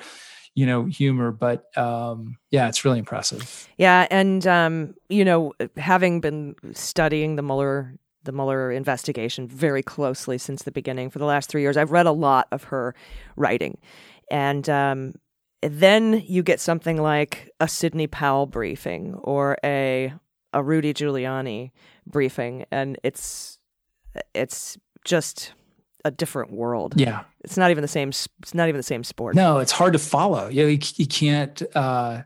you 0.55 0.67
know 0.67 0.85
humor 0.85 1.31
but 1.31 1.77
um 1.79 2.37
yeah 2.51 2.69
it's 2.69 2.85
really 2.85 2.99
impressive 2.99 3.69
yeah 3.79 4.07
and 4.11 4.47
um 4.47 4.95
you 5.09 5.25
know 5.25 5.53
having 5.77 6.21
been 6.21 6.55
studying 6.73 7.37
the 7.37 7.43
mueller 7.43 7.99
the 8.25 8.33
Mueller 8.33 8.71
investigation 8.71 9.49
very 9.49 9.83
closely 9.83 10.39
since 10.39 10.63
the 10.63 10.71
beginning 10.71 11.11
for 11.11 11.19
the 11.19 11.25
last 11.25 11.49
three 11.49 11.63
years. 11.63 11.77
I've 11.77 11.91
read 11.91 12.07
a 12.07 12.13
lot 12.13 12.49
of 12.53 12.65
her 12.65 12.95
writing. 13.37 13.79
And 14.31 14.69
um, 14.69 15.15
then 15.63 16.23
you 16.27 16.43
get 16.43 16.61
something 16.61 17.01
like 17.01 17.51
a 17.61 17.69
Sidney 17.69 18.07
Powell 18.07 18.47
briefing 18.47 19.15
or 19.15 19.57
a 19.65 20.13
a 20.55 20.63
Rudy 20.63 20.93
Giuliani 20.93 21.71
briefing, 22.07 22.67
and 22.71 22.99
it's 23.03 23.59
it's 24.35 24.77
just 25.05 25.55
a 26.05 26.11
different 26.11 26.53
world. 26.53 26.95
Yeah, 26.97 27.23
it's 27.45 27.57
not 27.57 27.71
even 27.71 27.83
the 27.83 27.89
same. 27.89 28.09
It's 28.11 28.55
not 28.55 28.69
even 28.69 28.79
the 28.79 28.83
same 28.83 29.05
sport. 29.05 29.35
No, 29.37 29.59
it's 29.59 29.73
hard 29.73 29.93
to 29.93 29.99
follow. 29.99 30.49
You, 30.49 30.63
know, 30.63 30.69
you, 30.69 30.79
you 30.97 31.07
can't. 31.07 31.63
Uh, 31.75 32.23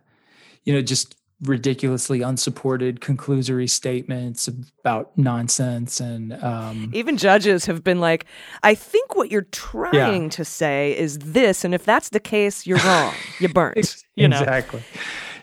you 0.65 0.73
know, 0.73 0.83
just 0.83 1.15
ridiculously 1.43 2.23
unsupported 2.23 3.01
conclusory 3.01 3.69
statements 3.69 4.49
about 4.49 5.17
nonsense 5.19 6.01
and 6.01 6.33
um, 6.43 6.91
even 6.95 7.19
judges 7.19 7.67
have 7.67 7.85
been 7.85 8.01
like 8.01 8.25
i 8.63 8.75
think 8.75 9.15
what 9.15 9.31
you're 9.31 9.47
trying 9.53 10.23
Yeah. 10.23 10.29
to 10.31 10.45
say 10.47 10.97
is 10.97 11.19
this 11.19 11.63
and 11.63 11.75
if 11.75 11.85
that's 11.85 12.09
the 12.09 12.21
case 12.21 12.67
you're 12.67 12.79
wrong 12.79 13.13
you 13.39 13.49
burnt 13.53 14.03
you 14.15 14.29
know 14.29 14.41
exactly 14.41 14.83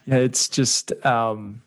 yeah 0.07 0.15
it's 0.15 0.49
just 0.49 0.91
um 1.05 1.61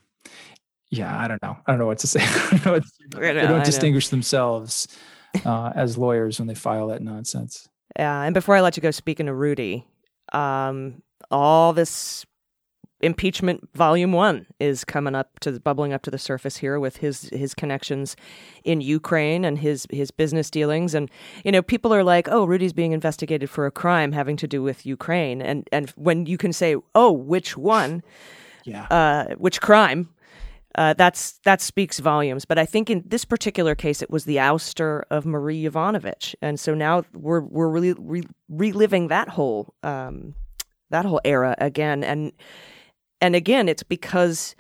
yeah 0.90 1.16
i 1.16 1.28
don't 1.28 1.40
know 1.40 1.56
i 1.64 1.70
don't 1.70 1.78
know 1.78 1.86
what 1.86 1.98
to 1.98 2.08
say 2.08 2.20
I 2.24 2.48
don't 2.50 2.66
know 2.66 2.72
what 2.72 2.82
to 2.82 2.88
say. 2.88 3.04
I 3.14 3.32
they 3.32 3.40
don't 3.42 3.58
know. 3.58 3.64
distinguish 3.64 4.08
themselves 4.08 4.88
uh, 5.44 5.72
as 5.74 5.98
lawyers 5.98 6.38
when 6.38 6.48
they 6.48 6.54
file 6.54 6.88
that 6.88 7.02
nonsense. 7.02 7.68
Yeah, 7.98 8.22
and 8.22 8.34
before 8.34 8.56
I 8.56 8.60
let 8.60 8.76
you 8.76 8.82
go, 8.82 8.90
speaking 8.90 9.28
of 9.28 9.36
Rudy, 9.36 9.86
um, 10.32 11.02
all 11.30 11.72
this 11.72 12.26
impeachment 13.02 13.68
volume 13.74 14.12
one 14.12 14.46
is 14.58 14.82
coming 14.82 15.14
up 15.14 15.38
to 15.40 15.60
bubbling 15.60 15.92
up 15.92 16.00
to 16.02 16.10
the 16.10 16.18
surface 16.18 16.56
here 16.56 16.80
with 16.80 16.96
his 16.96 17.28
his 17.28 17.54
connections 17.54 18.16
in 18.64 18.80
Ukraine 18.80 19.44
and 19.44 19.58
his 19.58 19.86
his 19.90 20.10
business 20.10 20.50
dealings. 20.50 20.94
And 20.94 21.10
you 21.44 21.52
know 21.52 21.62
people 21.62 21.92
are 21.92 22.04
like 22.04 22.28
oh 22.30 22.44
Rudy's 22.46 22.72
being 22.72 22.92
investigated 22.92 23.50
for 23.50 23.66
a 23.66 23.70
crime 23.70 24.12
having 24.12 24.36
to 24.38 24.48
do 24.48 24.62
with 24.62 24.86
Ukraine. 24.86 25.42
And 25.42 25.68
and 25.72 25.90
when 25.90 26.26
you 26.26 26.38
can 26.38 26.52
say 26.52 26.76
oh 26.94 27.12
which 27.12 27.56
one 27.56 28.02
yeah. 28.64 28.86
uh, 28.90 29.34
which 29.36 29.60
crime 29.60 30.08
uh, 30.76 30.92
that's 30.92 31.40
that 31.44 31.60
speaks 31.60 31.98
volumes. 31.98 32.44
But 32.44 32.58
I 32.58 32.66
think 32.66 32.90
in 32.90 33.02
this 33.06 33.24
particular 33.24 33.74
case, 33.74 34.02
it 34.02 34.10
was 34.10 34.24
the 34.24 34.36
ouster 34.36 35.02
of 35.10 35.24
Marie 35.26 35.62
Yovanovitch, 35.62 36.34
and 36.42 36.60
so 36.60 36.74
now 36.74 37.04
we're 37.14 37.40
we're 37.40 37.68
really 37.68 37.94
re- 37.94 38.28
reliving 38.48 39.08
that 39.08 39.30
whole 39.30 39.74
um, 39.82 40.34
that 40.90 41.06
whole 41.06 41.20
era 41.24 41.54
again. 41.58 42.04
And 42.04 42.32
and 43.20 43.34
again, 43.34 43.68
it's 43.68 43.82
because 43.82 44.54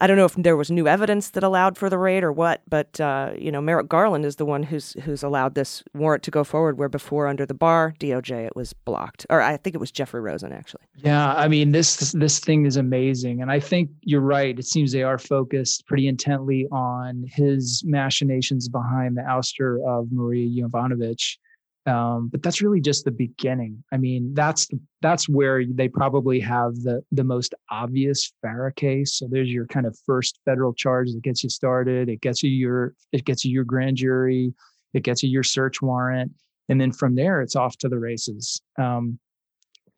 I 0.00 0.06
don't 0.06 0.16
know 0.16 0.24
if 0.24 0.34
there 0.34 0.56
was 0.56 0.70
new 0.70 0.88
evidence 0.88 1.30
that 1.30 1.42
allowed 1.42 1.78
for 1.78 1.88
the 1.88 1.98
raid 1.98 2.24
or 2.24 2.32
what, 2.32 2.62
but 2.68 3.00
uh, 3.00 3.32
you 3.38 3.52
know, 3.52 3.60
Merrick 3.60 3.88
Garland 3.88 4.24
is 4.24 4.36
the 4.36 4.44
one 4.44 4.62
who's 4.62 4.94
who's 5.04 5.22
allowed 5.22 5.54
this 5.54 5.82
warrant 5.94 6.22
to 6.24 6.30
go 6.30 6.44
forward, 6.44 6.78
where 6.78 6.88
before 6.88 7.26
under 7.26 7.46
the 7.46 7.54
Barr 7.54 7.94
DOJ 8.00 8.46
it 8.46 8.56
was 8.56 8.72
blocked, 8.72 9.24
or 9.30 9.40
I 9.40 9.56
think 9.56 9.74
it 9.74 9.78
was 9.78 9.90
Jeffrey 9.90 10.20
Rosen 10.20 10.52
actually. 10.52 10.82
Yeah, 10.96 11.34
I 11.34 11.48
mean 11.48 11.72
this 11.72 12.12
this, 12.12 12.40
thing 12.40 12.66
is 12.66 12.76
amazing, 12.76 13.40
and 13.40 13.50
I 13.50 13.60
think 13.60 13.90
you're 14.02 14.20
right. 14.20 14.58
It 14.58 14.66
seems 14.66 14.92
they 14.92 15.02
are 15.02 15.18
focused 15.18 15.86
pretty 15.86 16.08
intently 16.08 16.66
on 16.72 17.24
his 17.28 17.82
machinations 17.86 18.68
behind 18.68 19.16
the 19.16 19.22
ouster 19.22 19.78
of 19.86 20.10
Maria 20.10 20.62
Yovanovitch. 20.62 21.38
Um, 21.86 22.28
but 22.28 22.42
that's 22.42 22.62
really 22.62 22.80
just 22.80 23.04
the 23.04 23.10
beginning. 23.10 23.84
I 23.92 23.98
mean, 23.98 24.32
that's 24.32 24.66
the, 24.68 24.80
that's 25.02 25.28
where 25.28 25.62
they 25.66 25.88
probably 25.88 26.40
have 26.40 26.76
the 26.76 27.02
the 27.12 27.24
most 27.24 27.54
obvious 27.70 28.32
FARA 28.40 28.72
case. 28.72 29.14
So 29.14 29.28
there's 29.30 29.50
your 29.50 29.66
kind 29.66 29.84
of 29.84 29.98
first 30.06 30.40
federal 30.46 30.72
charge 30.72 31.12
that 31.12 31.22
gets 31.22 31.44
you 31.44 31.50
started. 31.50 32.08
It 32.08 32.22
gets 32.22 32.42
you 32.42 32.50
your 32.50 32.94
it 33.12 33.24
gets 33.24 33.44
you 33.44 33.52
your 33.52 33.64
grand 33.64 33.98
jury. 33.98 34.54
It 34.94 35.02
gets 35.02 35.22
you 35.22 35.28
your 35.28 35.42
search 35.42 35.82
warrant, 35.82 36.32
and 36.68 36.80
then 36.80 36.92
from 36.92 37.16
there 37.16 37.42
it's 37.42 37.56
off 37.56 37.76
to 37.78 37.88
the 37.88 37.98
races. 37.98 38.62
Um, 38.78 39.18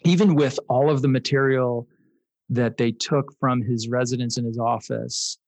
even 0.05 0.35
with 0.35 0.59
all 0.69 0.91
of 0.91 1.03
the 1.03 1.09
material 1.09 1.87
that 2.49 2.77
they 2.77 2.93
took 2.93 3.33
from 3.39 3.63
his 3.63 3.89
residence 3.89 4.39
in 4.39 4.45
his 4.45 4.59
office, 4.59 5.39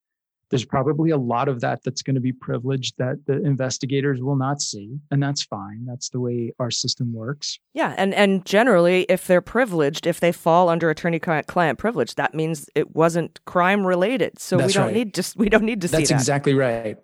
there's 0.51 0.65
probably 0.65 1.11
a 1.11 1.17
lot 1.17 1.49
of 1.49 1.61
that 1.61 1.83
that's 1.85 2.03
going 2.03 2.15
to 2.15 2.21
be 2.21 2.33
privileged 2.33 2.95
that 2.99 3.17
the 3.27 3.43
investigators 3.45 4.23
will 4.23 4.37
not 4.37 4.61
see 4.61 4.99
and 5.11 5.23
that's 5.23 5.43
fine. 5.43 5.85
That's 5.87 6.09
the 6.09 6.21
way 6.21 6.53
our 6.59 6.71
system 6.71 7.13
works. 7.13 7.59
Yeah 7.75 7.95
and 7.97 8.15
and 8.15 8.45
generally 8.45 9.07
if 9.09 9.27
they're 9.27 9.41
privileged 9.41 10.07
if 10.07 10.21
they 10.21 10.33
fall 10.33 10.69
under 10.69 10.91
attorney 10.91 11.19
client 11.19 11.79
privilege 11.79 12.15
that 12.15 12.35
means 12.35 12.69
it 12.75 12.95
wasn't 12.95 13.45
crime 13.45 13.87
related 13.87 14.39
so 14.39 14.57
that's 14.57 14.69
we 14.69 14.73
don't 14.73 14.87
right. 14.87 14.95
need 14.95 15.15
just 15.15 15.37
we 15.37 15.49
don't 15.49 15.65
need 15.65 15.81
to 15.81 15.89
that's 15.89 15.99
see 15.99 16.05
that. 16.05 16.15
that's 16.15 16.23
exactly 16.23 16.55
right 16.55 16.99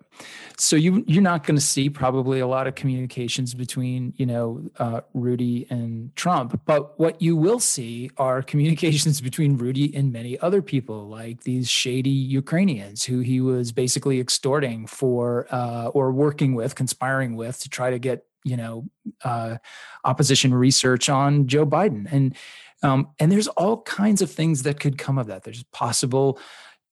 so 0.57 0.75
you 0.75 1.03
you're 1.07 1.21
not 1.21 1.45
going 1.45 1.55
to 1.55 1.61
see 1.61 1.89
probably 1.89 2.39
a 2.39 2.47
lot 2.47 2.67
of 2.67 2.75
communications 2.75 3.53
between 3.53 4.13
you 4.17 4.25
know 4.25 4.63
uh, 4.77 5.01
Rudy 5.13 5.67
and 5.69 6.15
Trump, 6.15 6.61
but 6.65 6.97
what 6.99 7.21
you 7.21 7.35
will 7.35 7.59
see 7.59 8.09
are 8.17 8.41
communications 8.41 9.21
between 9.29 9.57
Rudy 9.57 9.93
and 9.95 10.11
many 10.11 10.39
other 10.39 10.61
people, 10.61 11.07
like 11.07 11.41
these 11.41 11.69
shady 11.69 12.09
Ukrainians 12.09 13.03
who 13.03 13.19
he 13.19 13.41
was 13.41 13.71
basically 13.71 14.19
extorting 14.19 14.87
for 14.87 15.47
uh, 15.51 15.87
or 15.87 16.11
working 16.11 16.55
with, 16.55 16.75
conspiring 16.75 17.35
with 17.35 17.59
to 17.59 17.69
try 17.69 17.89
to 17.89 17.99
get 17.99 18.25
you 18.43 18.57
know 18.57 18.85
uh, 19.23 19.57
opposition 20.03 20.53
research 20.53 21.09
on 21.09 21.47
Joe 21.47 21.65
Biden 21.65 22.11
and. 22.11 22.35
Um, 22.83 23.07
and 23.19 23.31
there's 23.31 23.47
all 23.47 23.81
kinds 23.81 24.21
of 24.21 24.29
things 24.29 24.61
that 24.63 24.79
could 24.79 24.99
come 24.99 25.17
of 25.17 25.25
that. 25.27 25.43
There's 25.43 25.63
possible 25.71 26.37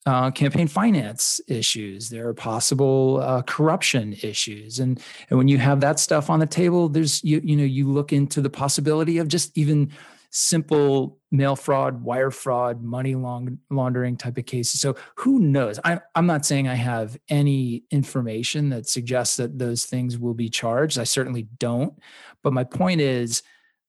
uh, 0.05 0.31
campaign 0.31 0.67
finance 0.67 1.39
issues. 1.47 2.09
There 2.09 2.27
are 2.27 2.33
possible 2.33 3.19
uh, 3.21 3.41
corruption 3.43 4.13
issues, 4.21 4.79
and 4.79 5.01
and 5.29 5.37
when 5.37 5.47
you 5.47 5.57
have 5.57 5.79
that 5.81 5.99
stuff 5.99 6.29
on 6.29 6.39
the 6.39 6.45
table, 6.45 6.89
there's 6.89 7.23
you 7.23 7.41
you 7.43 7.55
know 7.55 7.63
you 7.63 7.89
look 7.89 8.11
into 8.11 8.41
the 8.41 8.49
possibility 8.49 9.17
of 9.17 9.27
just 9.27 9.57
even 9.57 9.91
simple 10.35 11.19
mail 11.31 11.55
fraud, 11.55 12.01
wire 12.01 12.31
fraud, 12.31 12.81
money 12.81 13.13
long, 13.13 13.59
laundering 13.69 14.17
type 14.17 14.35
of 14.37 14.47
cases. 14.47 14.81
So 14.81 14.95
who 15.15 15.39
knows? 15.39 15.79
I, 15.83 16.01
I'm 16.15 16.25
not 16.25 16.43
saying 16.43 16.67
I 16.67 16.73
have 16.73 17.15
any 17.29 17.83
information 17.91 18.69
that 18.69 18.89
suggests 18.89 19.37
that 19.37 19.59
those 19.59 19.85
things 19.85 20.17
will 20.17 20.33
be 20.33 20.49
charged. 20.49 20.97
I 20.97 21.03
certainly 21.03 21.43
don't. 21.59 21.93
But 22.41 22.53
my 22.53 22.63
point 22.63 22.99
is, 22.99 23.43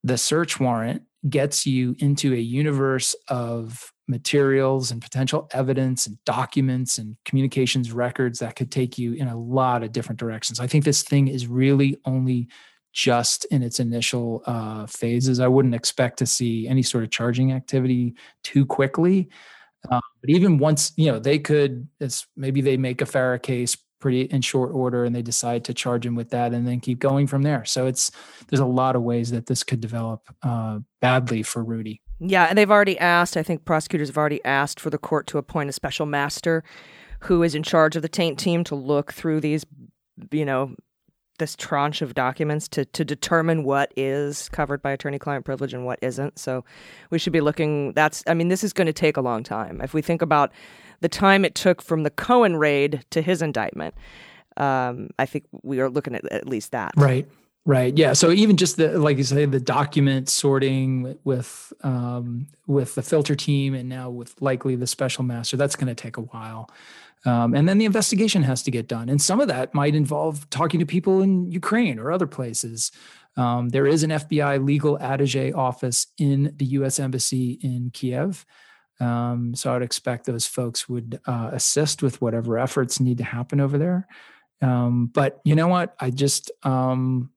the 0.04 0.18
search 0.18 0.60
warrant 0.60 1.02
gets 1.28 1.66
you 1.66 1.96
into 1.98 2.34
a 2.34 2.38
universe 2.38 3.16
of 3.28 3.90
materials 4.06 4.90
and 4.90 5.00
potential 5.00 5.48
evidence 5.52 6.06
and 6.06 6.22
documents 6.26 6.98
and 6.98 7.16
communications 7.24 7.90
records 7.90 8.38
that 8.38 8.54
could 8.54 8.70
take 8.70 8.98
you 8.98 9.14
in 9.14 9.28
a 9.28 9.36
lot 9.36 9.82
of 9.82 9.92
different 9.92 10.20
directions. 10.20 10.60
I 10.60 10.66
think 10.66 10.84
this 10.84 11.02
thing 11.02 11.28
is 11.28 11.46
really 11.46 11.96
only 12.04 12.48
just 12.92 13.46
in 13.46 13.62
its 13.62 13.80
initial 13.80 14.42
uh, 14.46 14.86
phases. 14.86 15.40
I 15.40 15.48
wouldn't 15.48 15.74
expect 15.74 16.18
to 16.18 16.26
see 16.26 16.68
any 16.68 16.82
sort 16.82 17.02
of 17.02 17.10
charging 17.10 17.52
activity 17.52 18.14
too 18.44 18.66
quickly. 18.66 19.30
Uh, 19.90 20.00
but 20.20 20.30
even 20.30 20.58
once, 20.58 20.92
you 20.96 21.10
know, 21.10 21.18
they 21.18 21.38
could, 21.38 21.88
it's 21.98 22.26
maybe 22.36 22.60
they 22.60 22.76
make 22.76 23.00
a 23.00 23.06
FARA 23.06 23.38
case 23.38 23.76
pretty 24.00 24.22
in 24.22 24.40
short 24.42 24.72
order 24.72 25.04
and 25.04 25.14
they 25.14 25.22
decide 25.22 25.64
to 25.64 25.74
charge 25.74 26.04
him 26.04 26.14
with 26.14 26.30
that 26.30 26.52
and 26.52 26.66
then 26.66 26.80
keep 26.80 26.98
going 26.98 27.26
from 27.26 27.42
there. 27.42 27.64
So 27.64 27.86
it's, 27.86 28.10
there's 28.48 28.60
a 28.60 28.66
lot 28.66 28.96
of 28.96 29.02
ways 29.02 29.30
that 29.30 29.46
this 29.46 29.62
could 29.62 29.80
develop 29.80 30.22
uh, 30.42 30.80
badly 31.00 31.42
for 31.42 31.64
Rudy. 31.64 32.00
Yeah, 32.20 32.44
and 32.44 32.56
they've 32.56 32.70
already 32.70 32.98
asked, 32.98 33.36
I 33.36 33.42
think 33.42 33.64
prosecutors 33.64 34.08
have 34.08 34.18
already 34.18 34.44
asked 34.44 34.78
for 34.78 34.90
the 34.90 34.98
court 34.98 35.26
to 35.28 35.38
appoint 35.38 35.70
a 35.70 35.72
special 35.72 36.06
master 36.06 36.62
who 37.20 37.42
is 37.42 37.54
in 37.54 37.62
charge 37.62 37.96
of 37.96 38.02
the 38.02 38.08
taint 38.08 38.38
team 38.38 38.64
to 38.64 38.74
look 38.74 39.12
through 39.12 39.40
these, 39.40 39.64
you 40.30 40.44
know, 40.44 40.74
this 41.38 41.56
tranche 41.56 42.00
of 42.00 42.14
documents 42.14 42.68
to 42.68 42.84
to 42.84 43.04
determine 43.04 43.64
what 43.64 43.92
is 43.96 44.48
covered 44.50 44.80
by 44.80 44.92
attorney 44.92 45.18
client 45.18 45.44
privilege 45.44 45.74
and 45.74 45.84
what 45.84 45.98
isn't. 46.00 46.38
So 46.38 46.64
we 47.10 47.18
should 47.18 47.32
be 47.32 47.40
looking 47.40 47.92
that's 47.92 48.22
I 48.26 48.34
mean 48.34 48.48
this 48.48 48.62
is 48.62 48.72
going 48.72 48.86
to 48.86 48.92
take 48.92 49.16
a 49.16 49.20
long 49.20 49.42
time. 49.42 49.80
If 49.80 49.94
we 49.94 50.02
think 50.02 50.22
about 50.22 50.52
the 51.04 51.08
time 51.10 51.44
it 51.44 51.54
took 51.54 51.82
from 51.82 52.02
the 52.02 52.08
Cohen 52.08 52.56
raid 52.56 53.04
to 53.10 53.20
his 53.20 53.42
indictment, 53.42 53.94
um, 54.56 55.10
I 55.18 55.26
think 55.26 55.44
we 55.62 55.78
are 55.80 55.90
looking 55.90 56.14
at 56.14 56.24
at 56.32 56.48
least 56.48 56.72
that. 56.72 56.92
Right. 56.96 57.28
Right. 57.66 57.94
Yeah. 57.96 58.14
So 58.14 58.30
even 58.30 58.56
just 58.56 58.78
the 58.78 58.98
like 58.98 59.18
you 59.18 59.24
say, 59.24 59.44
the 59.44 59.60
document 59.60 60.30
sorting 60.30 61.18
with 61.22 61.74
um, 61.82 62.46
with 62.66 62.94
the 62.94 63.02
filter 63.02 63.34
team, 63.34 63.74
and 63.74 63.86
now 63.86 64.08
with 64.08 64.34
likely 64.40 64.76
the 64.76 64.86
special 64.86 65.24
master, 65.24 65.58
that's 65.58 65.76
going 65.76 65.88
to 65.88 65.94
take 65.94 66.16
a 66.16 66.22
while. 66.22 66.70
Um, 67.26 67.54
and 67.54 67.68
then 67.68 67.76
the 67.76 67.84
investigation 67.84 68.42
has 68.42 68.62
to 68.62 68.70
get 68.70 68.88
done, 68.88 69.10
and 69.10 69.20
some 69.20 69.40
of 69.40 69.48
that 69.48 69.74
might 69.74 69.94
involve 69.94 70.48
talking 70.48 70.80
to 70.80 70.86
people 70.86 71.20
in 71.20 71.50
Ukraine 71.50 71.98
or 71.98 72.12
other 72.12 72.26
places. 72.26 72.92
Um, 73.36 73.70
there 73.70 73.86
is 73.86 74.02
an 74.02 74.10
FBI 74.10 74.64
legal 74.64 74.96
attaché 74.98 75.54
office 75.54 76.06
in 76.18 76.54
the 76.56 76.66
U.S. 76.78 76.98
Embassy 76.98 77.58
in 77.62 77.90
Kiev. 77.92 78.46
Um, 79.00 79.54
so 79.54 79.70
I 79.70 79.74
would 79.74 79.82
expect 79.82 80.26
those 80.26 80.46
folks 80.46 80.88
would 80.88 81.20
uh, 81.26 81.50
assist 81.52 82.02
with 82.02 82.20
whatever 82.20 82.58
efforts 82.58 83.00
need 83.00 83.18
to 83.18 83.24
happen 83.24 83.60
over 83.60 83.78
there. 83.78 84.06
Um, 84.62 85.06
but 85.06 85.40
you 85.44 85.54
know 85.54 85.68
what? 85.68 85.94
I 86.00 86.10
just 86.10 86.50
um, 86.62 87.30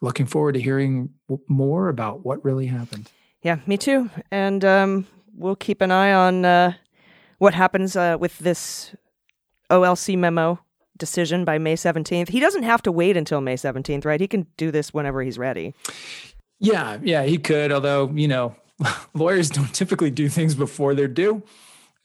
looking 0.00 0.26
forward 0.26 0.54
to 0.54 0.60
hearing 0.60 1.10
more 1.48 1.88
about 1.88 2.24
what 2.24 2.44
really 2.44 2.66
happened. 2.66 3.10
Yeah, 3.42 3.58
me 3.66 3.76
too. 3.76 4.10
And 4.30 4.64
um, 4.64 5.06
we'll 5.34 5.56
keep 5.56 5.80
an 5.80 5.90
eye 5.90 6.12
on 6.12 6.44
uh, 6.44 6.72
what 7.38 7.54
happens 7.54 7.96
uh, 7.96 8.16
with 8.18 8.38
this 8.38 8.94
OLC 9.70 10.16
memo 10.16 10.60
decision 10.96 11.44
by 11.44 11.58
May 11.58 11.74
17th. 11.74 12.28
He 12.28 12.40
doesn't 12.40 12.62
have 12.62 12.82
to 12.82 12.92
wait 12.92 13.16
until 13.16 13.40
May 13.40 13.56
17th, 13.56 14.04
right? 14.04 14.20
He 14.20 14.28
can 14.28 14.46
do 14.56 14.70
this 14.70 14.94
whenever 14.94 15.22
he's 15.22 15.38
ready. 15.38 15.74
Yeah, 16.60 16.98
yeah, 17.02 17.24
he 17.24 17.38
could. 17.38 17.72
Although, 17.72 18.10
you 18.14 18.28
know, 18.28 18.54
lawyers 19.14 19.50
don't 19.50 19.72
typically 19.74 20.10
do 20.10 20.28
things 20.28 20.54
before 20.54 20.94
they're 20.94 21.08
due. 21.08 21.42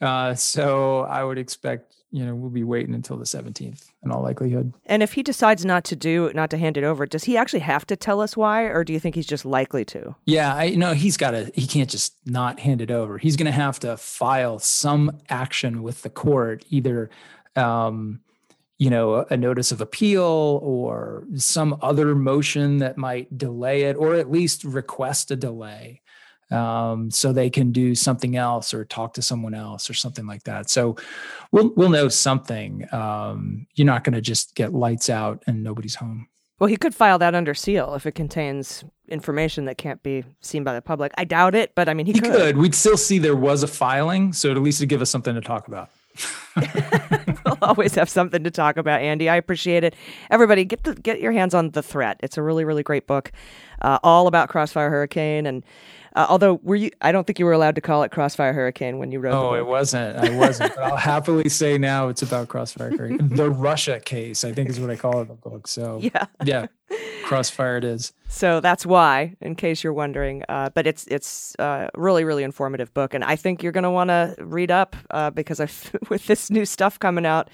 Uh, 0.00 0.34
so 0.34 1.00
I 1.00 1.24
would 1.24 1.38
expect 1.38 1.94
you 2.10 2.24
know, 2.24 2.34
we'll 2.34 2.50
be 2.50 2.64
waiting 2.64 2.94
until 2.94 3.16
the 3.18 3.24
17th 3.24 3.90
in 4.02 4.10
all 4.10 4.22
likelihood. 4.22 4.72
And 4.86 5.02
if 5.02 5.12
he 5.12 5.22
decides 5.22 5.64
not 5.64 5.84
to 5.84 5.96
do, 5.96 6.32
not 6.34 6.50
to 6.50 6.58
hand 6.58 6.76
it 6.76 6.84
over, 6.84 7.04
does 7.04 7.24
he 7.24 7.36
actually 7.36 7.60
have 7.60 7.86
to 7.86 7.96
tell 7.96 8.20
us 8.20 8.36
why, 8.36 8.62
or 8.62 8.82
do 8.82 8.92
you 8.92 9.00
think 9.00 9.14
he's 9.14 9.26
just 9.26 9.44
likely 9.44 9.84
to? 9.86 10.14
Yeah, 10.24 10.54
I 10.54 10.70
know 10.70 10.94
he's 10.94 11.16
got 11.16 11.32
to, 11.32 11.50
he 11.54 11.66
can't 11.66 11.90
just 11.90 12.14
not 12.24 12.60
hand 12.60 12.80
it 12.80 12.90
over. 12.90 13.18
He's 13.18 13.36
going 13.36 13.46
to 13.46 13.52
have 13.52 13.78
to 13.80 13.96
file 13.98 14.58
some 14.58 15.18
action 15.28 15.82
with 15.82 16.02
the 16.02 16.10
court, 16.10 16.64
either, 16.70 17.10
um, 17.56 18.20
you 18.78 18.88
know, 18.88 19.26
a 19.28 19.36
notice 19.36 19.70
of 19.70 19.80
appeal 19.80 20.60
or 20.62 21.24
some 21.34 21.78
other 21.82 22.14
motion 22.14 22.78
that 22.78 22.96
might 22.96 23.36
delay 23.36 23.82
it, 23.82 23.96
or 23.96 24.14
at 24.14 24.30
least 24.30 24.64
request 24.64 25.30
a 25.30 25.36
delay 25.36 26.00
um, 26.50 27.10
so 27.10 27.32
they 27.32 27.50
can 27.50 27.72
do 27.72 27.94
something 27.94 28.36
else 28.36 28.72
or 28.72 28.84
talk 28.84 29.14
to 29.14 29.22
someone 29.22 29.54
else 29.54 29.90
or 29.90 29.94
something 29.94 30.26
like 30.26 30.44
that. 30.44 30.70
So 30.70 30.96
we'll 31.52 31.72
we'll 31.74 31.90
know 31.90 32.08
something. 32.08 32.86
Um, 32.92 33.66
you're 33.74 33.86
not 33.86 34.04
going 34.04 34.14
to 34.14 34.20
just 34.20 34.54
get 34.54 34.72
lights 34.72 35.10
out 35.10 35.42
and 35.46 35.62
nobody's 35.62 35.94
home. 35.96 36.28
Well, 36.58 36.68
he 36.68 36.76
could 36.76 36.94
file 36.94 37.18
that 37.20 37.34
under 37.34 37.54
seal 37.54 37.94
if 37.94 38.04
it 38.04 38.12
contains 38.12 38.84
information 39.08 39.66
that 39.66 39.78
can't 39.78 40.02
be 40.02 40.24
seen 40.40 40.64
by 40.64 40.74
the 40.74 40.82
public. 40.82 41.12
I 41.16 41.24
doubt 41.24 41.54
it, 41.54 41.72
but 41.76 41.88
I 41.88 41.94
mean, 41.94 42.06
he, 42.06 42.12
he 42.12 42.20
could. 42.20 42.32
could. 42.32 42.56
We'd 42.56 42.74
still 42.74 42.96
see 42.96 43.18
there 43.18 43.36
was 43.36 43.62
a 43.62 43.68
filing, 43.68 44.32
so 44.32 44.50
at 44.50 44.56
least 44.58 44.80
to 44.80 44.86
give 44.86 45.00
us 45.00 45.08
something 45.08 45.34
to 45.34 45.40
talk 45.40 45.68
about. 45.68 45.90
we'll 47.44 47.58
always 47.62 47.94
have 47.94 48.08
something 48.08 48.42
to 48.42 48.50
talk 48.50 48.76
about, 48.76 49.00
Andy. 49.00 49.28
I 49.28 49.36
appreciate 49.36 49.84
it. 49.84 49.94
Everybody, 50.30 50.64
get 50.64 50.82
the, 50.82 50.94
get 50.94 51.20
your 51.20 51.30
hands 51.30 51.54
on 51.54 51.70
the 51.70 51.82
threat. 51.82 52.18
It's 52.24 52.36
a 52.36 52.42
really, 52.42 52.64
really 52.64 52.82
great 52.82 53.06
book, 53.06 53.30
uh, 53.82 54.00
all 54.02 54.26
about 54.26 54.48
Crossfire 54.48 54.90
Hurricane 54.90 55.46
and 55.46 55.64
uh, 56.18 56.26
although 56.28 56.58
were 56.64 56.74
you? 56.74 56.90
I 57.00 57.12
don't 57.12 57.28
think 57.28 57.38
you 57.38 57.44
were 57.44 57.52
allowed 57.52 57.76
to 57.76 57.80
call 57.80 58.02
it 58.02 58.10
Crossfire 58.10 58.52
Hurricane 58.52 58.98
when 58.98 59.12
you 59.12 59.20
wrote. 59.20 59.34
It. 59.34 59.36
Oh, 59.36 59.54
it 59.54 59.64
wasn't. 59.64 60.16
I 60.16 60.36
wasn't. 60.36 60.74
but 60.74 60.82
I'll 60.82 60.96
happily 60.96 61.48
say 61.48 61.78
now 61.78 62.08
it's 62.08 62.22
about 62.22 62.48
Crossfire 62.48 62.90
Hurricane. 62.90 63.28
the 63.28 63.48
Russia 63.68 64.00
case, 64.00 64.42
I 64.42 64.50
think, 64.52 64.68
is 64.68 64.80
what 64.80 64.90
I 64.90 64.96
call 64.96 65.18
it 65.18 65.22
in 65.22 65.28
the 65.28 65.34
book. 65.34 65.68
So 65.68 66.00
yeah, 66.02 66.26
yeah, 66.44 66.66
Crossfire 67.22 67.76
it 67.76 67.84
is. 67.84 68.12
So 68.28 68.58
that's 68.58 68.84
why, 68.84 69.36
in 69.40 69.54
case 69.54 69.84
you're 69.84 69.92
wondering. 69.92 70.42
Uh, 70.48 70.70
but 70.70 70.88
it's 70.88 71.06
it's 71.06 71.54
a 71.60 71.62
uh, 71.62 71.88
really 71.94 72.24
really 72.24 72.42
informative 72.42 72.92
book, 72.94 73.14
and 73.14 73.22
I 73.22 73.36
think 73.36 73.62
you're 73.62 73.70
going 73.70 73.84
to 73.84 73.90
want 73.90 74.08
to 74.08 74.34
read 74.40 74.72
up 74.72 74.96
uh, 75.10 75.30
because 75.30 75.60
I, 75.60 75.68
with 76.10 76.26
this 76.26 76.50
new 76.50 76.64
stuff 76.64 76.98
coming 76.98 77.26
out 77.26 77.48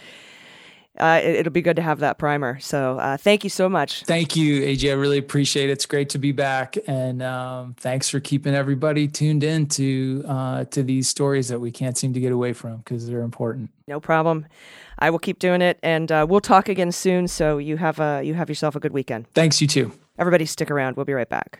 uh, 0.98 1.20
it, 1.22 1.44
will 1.44 1.52
be 1.52 1.62
good 1.62 1.76
to 1.76 1.82
have 1.82 2.00
that 2.00 2.18
primer. 2.18 2.58
So 2.60 2.98
uh, 2.98 3.16
thank 3.16 3.42
you 3.42 3.50
so 3.50 3.68
much. 3.68 4.04
Thank 4.04 4.36
you, 4.36 4.62
AG. 4.62 4.88
I 4.88 4.94
really 4.94 5.18
appreciate 5.18 5.68
it. 5.68 5.72
It's 5.72 5.86
great 5.86 6.08
to 6.10 6.18
be 6.18 6.32
back, 6.32 6.76
and 6.86 7.22
um, 7.22 7.74
thanks 7.78 8.08
for 8.08 8.20
keeping 8.20 8.54
everybody 8.54 9.08
tuned 9.08 9.42
in 9.42 9.66
to 9.70 10.24
uh, 10.26 10.64
to 10.66 10.82
these 10.82 11.08
stories 11.08 11.48
that 11.48 11.60
we 11.60 11.70
can't 11.70 11.98
seem 11.98 12.12
to 12.12 12.20
get 12.20 12.32
away 12.32 12.52
from 12.52 12.78
because 12.78 13.08
they're 13.08 13.22
important. 13.22 13.70
No 13.88 13.98
problem. 14.00 14.46
I 14.98 15.10
will 15.10 15.18
keep 15.18 15.40
doing 15.40 15.62
it, 15.62 15.78
and 15.82 16.10
uh, 16.12 16.26
we'll 16.28 16.40
talk 16.40 16.68
again 16.68 16.92
soon. 16.92 17.26
So 17.26 17.58
you 17.58 17.76
have 17.76 17.98
a 17.98 18.22
you 18.22 18.34
have 18.34 18.48
yourself 18.48 18.76
a 18.76 18.80
good 18.80 18.92
weekend. 18.92 19.26
Thanks. 19.34 19.60
You 19.60 19.66
too. 19.66 19.92
Everybody, 20.16 20.46
stick 20.46 20.70
around. 20.70 20.96
We'll 20.96 21.06
be 21.06 21.12
right 21.12 21.28
back. 21.28 21.58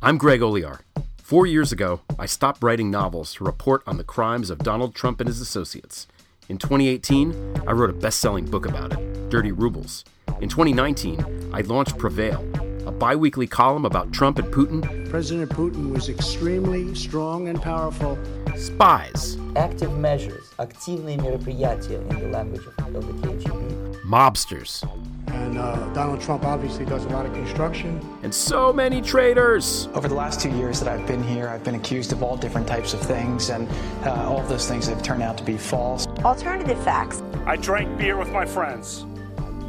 I'm 0.00 0.16
Greg 0.16 0.40
Olear. 0.40 0.80
Four 1.18 1.46
years 1.46 1.72
ago, 1.72 2.00
I 2.18 2.26
stopped 2.26 2.62
writing 2.62 2.90
novels 2.90 3.34
to 3.34 3.44
report 3.44 3.82
on 3.86 3.96
the 3.96 4.04
crimes 4.04 4.50
of 4.50 4.58
Donald 4.58 4.94
Trump 4.94 5.20
and 5.20 5.28
his 5.28 5.40
associates. 5.40 6.06
In 6.50 6.58
2018, 6.58 7.62
I 7.66 7.72
wrote 7.72 7.88
a 7.88 7.94
best 7.94 8.18
selling 8.18 8.44
book 8.44 8.66
about 8.66 8.92
it, 8.92 9.30
Dirty 9.30 9.50
Rubles. 9.50 10.04
In 10.42 10.50
2019, 10.50 11.50
I 11.54 11.62
launched 11.62 11.96
Prevail, 11.96 12.46
a 12.85 12.91
bi 12.91 13.15
weekly 13.15 13.47
column 13.47 13.85
about 13.85 14.11
Trump 14.11 14.39
and 14.39 14.53
Putin. 14.53 15.09
President 15.09 15.49
Putin 15.51 15.93
was 15.93 16.09
extremely 16.09 16.93
strong 16.95 17.47
and 17.47 17.61
powerful. 17.61 18.17
Spies. 18.55 19.37
Active 19.55 19.97
measures, 19.97 20.43
активные 20.57 21.17
мероприятия 21.17 22.01
in 22.09 22.19
the 22.19 22.27
language 22.29 22.65
of, 22.65 22.95
of 22.95 23.07
the 23.07 23.27
KGB. 23.27 24.03
Mobsters. 24.03 24.83
And 25.27 25.57
uh, 25.57 25.75
Donald 25.93 26.19
Trump 26.19 26.43
obviously 26.43 26.85
does 26.85 27.05
a 27.05 27.09
lot 27.09 27.25
of 27.25 27.33
construction. 27.33 28.01
And 28.23 28.33
so 28.33 28.73
many 28.73 29.01
traitors. 29.01 29.87
Over 29.93 30.07
the 30.07 30.15
last 30.15 30.41
two 30.41 30.49
years 30.49 30.79
that 30.79 30.89
I've 30.89 31.05
been 31.05 31.23
here, 31.23 31.47
I've 31.47 31.63
been 31.63 31.75
accused 31.75 32.11
of 32.11 32.23
all 32.23 32.35
different 32.35 32.67
types 32.67 32.93
of 32.93 33.01
things, 33.01 33.49
and 33.49 33.69
uh, 34.03 34.27
all 34.27 34.39
of 34.39 34.49
those 34.49 34.67
things 34.67 34.87
have 34.87 35.03
turned 35.03 35.21
out 35.21 35.37
to 35.37 35.43
be 35.43 35.57
false. 35.57 36.07
Alternative 36.25 36.81
facts. 36.83 37.21
I 37.45 37.55
drank 37.55 37.97
beer 37.97 38.17
with 38.17 38.31
my 38.31 38.45
friends. 38.45 39.05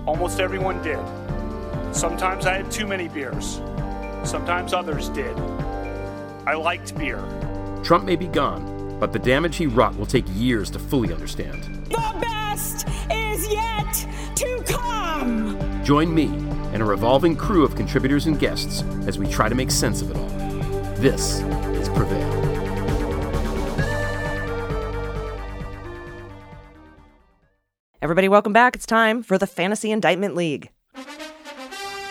Almost 0.06 0.40
everyone 0.40 0.82
did. 0.82 0.98
Sometimes 1.91 2.45
I 2.45 2.57
had 2.57 2.71
too 2.71 2.87
many 2.87 3.07
beers. 3.07 3.61
Sometimes 4.23 4.73
others 4.73 5.09
did. 5.09 5.37
I 6.45 6.55
liked 6.55 6.97
beer. 6.97 7.23
Trump 7.83 8.05
may 8.05 8.15
be 8.15 8.27
gone, 8.27 8.97
but 8.99 9.13
the 9.13 9.19
damage 9.19 9.55
he 9.55 9.67
wrought 9.67 9.95
will 9.95 10.05
take 10.05 10.25
years 10.33 10.69
to 10.71 10.79
fully 10.79 11.13
understand. 11.13 11.63
The 11.85 12.15
best 12.19 12.87
is 13.11 13.51
yet 13.51 14.07
to 14.35 14.63
come. 14.65 15.83
Join 15.83 16.13
me 16.13 16.25
and 16.73 16.81
a 16.81 16.85
revolving 16.85 17.35
crew 17.35 17.63
of 17.63 17.75
contributors 17.75 18.25
and 18.25 18.39
guests 18.39 18.83
as 19.07 19.17
we 19.17 19.27
try 19.27 19.49
to 19.49 19.55
make 19.55 19.71
sense 19.71 20.01
of 20.01 20.11
it 20.11 20.17
all. 20.17 20.29
This 20.95 21.41
is 21.79 21.89
Prevail. 21.89 22.31
Everybody, 28.01 28.29
welcome 28.29 28.53
back. 28.53 28.75
It's 28.75 28.85
time 28.85 29.23
for 29.23 29.37
the 29.37 29.47
Fantasy 29.47 29.91
Indictment 29.91 30.35
League. 30.35 30.69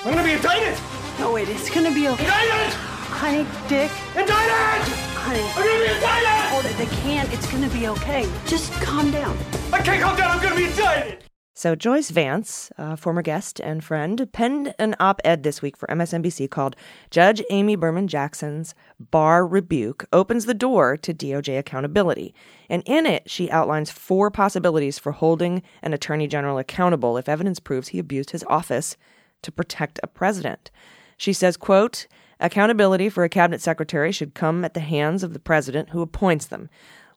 I'm 0.05 0.13
gonna 0.13 0.23
be 0.23 0.33
indicted! 0.33 0.79
No, 1.19 1.33
wait, 1.33 1.49
it's 1.49 1.71
gonna 1.71 1.91
be 1.91 2.09
okay. 2.09 2.25
Indicted! 2.25 2.75
Honey, 3.09 3.47
Dick. 3.69 3.91
Indicted! 4.15 4.93
Honey. 5.17 5.41
I'm 5.41 5.65
gonna 5.65 5.79
be 5.83 5.95
indicted! 5.95 6.51
Hold 6.51 6.65
it, 6.67 6.77
they 6.77 6.97
can't. 6.97 7.33
It's 7.33 7.51
gonna 7.51 7.71
be 7.71 7.89
okay. 7.89 8.31
Just 8.45 8.71
calm 8.83 9.11
down. 9.11 9.35
I 9.73 9.81
can't 9.81 10.03
calm 10.03 10.15
down. 10.15 10.33
I'm 10.33 10.43
gonna 10.43 10.57
be 10.57 10.67
indicted! 10.67 11.25
So, 11.55 11.75
Joyce 11.75 12.11
Vance, 12.11 12.71
a 12.77 12.99
former 12.99 13.23
guest 13.23 13.61
and 13.61 13.83
friend, 13.83 14.29
penned 14.31 14.75
an 14.79 14.95
op 15.01 15.23
ed 15.25 15.43
this 15.43 15.63
week 15.63 15.75
for 15.75 15.87
MSNBC 15.87 16.51
called 16.51 16.77
Judge 17.11 17.43
Amy 17.49 17.75
Berman 17.75 18.07
Jackson's 18.07 18.75
Barr 19.01 19.47
Rebuke 19.47 20.05
Opens 20.13 20.45
the 20.45 20.53
Door 20.53 20.99
to 20.99 21.15
DOJ 21.15 21.59
Accountability. 21.59 22.35
And 22.69 22.83
in 22.85 23.07
it, 23.07 23.31
she 23.31 23.51
outlines 23.51 23.91
four 23.91 24.31
possibilities 24.31 24.99
for 24.99 25.13
holding 25.13 25.63
an 25.81 25.95
attorney 25.95 26.27
general 26.27 26.59
accountable 26.59 27.17
if 27.17 27.27
evidence 27.27 27.59
proves 27.59 27.89
he 27.89 27.99
abused 27.99 28.33
his 28.33 28.45
office 28.49 28.99
to 29.45 29.53
protect 29.53 30.01
a 30.03 30.07
president. 30.09 30.71
She 31.17 31.33
says, 31.33 31.57
quote, 31.57 32.07
Accountability 32.41 33.09
for 33.09 33.25
a 33.25 33.29
cabinet 33.29 33.61
secretary 33.61 34.11
should 34.11 34.35
come 34.35 34.65
at 34.65 34.75
the 34.75 34.81
hands 34.81 35.23
of 35.23 35.33
the 35.33 35.39
president 35.39 35.91
who 35.91 36.03
appoints 36.03 36.47
them, 36.47 36.69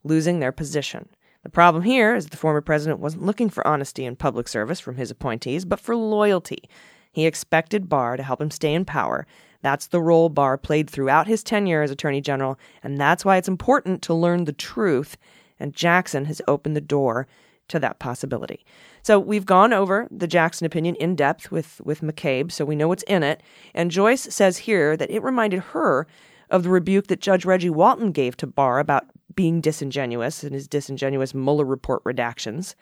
losing 0.04 0.40
their 0.40 0.52
position. 0.52 1.10
The 1.44 1.50
problem 1.50 1.84
here 1.84 2.16
is 2.16 2.26
that 2.26 2.32
the 2.32 2.38
former 2.38 2.62
president 2.62 3.00
wasn't 3.00 3.26
looking 3.26 3.50
for 3.50 3.66
honesty 3.66 4.06
and 4.06 4.20
public 4.20 4.48
service 4.48 4.80
from 4.80 4.96
his 4.96 5.10
appointees, 5.10 5.66
but 5.66 5.80
for 5.80 5.96
loyalty. 5.96 6.70
He 7.12 7.26
expected 7.26 7.90
Barr 7.90 8.18
to 8.18 8.24
help 8.24 8.42
him 8.42 8.52
stay 8.52 8.74
in 8.74 8.86
power. 8.86 9.26
That's 9.62 9.88
the 9.88 10.02
role 10.02 10.30
Barr 10.30 10.58
played 10.58 10.90
throughout 10.90 11.28
his 11.28 11.44
tenure 11.44 11.82
as 11.82 11.90
Attorney 11.90 12.22
General, 12.22 12.60
and 12.84 12.98
that's 12.98 13.26
why 13.26 13.38
it's 13.38 13.48
important 13.48 14.02
to 14.04 14.14
learn 14.14 14.46
the 14.46 14.54
truth. 14.54 15.18
And 15.60 15.74
Jackson 15.74 16.26
has 16.26 16.42
opened 16.48 16.76
the 16.76 16.82
door 16.82 17.28
to 17.70 17.80
that 17.80 18.00
possibility. 18.00 18.66
So 19.04 19.20
we've 19.20 19.46
gone 19.46 19.74
over 19.74 20.08
the 20.12 20.28
Jackson 20.28 20.66
opinion 20.66 20.96
in 20.96 21.16
depth 21.16 21.52
with, 21.52 21.82
with 21.84 22.02
McCabe, 22.02 22.52
so 22.52 22.66
we 22.66 22.76
know 22.76 22.88
what's 22.88 23.04
in 23.04 23.24
it. 23.24 23.42
And 23.74 23.92
Joyce 23.92 24.34
says 24.34 24.58
here 24.58 24.98
that 24.98 25.12
it 25.12 25.24
reminded 25.24 25.60
her 25.60 26.08
of 26.50 26.64
the 26.64 26.70
rebuke 26.70 27.08
that 27.08 27.22
Judge 27.22 27.46
Reggie 27.46 27.70
Walton 27.70 28.12
gave 28.12 28.38
to 28.38 28.48
Barr 28.48 28.80
about 28.80 29.06
being 29.36 29.62
disingenuous 29.62 30.44
in 30.44 30.54
his 30.54 30.68
disingenuous 30.68 31.34
Mueller 31.34 31.66
report 31.66 32.04
redactions, 32.04 32.76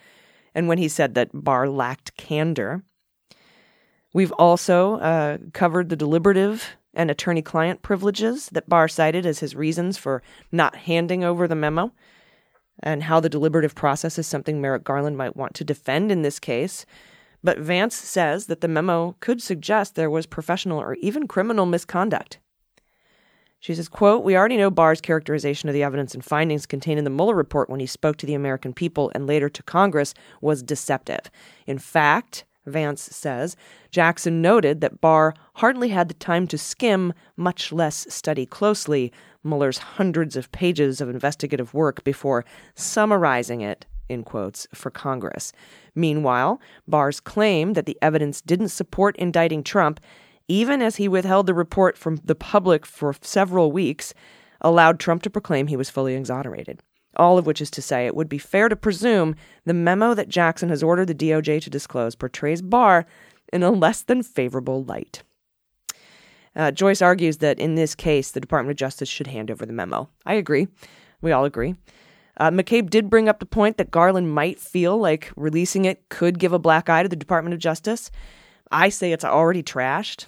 and 0.53 0.67
when 0.67 0.77
he 0.77 0.87
said 0.87 1.15
that 1.15 1.29
Barr 1.33 1.67
lacked 1.67 2.15
candor. 2.15 2.83
We've 4.13 4.31
also 4.33 4.95
uh, 4.99 5.37
covered 5.51 5.89
the 5.89 5.97
deliberative 5.97 6.77
and 6.93 7.11
attorney 7.11 7.41
client 7.41 7.81
privileges 7.81 8.47
that 8.53 8.69
Barr 8.69 8.87
cited 8.87 9.25
as 9.25 9.39
his 9.39 9.55
reasons 9.55 9.97
for 9.97 10.23
not 10.51 10.75
handing 10.77 11.25
over 11.25 11.47
the 11.47 11.55
memo, 11.55 11.91
and 12.83 13.03
how 13.03 13.19
the 13.19 13.29
deliberative 13.29 13.75
process 13.75 14.17
is 14.17 14.27
something 14.27 14.61
Merrick 14.61 14.83
Garland 14.83 15.17
might 15.17 15.35
want 15.35 15.53
to 15.55 15.63
defend 15.63 16.11
in 16.11 16.21
this 16.21 16.39
case. 16.39 16.85
But 17.43 17.59
Vance 17.59 17.95
says 17.95 18.47
that 18.47 18.61
the 18.61 18.67
memo 18.67 19.15
could 19.19 19.41
suggest 19.41 19.95
there 19.95 20.09
was 20.09 20.25
professional 20.25 20.79
or 20.79 20.95
even 20.95 21.27
criminal 21.27 21.65
misconduct. 21.65 22.39
She 23.59 23.73
says, 23.73 23.89
quote, 23.89 24.23
We 24.23 24.37
already 24.37 24.57
know 24.57 24.69
Barr's 24.69 25.01
characterization 25.01 25.69
of 25.69 25.73
the 25.73 25.83
evidence 25.83 26.13
and 26.13 26.23
findings 26.23 26.65
contained 26.65 26.99
in 26.99 27.03
the 27.03 27.09
Mueller 27.09 27.35
report 27.35 27.69
when 27.69 27.79
he 27.79 27.87
spoke 27.87 28.17
to 28.17 28.25
the 28.25 28.35
American 28.35 28.73
people 28.73 29.11
and 29.15 29.25
later 29.25 29.49
to 29.49 29.63
Congress 29.63 30.13
was 30.41 30.61
deceptive. 30.61 31.31
In 31.65 31.79
fact, 31.79 32.45
Vance 32.65 33.01
says, 33.01 33.55
Jackson 33.91 34.41
noted 34.41 34.81
that 34.81 35.01
Barr 35.01 35.33
hardly 35.55 35.89
had 35.89 36.07
the 36.07 36.13
time 36.15 36.47
to 36.47 36.57
skim, 36.57 37.13
much 37.37 37.71
less 37.71 38.05
study 38.13 38.45
closely, 38.45 39.11
Mueller's 39.43 39.77
hundreds 39.77 40.35
of 40.35 40.51
pages 40.51 41.01
of 41.01 41.09
investigative 41.09 41.73
work 41.73 42.03
before 42.03 42.45
summarizing 42.73 43.61
it, 43.61 43.85
in 44.09 44.23
quotes, 44.23 44.67
for 44.73 44.89
Congress. 44.89 45.53
Meanwhile, 45.93 46.59
Barr's 46.87 47.19
claim 47.19 47.73
that 47.73 47.85
the 47.85 47.97
evidence 48.01 48.41
didn't 48.41 48.69
support 48.69 49.15
indicting 49.17 49.63
Trump 49.63 49.99
even 50.47 50.81
as 50.81 50.97
he 50.97 51.07
withheld 51.07 51.47
the 51.47 51.53
report 51.53 51.97
from 51.97 52.17
the 52.23 52.35
public 52.35 52.85
for 52.85 53.15
several 53.21 53.71
weeks, 53.71 54.13
allowed 54.61 54.99
Trump 54.99 55.23
to 55.23 55.29
proclaim 55.29 55.67
he 55.67 55.77
was 55.77 55.89
fully 55.89 56.15
exonerated. 56.15 56.81
All 57.15 57.37
of 57.37 57.45
which 57.45 57.61
is 57.61 57.71
to 57.71 57.81
say, 57.81 58.05
it 58.05 58.15
would 58.15 58.29
be 58.29 58.37
fair 58.37 58.69
to 58.69 58.75
presume 58.75 59.35
the 59.65 59.73
memo 59.73 60.13
that 60.13 60.29
Jackson 60.29 60.69
has 60.69 60.83
ordered 60.83 61.07
the 61.07 61.15
DOJ 61.15 61.61
to 61.61 61.69
disclose 61.69 62.15
portrays 62.15 62.61
Barr 62.61 63.05
in 63.53 63.63
a 63.63 63.71
less 63.71 64.01
than 64.01 64.23
favorable 64.23 64.83
light. 64.83 65.23
Uh, 66.55 66.71
Joyce 66.71 67.01
argues 67.01 67.37
that 67.37 67.59
in 67.59 67.75
this 67.75 67.95
case, 67.95 68.31
the 68.31 68.39
Department 68.39 68.71
of 68.71 68.77
Justice 68.77 69.09
should 69.09 69.27
hand 69.27 69.51
over 69.51 69.65
the 69.65 69.73
memo. 69.73 70.09
I 70.25 70.35
agree. 70.35 70.67
We 71.21 71.31
all 71.31 71.45
agree. 71.45 71.75
Uh, 72.37 72.51
McCabe 72.51 72.89
did 72.89 73.09
bring 73.09 73.29
up 73.29 73.39
the 73.39 73.45
point 73.45 73.77
that 73.77 73.91
Garland 73.91 74.33
might 74.33 74.59
feel 74.59 74.97
like 74.97 75.31
releasing 75.35 75.85
it 75.85 76.07
could 76.09 76.39
give 76.39 76.53
a 76.53 76.59
black 76.59 76.89
eye 76.89 77.03
to 77.03 77.09
the 77.09 77.15
Department 77.15 77.53
of 77.53 77.59
Justice. 77.59 78.11
I 78.71 78.89
say 78.89 79.11
it's 79.11 79.25
already 79.25 79.63
trashed. 79.63 80.25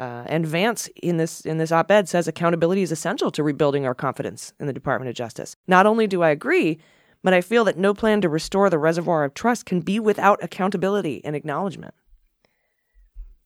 Uh, 0.00 0.24
and 0.24 0.46
Vance 0.46 0.88
in 1.02 1.18
this 1.18 1.42
in 1.42 1.58
this 1.58 1.70
op-ed 1.70 2.08
says 2.08 2.26
accountability 2.26 2.80
is 2.80 2.90
essential 2.90 3.30
to 3.30 3.42
rebuilding 3.42 3.84
our 3.84 3.94
confidence 3.94 4.54
in 4.58 4.66
the 4.66 4.72
Department 4.72 5.10
of 5.10 5.14
Justice. 5.14 5.56
Not 5.68 5.84
only 5.84 6.06
do 6.06 6.22
I 6.22 6.30
agree, 6.30 6.78
but 7.22 7.34
I 7.34 7.42
feel 7.42 7.64
that 7.64 7.76
no 7.76 7.92
plan 7.92 8.22
to 8.22 8.30
restore 8.30 8.70
the 8.70 8.78
reservoir 8.78 9.24
of 9.24 9.34
trust 9.34 9.66
can 9.66 9.80
be 9.80 10.00
without 10.00 10.42
accountability 10.42 11.22
and 11.22 11.36
acknowledgement. 11.36 11.92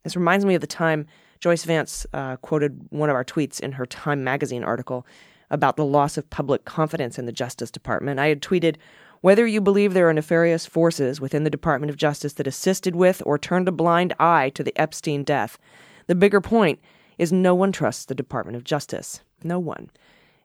This 0.05 0.15
reminds 0.15 0.45
me 0.45 0.55
of 0.55 0.61
the 0.61 0.69
time 0.69 1.07
Joyce 1.41 1.65
Vance 1.65 2.07
uh, 2.13 2.37
quoted 2.37 2.87
one 2.91 3.11
of 3.11 3.17
our 3.17 3.25
tweets 3.25 3.59
in 3.59 3.73
her 3.73 3.85
Time 3.85 4.23
magazine 4.23 4.63
article 4.63 5.05
about 5.51 5.75
the 5.77 5.85
loss 5.85 6.17
of 6.17 6.31
public 6.31 6.65
confidence 6.65 7.19
in 7.19 7.27
the 7.27 7.33
Justice 7.33 7.73
Department. 7.73 8.21
I 8.21 8.29
had 8.29 8.41
tweeted, 8.41 8.77
whether 9.23 9.45
you 9.45 9.61
believe 9.61 9.93
there 9.93 10.09
are 10.09 10.13
nefarious 10.15 10.67
forces 10.67 11.21
within 11.21 11.43
the 11.43 11.51
Department 11.51 11.91
of 11.91 11.97
Justice 11.97 12.35
that 12.35 12.47
assisted 12.47 12.95
with 12.95 13.23
or 13.27 13.39
turned 13.39 13.67
a 13.67 13.73
blind 13.73 14.15
eye 14.21 14.51
to 14.51 14.63
the 14.63 14.79
Epstein 14.79 15.25
death, 15.25 15.59
the 16.07 16.15
bigger 16.15 16.41
point 16.41 16.81
is 17.19 17.33
no 17.33 17.55
one 17.55 17.73
trusts 17.73 18.05
the 18.05 18.15
Department 18.15 18.57
of 18.57 18.65
Justice. 18.65 19.21
No 19.43 19.59
one. 19.59 19.91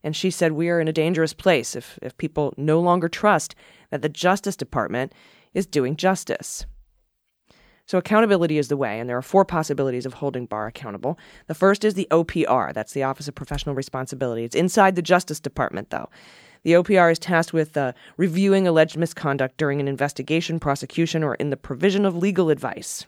And 0.03 0.16
she 0.16 0.32
said, 0.32 0.53
We 0.53 0.70
are 0.70 0.80
in 0.80 0.88
a 0.88 0.93
dangerous 0.93 1.34
place 1.34 1.76
if, 1.76 1.99
if 2.01 2.18
people 2.18 2.53
no 2.57 2.80
longer 2.80 3.10
trust 3.10 3.55
that 3.89 4.01
the 4.01 4.10
Justice 4.10 4.55
Department 4.55 5.14
is 5.53 5.66
doing 5.66 5.95
justice. 5.95 6.66
So, 7.86 7.97
accountability 7.97 8.60
is 8.60 8.68
the 8.68 8.78
way, 8.78 8.99
and 8.99 9.10
there 9.10 9.18
are 9.18 9.24
four 9.24 9.43
possibilities 9.43 10.05
of 10.05 10.14
holding 10.14 10.45
Barr 10.45 10.68
accountable. 10.68 11.18
The 11.47 11.55
first 11.55 11.84
is 11.84 11.95
the 11.95 12.07
OPR, 12.12 12.72
that's 12.72 12.93
the 12.93 13.01
Office 13.01 13.28
of 13.28 13.34
Professional 13.34 13.74
Responsibility. 13.74 14.43
It's 14.43 14.55
inside 14.55 14.95
the 14.95 15.01
Justice 15.01 15.39
Department, 15.39 15.89
though. 15.89 16.07
The 16.62 16.74
OPR 16.74 17.12
is 17.12 17.18
tasked 17.18 17.51
with 17.51 17.76
uh, 17.76 17.93
reviewing 18.16 18.68
alleged 18.68 18.95
misconduct 18.95 19.57
during 19.57 19.80
an 19.80 19.88
investigation, 19.88 20.60
prosecution, 20.60 21.24
or 21.24 21.34
in 21.36 21.49
the 21.49 21.57
provision 21.57 22.05
of 22.05 22.16
legal 22.16 22.51
advice, 22.51 23.07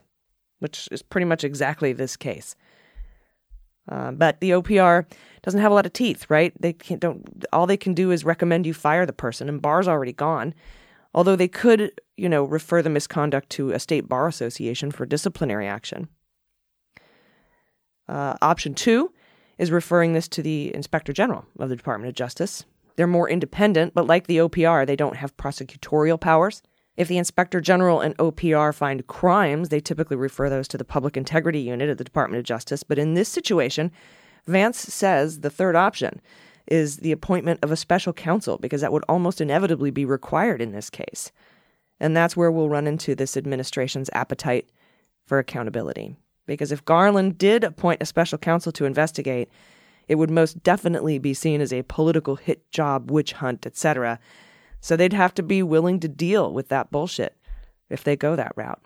which 0.62 0.88
is 0.92 1.02
pretty 1.02 1.26
much 1.26 1.44
exactly 1.44 1.92
this 1.92 2.16
case. 2.16 2.56
Uh, 3.90 4.12
but 4.12 4.40
the 4.40 4.52
OPR 4.52 5.06
doesn't 5.42 5.60
have 5.60 5.72
a 5.72 5.76
lot 5.76 5.86
of 5.86 5.94
teeth, 5.94 6.30
right? 6.30 6.54
They 6.60 6.74
can't, 6.74 7.02
don't. 7.02 7.46
All 7.52 7.66
they 7.66 7.78
can 7.78 7.94
do 7.94 8.12
is 8.12 8.24
recommend 8.24 8.66
you 8.66 8.74
fire 8.74 9.06
the 9.06 9.14
person, 9.14 9.50
and 9.50 9.62
Barr's 9.62 9.88
already 9.88 10.14
gone. 10.14 10.54
Although 11.14 11.36
they 11.36 11.48
could, 11.48 11.92
you 12.16 12.30
know, 12.30 12.44
refer 12.44 12.82
the 12.82 12.90
misconduct 12.90 13.50
to 13.52 13.72
a 13.72 13.80
state 13.80 14.08
bar 14.08 14.28
association 14.28 14.92
for 14.92 15.06
disciplinary 15.06 15.68
action. 15.68 16.08
Uh, 18.08 18.36
option 18.42 18.74
two 18.74 19.12
is 19.58 19.72
referring 19.72 20.14
this 20.14 20.28
to 20.28 20.42
the 20.42 20.74
Inspector 20.74 21.12
General 21.14 21.46
of 21.60 21.70
the 21.70 21.76
Department 21.76 22.10
of 22.10 22.16
Justice. 22.16 22.66
They're 22.96 23.08
more 23.08 23.30
independent, 23.30 23.94
but 23.94 24.08
like 24.08 24.28
the 24.28 24.38
OPR, 24.38 24.86
they 24.86 24.96
don't 24.96 25.16
have 25.16 25.36
prosecutorial 25.38 26.20
powers. 26.20 26.62
If 26.98 27.08
the 27.08 27.18
Inspector 27.18 27.60
General 27.62 28.02
and 28.02 28.18
OPR 28.18 28.76
find 28.76 29.08
crimes, 29.08 29.70
they 29.70 29.80
typically 29.80 30.18
refer 30.18 30.50
those 30.50 30.68
to 30.70 30.78
the 30.78 30.84
Public 30.86 31.16
Integrity 31.16 31.60
Unit 31.60 31.90
at 31.90 31.98
the 31.98 32.04
Department 32.04 32.40
of 32.40 32.46
Justice. 32.46 32.84
But 32.84 33.00
in 33.00 33.14
this 33.14 33.30
situation, 33.30 33.92
Vance 34.46 34.80
says 34.80 35.40
the 35.40 35.50
third 35.50 35.76
option 35.76 36.22
is 36.68 36.98
the 36.98 37.12
appointment 37.12 37.60
of 37.64 37.72
a 37.72 37.78
special 37.78 38.14
counsel 38.14 38.58
because 38.58 38.82
that 38.82 38.92
would 38.92 39.06
almost 39.08 39.42
inevitably 39.42 39.92
be 39.92 40.06
required 40.06 40.62
in 40.62 40.72
this 40.72 40.90
case. 40.90 41.32
And 42.00 42.16
that's 42.16 42.36
where 42.36 42.52
we'll 42.52 42.70
run 42.70 42.88
into 42.88 43.16
this 43.16 43.38
administration's 43.38 44.10
appetite 44.14 44.70
for 45.28 45.40
accountability. 45.40 46.16
Because 46.46 46.72
if 46.72 46.84
Garland 46.84 47.38
did 47.38 47.64
appoint 47.64 48.02
a 48.02 48.06
special 48.06 48.38
counsel 48.38 48.72
to 48.74 48.86
investigate, 48.86 49.50
it 50.08 50.16
would 50.16 50.32
most 50.32 50.62
definitely 50.64 51.20
be 51.20 51.34
seen 51.34 51.62
as 51.62 51.72
a 51.72 51.84
political 51.84 52.36
hit 52.36 52.70
job, 52.72 53.12
witch 53.12 53.34
hunt, 53.34 53.66
etc. 53.66 54.20
So 54.82 54.98
they'd 54.98 55.14
have 55.14 55.34
to 55.36 55.44
be 55.44 55.64
willing 55.64 56.00
to 56.02 56.08
deal 56.08 56.52
with 56.52 56.70
that 56.70 56.92
bullshit 56.92 57.38
if 57.90 58.04
they 58.04 58.16
go 58.16 58.36
that 58.36 58.54
route. 58.56 58.82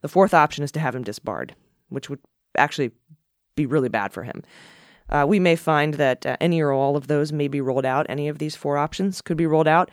The 0.00 0.08
fourth 0.08 0.32
option 0.32 0.62
is 0.64 0.72
to 0.72 0.80
have 0.80 0.94
him 0.94 1.02
disbarred, 1.02 1.54
which 1.88 2.08
would 2.08 2.20
actually 2.56 2.92
be 3.56 3.66
really 3.66 3.88
bad 3.88 4.12
for 4.12 4.22
him. 4.22 4.42
Uh, 5.10 5.24
we 5.26 5.40
may 5.40 5.56
find 5.56 5.94
that 5.94 6.24
uh, 6.24 6.36
any 6.40 6.60
or 6.60 6.72
all 6.72 6.96
of 6.96 7.06
those 7.06 7.32
may 7.32 7.48
be 7.48 7.60
rolled 7.60 7.86
out. 7.86 8.06
Any 8.08 8.28
of 8.28 8.38
these 8.38 8.54
four 8.54 8.76
options 8.76 9.20
could 9.20 9.36
be 9.36 9.46
rolled 9.46 9.68
out. 9.68 9.90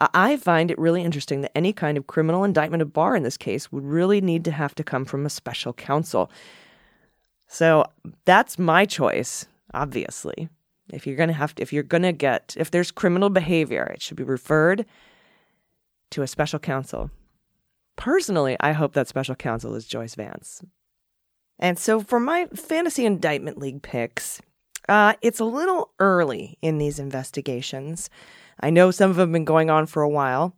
Uh, 0.00 0.08
I 0.14 0.36
find 0.36 0.70
it 0.70 0.78
really 0.78 1.02
interesting 1.02 1.40
that 1.40 1.56
any 1.56 1.72
kind 1.72 1.98
of 1.98 2.06
criminal 2.06 2.44
indictment 2.44 2.82
of 2.82 2.92
Barr 2.92 3.16
in 3.16 3.22
this 3.22 3.36
case 3.36 3.72
would 3.72 3.84
really 3.84 4.20
need 4.20 4.44
to 4.44 4.52
have 4.52 4.74
to 4.76 4.84
come 4.84 5.04
from 5.04 5.26
a 5.26 5.30
special 5.30 5.72
counsel. 5.72 6.30
So 7.48 7.84
that's 8.26 8.58
my 8.58 8.84
choice, 8.84 9.46
obviously. 9.72 10.48
If 10.92 11.06
you're 11.06 11.16
going 11.16 11.28
to 11.28 11.34
have 11.34 11.54
to, 11.56 11.62
if 11.62 11.72
you're 11.72 11.82
going 11.82 12.02
to 12.02 12.12
get, 12.12 12.54
if 12.58 12.70
there's 12.70 12.90
criminal 12.90 13.30
behavior, 13.30 13.84
it 13.84 14.02
should 14.02 14.16
be 14.16 14.24
referred 14.24 14.86
to 16.10 16.22
a 16.22 16.26
special 16.26 16.58
counsel. 16.58 17.10
Personally, 17.96 18.56
I 18.60 18.72
hope 18.72 18.92
that 18.94 19.08
special 19.08 19.34
counsel 19.34 19.74
is 19.74 19.86
Joyce 19.86 20.14
Vance. 20.14 20.62
And 21.58 21.78
so 21.78 22.00
for 22.00 22.20
my 22.20 22.46
fantasy 22.54 23.04
indictment 23.04 23.58
league 23.58 23.82
picks, 23.82 24.40
uh, 24.88 25.14
it's 25.20 25.40
a 25.40 25.44
little 25.44 25.90
early 25.98 26.56
in 26.62 26.78
these 26.78 26.98
investigations. 26.98 28.08
I 28.60 28.70
know 28.70 28.90
some 28.90 29.10
of 29.10 29.16
them 29.16 29.28
have 29.28 29.32
been 29.32 29.44
going 29.44 29.68
on 29.68 29.86
for 29.86 30.02
a 30.02 30.08
while, 30.08 30.54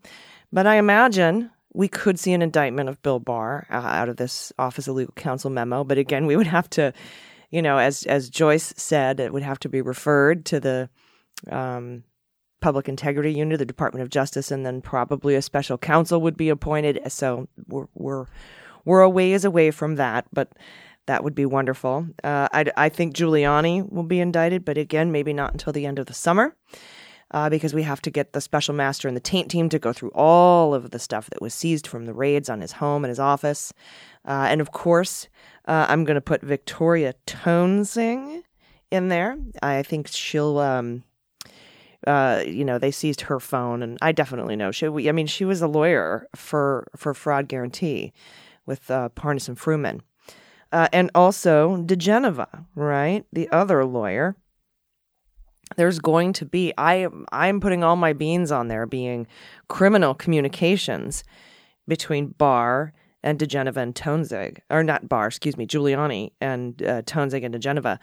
but 0.52 0.66
I 0.66 0.76
imagine 0.76 1.50
we 1.72 1.88
could 1.88 2.18
see 2.18 2.32
an 2.32 2.42
indictment 2.42 2.88
of 2.88 3.00
Bill 3.02 3.18
Barr 3.18 3.66
uh, 3.70 3.74
out 3.74 4.08
of 4.08 4.16
this 4.16 4.52
Office 4.58 4.88
of 4.88 4.96
Legal 4.96 5.14
Counsel 5.14 5.50
memo. 5.50 5.84
But 5.84 5.98
again, 5.98 6.26
we 6.26 6.36
would 6.36 6.46
have 6.46 6.68
to, 6.70 6.92
you 7.50 7.62
know, 7.62 7.78
as 7.78 8.04
as 8.04 8.30
Joyce 8.30 8.72
said, 8.76 9.20
it 9.20 9.32
would 9.32 9.42
have 9.42 9.58
to 9.60 9.68
be 9.68 9.80
referred 9.80 10.44
to 10.46 10.60
the 10.60 10.88
um, 11.50 12.04
Public 12.60 12.88
Integrity 12.88 13.32
Unit, 13.32 13.58
the 13.58 13.64
Department 13.64 14.02
of 14.02 14.10
Justice, 14.10 14.50
and 14.50 14.64
then 14.64 14.80
probably 14.80 15.34
a 15.34 15.42
special 15.42 15.78
counsel 15.78 16.20
would 16.20 16.36
be 16.36 16.48
appointed. 16.48 17.00
So 17.08 17.48
we're 17.66 17.86
we're 17.94 18.26
we're 18.84 19.00
a 19.00 19.10
ways 19.10 19.44
away 19.44 19.70
from 19.70 19.96
that, 19.96 20.26
but 20.32 20.52
that 21.06 21.24
would 21.24 21.34
be 21.34 21.46
wonderful. 21.46 22.06
Uh, 22.22 22.48
I, 22.52 22.66
I 22.76 22.88
think 22.88 23.16
Giuliani 23.16 23.90
will 23.90 24.04
be 24.04 24.20
indicted, 24.20 24.64
but 24.64 24.78
again, 24.78 25.10
maybe 25.10 25.32
not 25.32 25.52
until 25.52 25.72
the 25.72 25.86
end 25.86 25.98
of 25.98 26.06
the 26.06 26.14
summer. 26.14 26.54
Uh, 27.32 27.48
because 27.48 27.72
we 27.72 27.84
have 27.84 28.02
to 28.02 28.10
get 28.10 28.32
the 28.32 28.40
special 28.40 28.74
master 28.74 29.06
and 29.06 29.16
the 29.16 29.20
taint 29.20 29.50
team 29.50 29.68
to 29.68 29.78
go 29.78 29.92
through 29.92 30.10
all 30.14 30.74
of 30.74 30.90
the 30.90 30.98
stuff 30.98 31.30
that 31.30 31.40
was 31.40 31.54
seized 31.54 31.86
from 31.86 32.04
the 32.04 32.12
raids 32.12 32.48
on 32.48 32.60
his 32.60 32.72
home 32.72 33.04
and 33.04 33.10
his 33.10 33.20
office. 33.20 33.72
Uh, 34.24 34.48
and 34.50 34.60
of 34.60 34.72
course, 34.72 35.28
uh, 35.66 35.86
I'm 35.88 36.04
going 36.04 36.16
to 36.16 36.20
put 36.20 36.42
Victoria 36.42 37.14
Toensing 37.26 38.42
in 38.90 39.08
there. 39.08 39.38
I 39.62 39.82
think 39.82 40.08
she'll, 40.08 40.58
um, 40.58 41.04
uh, 42.06 42.42
you 42.44 42.64
know, 42.64 42.78
they 42.78 42.90
seized 42.90 43.20
her 43.22 43.38
phone, 43.38 43.82
and 43.82 43.96
I 44.02 44.12
definitely 44.12 44.56
know 44.56 44.72
she. 44.72 44.86
I 44.86 45.12
mean, 45.12 45.26
she 45.26 45.44
was 45.44 45.62
a 45.62 45.68
lawyer 45.68 46.26
for 46.34 46.88
for 46.96 47.14
fraud 47.14 47.46
guarantee 47.46 48.12
with 48.66 48.90
uh, 48.90 49.10
Parnas 49.10 49.48
and 49.48 49.58
Fruman. 49.58 50.00
Uh, 50.72 50.88
and 50.92 51.10
also 51.14 51.76
diGenova, 51.78 52.64
right? 52.74 53.24
The 53.32 53.48
other 53.50 53.84
lawyer. 53.84 54.36
There's 55.76 55.98
going 55.98 56.32
to 56.34 56.44
be 56.44 56.72
I 56.76 57.08
I'm 57.32 57.60
putting 57.60 57.84
all 57.84 57.96
my 57.96 58.12
beans 58.12 58.50
on 58.50 58.68
there 58.68 58.86
being 58.86 59.26
criminal 59.68 60.14
communications 60.14 61.24
between 61.86 62.28
Barr 62.28 62.92
and 63.22 63.38
diGenova 63.38 63.76
and 63.76 63.94
Toensing, 63.94 64.58
or 64.70 64.82
not 64.82 65.08
Barr, 65.08 65.26
excuse 65.26 65.56
me, 65.56 65.66
Giuliani 65.66 66.32
and 66.40 66.82
uh, 66.82 67.02
Toensing 67.02 67.44
and 67.44 67.54
diGenova. 67.54 67.98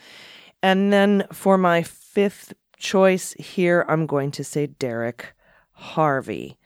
And 0.61 0.93
then 0.93 1.25
for 1.31 1.57
my 1.57 1.83
fifth 1.83 2.53
choice 2.77 3.33
here, 3.33 3.85
I'm 3.87 4.05
going 4.05 4.31
to 4.31 4.43
say 4.43 4.67
Derek 4.67 5.33
Harvey 5.71 6.57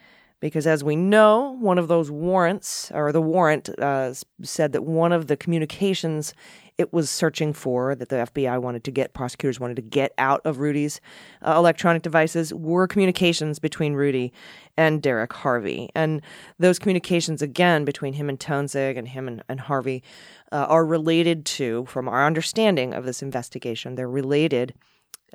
because 0.41 0.65
as 0.65 0.83
we 0.83 0.95
know, 0.95 1.55
one 1.59 1.77
of 1.77 1.87
those 1.87 2.11
warrants, 2.11 2.91
or 2.93 3.11
the 3.11 3.21
warrant, 3.21 3.69
uh, 3.79 4.13
said 4.41 4.73
that 4.73 4.83
one 4.83 5.13
of 5.13 5.27
the 5.27 5.37
communications 5.37 6.33
it 6.81 6.91
was 6.91 7.09
searching 7.09 7.53
for, 7.53 7.95
that 7.95 8.09
the 8.09 8.17
FBI 8.17 8.61
wanted 8.61 8.83
to 8.83 8.91
get, 8.91 9.13
prosecutors 9.13 9.59
wanted 9.59 9.75
to 9.77 9.81
get 9.81 10.13
out 10.17 10.41
of 10.43 10.59
Rudy's 10.59 10.99
uh, 11.41 11.53
electronic 11.55 12.01
devices, 12.01 12.53
were 12.53 12.87
communications 12.87 13.59
between 13.59 13.93
Rudy 13.93 14.33
and 14.75 15.01
Derek 15.01 15.31
Harvey. 15.31 15.89
And 15.95 16.21
those 16.59 16.79
communications, 16.79 17.41
again, 17.41 17.85
between 17.85 18.13
him 18.13 18.27
and 18.27 18.39
Toensing 18.39 18.97
and 18.97 19.07
him 19.07 19.27
and, 19.27 19.43
and 19.47 19.61
Harvey, 19.61 20.03
uh, 20.51 20.65
are 20.67 20.85
related 20.85 21.45
to, 21.45 21.85
from 21.85 22.09
our 22.09 22.25
understanding 22.25 22.93
of 22.93 23.05
this 23.05 23.21
investigation, 23.21 23.95
they're 23.95 24.09
related 24.09 24.73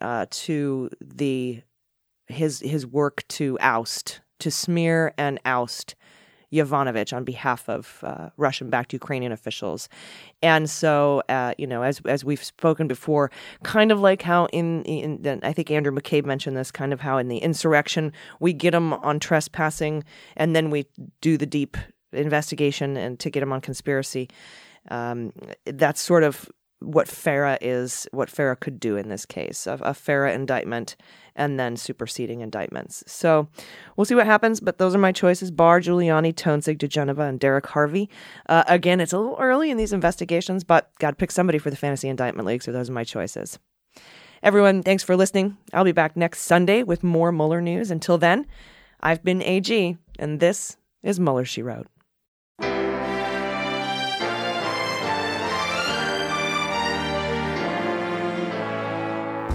uh, 0.02 0.26
to 0.30 0.90
the 1.00 1.62
his 2.28 2.60
his 2.60 2.84
work 2.84 3.24
to 3.28 3.56
oust 3.60 4.20
to 4.40 4.50
smear 4.50 5.14
and 5.16 5.38
oust 5.44 5.94
Yovanovitch 6.56 7.12
on 7.16 7.24
behalf 7.24 7.68
of 7.68 8.00
uh, 8.02 8.30
Russian-backed 8.36 8.92
Ukrainian 8.92 9.32
officials, 9.32 9.88
and 10.42 10.68
so 10.68 11.22
uh, 11.28 11.52
you 11.58 11.66
know, 11.66 11.82
as 11.82 12.00
as 12.06 12.24
we've 12.24 12.42
spoken 12.44 12.88
before, 12.88 13.30
kind 13.62 13.92
of 13.92 14.00
like 14.00 14.22
how 14.22 14.46
in, 14.46 14.82
in 14.84 15.40
I 15.42 15.52
think 15.52 15.70
Andrew 15.70 15.92
McCabe 15.92 16.24
mentioned 16.24 16.56
this, 16.56 16.70
kind 16.70 16.92
of 16.92 17.00
how 17.00 17.18
in 17.18 17.28
the 17.28 17.38
insurrection 17.38 18.12
we 18.40 18.52
get 18.52 18.72
them 18.72 18.92
on 18.92 19.20
trespassing, 19.20 20.04
and 20.36 20.54
then 20.56 20.70
we 20.70 20.86
do 21.20 21.36
the 21.36 21.46
deep 21.46 21.76
investigation 22.12 22.96
and 22.96 23.18
to 23.20 23.30
get 23.30 23.40
them 23.40 23.52
on 23.52 23.60
conspiracy. 23.60 24.28
Um, 24.88 25.32
that's 25.64 26.00
sort 26.00 26.22
of 26.22 26.48
what 26.80 27.08
FARA 27.08 27.58
is, 27.60 28.06
what 28.12 28.28
FARA 28.28 28.56
could 28.56 28.78
do 28.78 28.96
in 28.96 29.08
this 29.08 29.24
case, 29.24 29.66
a, 29.66 29.74
a 29.82 29.94
FARA 29.94 30.34
indictment 30.34 30.96
and 31.34 31.58
then 31.58 31.76
superseding 31.76 32.40
indictments. 32.40 33.02
So 33.06 33.48
we'll 33.96 34.04
see 34.04 34.14
what 34.14 34.26
happens, 34.26 34.60
but 34.60 34.78
those 34.78 34.94
are 34.94 34.98
my 34.98 35.12
choices 35.12 35.50
Barr, 35.50 35.80
Giuliani, 35.80 36.34
Toensing, 36.34 36.78
diGenova, 36.78 37.28
and 37.28 37.40
Derek 37.40 37.66
Harvey. 37.66 38.10
Uh, 38.48 38.64
again, 38.68 39.00
it's 39.00 39.12
a 39.12 39.18
little 39.18 39.36
early 39.38 39.70
in 39.70 39.76
these 39.76 39.92
investigations, 39.92 40.64
but 40.64 40.90
got 40.98 41.10
to 41.10 41.16
pick 41.16 41.30
somebody 41.30 41.58
for 41.58 41.70
the 41.70 41.76
Fantasy 41.76 42.08
Indictment 42.08 42.46
League, 42.46 42.62
so 42.62 42.72
those 42.72 42.90
are 42.90 42.94
my 42.94 43.04
choices. 43.04 43.58
Everyone, 44.42 44.82
thanks 44.82 45.02
for 45.02 45.16
listening. 45.16 45.56
I'll 45.72 45.84
be 45.84 45.92
back 45.92 46.16
next 46.16 46.42
Sunday 46.42 46.82
with 46.82 47.02
more 47.02 47.32
Mueller 47.32 47.62
news. 47.62 47.90
Until 47.90 48.18
then, 48.18 48.46
I've 49.00 49.24
been 49.24 49.42
AG, 49.42 49.96
and 50.18 50.40
this 50.40 50.76
is 51.02 51.18
Mueller, 51.18 51.44
She 51.44 51.62
Wrote. 51.62 51.86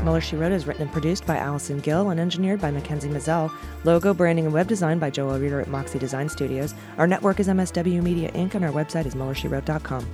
Mueller 0.04 0.22
She 0.22 0.36
Wrote 0.36 0.52
is 0.52 0.68
written 0.68 0.84
and 0.84 0.92
produced 0.92 1.26
by 1.26 1.38
Allison 1.38 1.80
Gill 1.80 2.10
and 2.10 2.20
engineered 2.20 2.60
by 2.60 2.72
Mackenzie 2.72 3.10
Mazzell. 3.10 3.52
Logo, 3.84 4.14
branding, 4.14 4.46
and 4.46 4.54
web 4.54 4.68
design 4.68 5.00
by 5.00 5.10
Joel 5.10 5.40
Reeder 5.40 5.62
at 5.62 5.68
Moxie 5.68 6.00
Design 6.00 6.30
Studios. 6.30 6.74
Our 6.98 7.08
network 7.08 7.40
is 7.40 7.48
MSW 7.48 8.02
Media 8.02 8.32
Inc., 8.32 8.56
and 8.56 8.66
our 8.66 8.72
website 8.72 9.06
is 9.06 9.16
MuellerSheWrote.com. 9.16 10.08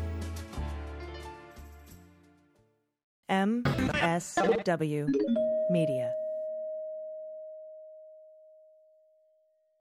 MSW 3.30 5.10
Media. 5.70 6.14